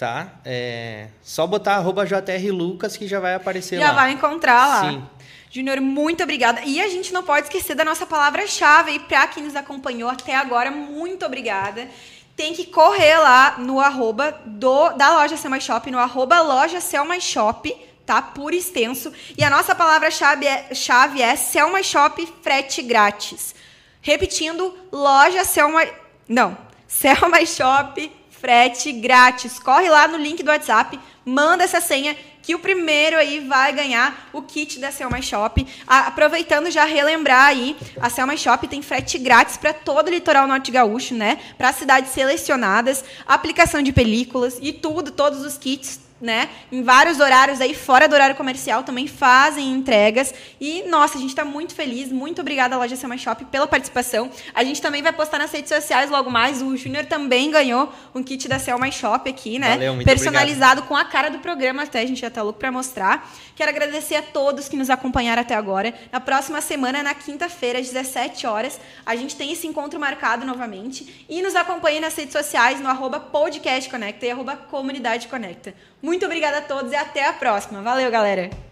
tá? 0.00 0.32
É 0.46 1.08
só 1.22 1.46
botar 1.46 1.74
arroba 1.74 2.06
jrlucas 2.06 2.96
que 2.96 3.06
já 3.06 3.20
vai 3.20 3.34
aparecer 3.34 3.78
Já 3.78 3.88
lá. 3.88 3.92
vai 3.92 4.12
encontrar 4.12 4.66
lá. 4.66 4.90
Sim. 4.90 5.04
Júnior, 5.50 5.78
muito 5.78 6.22
obrigada. 6.22 6.62
E 6.64 6.80
a 6.80 6.88
gente 6.88 7.12
não 7.12 7.22
pode 7.22 7.48
esquecer 7.48 7.74
da 7.74 7.84
nossa 7.84 8.06
palavra-chave 8.06 8.92
aí 8.92 8.98
para 8.98 9.26
quem 9.26 9.42
nos 9.44 9.54
acompanhou 9.54 10.08
até 10.08 10.34
agora. 10.34 10.70
Muito 10.70 11.26
obrigada. 11.26 11.86
Tem 12.34 12.54
que 12.54 12.64
correr 12.64 13.18
lá 13.18 13.56
no 13.58 13.78
arroba 13.78 14.40
do, 14.46 14.88
da 14.90 15.18
loja 15.18 15.36
Selma 15.36 15.60
Shop, 15.60 15.90
no 15.90 15.98
arroba 15.98 16.40
loja 16.40 16.80
Selma 16.80 17.20
Shop, 17.20 17.70
tá? 18.06 18.22
Por 18.22 18.54
extenso. 18.54 19.12
E 19.36 19.44
a 19.44 19.50
nossa 19.50 19.74
palavra-chave 19.74 20.46
é, 20.46 20.74
chave 20.74 21.20
é 21.20 21.36
Selma 21.36 21.82
Shop 21.82 22.26
frete 22.40 22.80
grátis. 22.80 23.54
Repetindo, 24.00 24.74
loja 24.90 25.44
Selma... 25.44 25.84
Não, 26.26 26.56
Selma 26.88 27.44
Shop 27.44 28.19
frete 28.40 28.92
grátis. 28.92 29.58
Corre 29.58 29.88
lá 29.88 30.08
no 30.08 30.16
link 30.16 30.42
do 30.42 30.50
WhatsApp, 30.50 30.98
manda 31.24 31.64
essa 31.64 31.80
senha 31.80 32.16
que 32.42 32.54
o 32.54 32.58
primeiro 32.58 33.16
aí 33.16 33.40
vai 33.40 33.72
ganhar 33.72 34.28
o 34.32 34.42
kit 34.42 34.78
da 34.78 34.90
Selma 34.90 35.20
Shop. 35.20 35.66
Aproveitando 35.86 36.70
já 36.70 36.84
relembrar 36.84 37.46
aí, 37.46 37.76
a 38.00 38.08
Selma 38.08 38.36
Shop 38.36 38.66
tem 38.66 38.82
frete 38.82 39.18
grátis 39.18 39.56
para 39.56 39.72
todo 39.72 40.08
o 40.08 40.10
litoral 40.10 40.46
norte 40.46 40.70
gaúcho, 40.70 41.14
né? 41.14 41.38
Para 41.58 41.72
cidades 41.72 42.12
selecionadas, 42.12 43.04
aplicação 43.26 43.82
de 43.82 43.92
películas 43.92 44.58
e 44.60 44.72
tudo, 44.72 45.10
todos 45.10 45.44
os 45.44 45.58
kits 45.58 46.09
né? 46.20 46.48
Em 46.70 46.82
vários 46.82 47.18
horários 47.18 47.60
aí, 47.60 47.74
fora 47.74 48.06
do 48.06 48.14
horário 48.14 48.36
comercial, 48.36 48.82
também 48.82 49.06
fazem 49.06 49.72
entregas. 49.72 50.34
E, 50.60 50.82
nossa, 50.88 51.16
a 51.16 51.20
gente 51.20 51.30
está 51.30 51.44
muito 51.44 51.74
feliz. 51.74 52.12
Muito 52.12 52.40
obrigada, 52.40 52.76
Loja 52.76 52.96
Selma 52.96 53.16
Shop, 53.16 53.44
pela 53.46 53.66
participação. 53.66 54.30
A 54.54 54.62
gente 54.62 54.82
também 54.82 55.02
vai 55.02 55.12
postar 55.12 55.38
nas 55.38 55.50
redes 55.50 55.70
sociais 55.70 56.10
logo 56.10 56.30
mais. 56.30 56.60
O 56.60 56.76
Júnior 56.76 57.06
também 57.06 57.50
ganhou 57.50 57.92
um 58.14 58.22
kit 58.22 58.46
da 58.48 58.58
Selma 58.58 58.90
Shop 58.90 59.28
aqui, 59.28 59.58
né? 59.58 59.70
Valeu, 59.70 59.94
muito 59.94 60.06
Personalizado 60.06 60.82
com 60.82 60.96
a 60.96 61.04
cara 61.04 61.30
do 61.30 61.38
programa 61.38 61.84
até. 61.84 62.00
A 62.00 62.06
gente 62.06 62.20
já 62.20 62.30
tá 62.30 62.42
louco 62.42 62.58
para 62.58 62.70
mostrar. 62.70 63.30
Quero 63.56 63.70
agradecer 63.70 64.16
a 64.16 64.22
todos 64.22 64.68
que 64.68 64.76
nos 64.76 64.90
acompanharam 64.90 65.42
até 65.42 65.54
agora. 65.54 65.94
Na 66.12 66.20
próxima 66.20 66.60
semana, 66.60 67.02
na 67.02 67.14
quinta-feira, 67.14 67.78
às 67.78 67.86
17 67.86 68.46
horas, 68.46 68.80
a 69.04 69.16
gente 69.16 69.36
tem 69.36 69.52
esse 69.52 69.66
encontro 69.66 69.98
marcado 69.98 70.44
novamente. 70.44 71.24
E 71.28 71.40
nos 71.42 71.54
acompanhe 71.54 72.00
nas 72.00 72.14
redes 72.14 72.32
sociais, 72.32 72.80
no 72.80 72.88
arroba 72.88 73.20
podcast 73.20 73.88
conecta 73.88 74.26
e 74.26 74.30
arroba 74.30 74.56
comunidade 74.56 75.28
conecta. 75.28 75.74
Muito 76.02 76.24
obrigada 76.24 76.58
a 76.58 76.62
todos 76.62 76.92
e 76.92 76.96
até 76.96 77.26
a 77.26 77.32
próxima. 77.32 77.82
Valeu, 77.82 78.10
galera! 78.10 78.69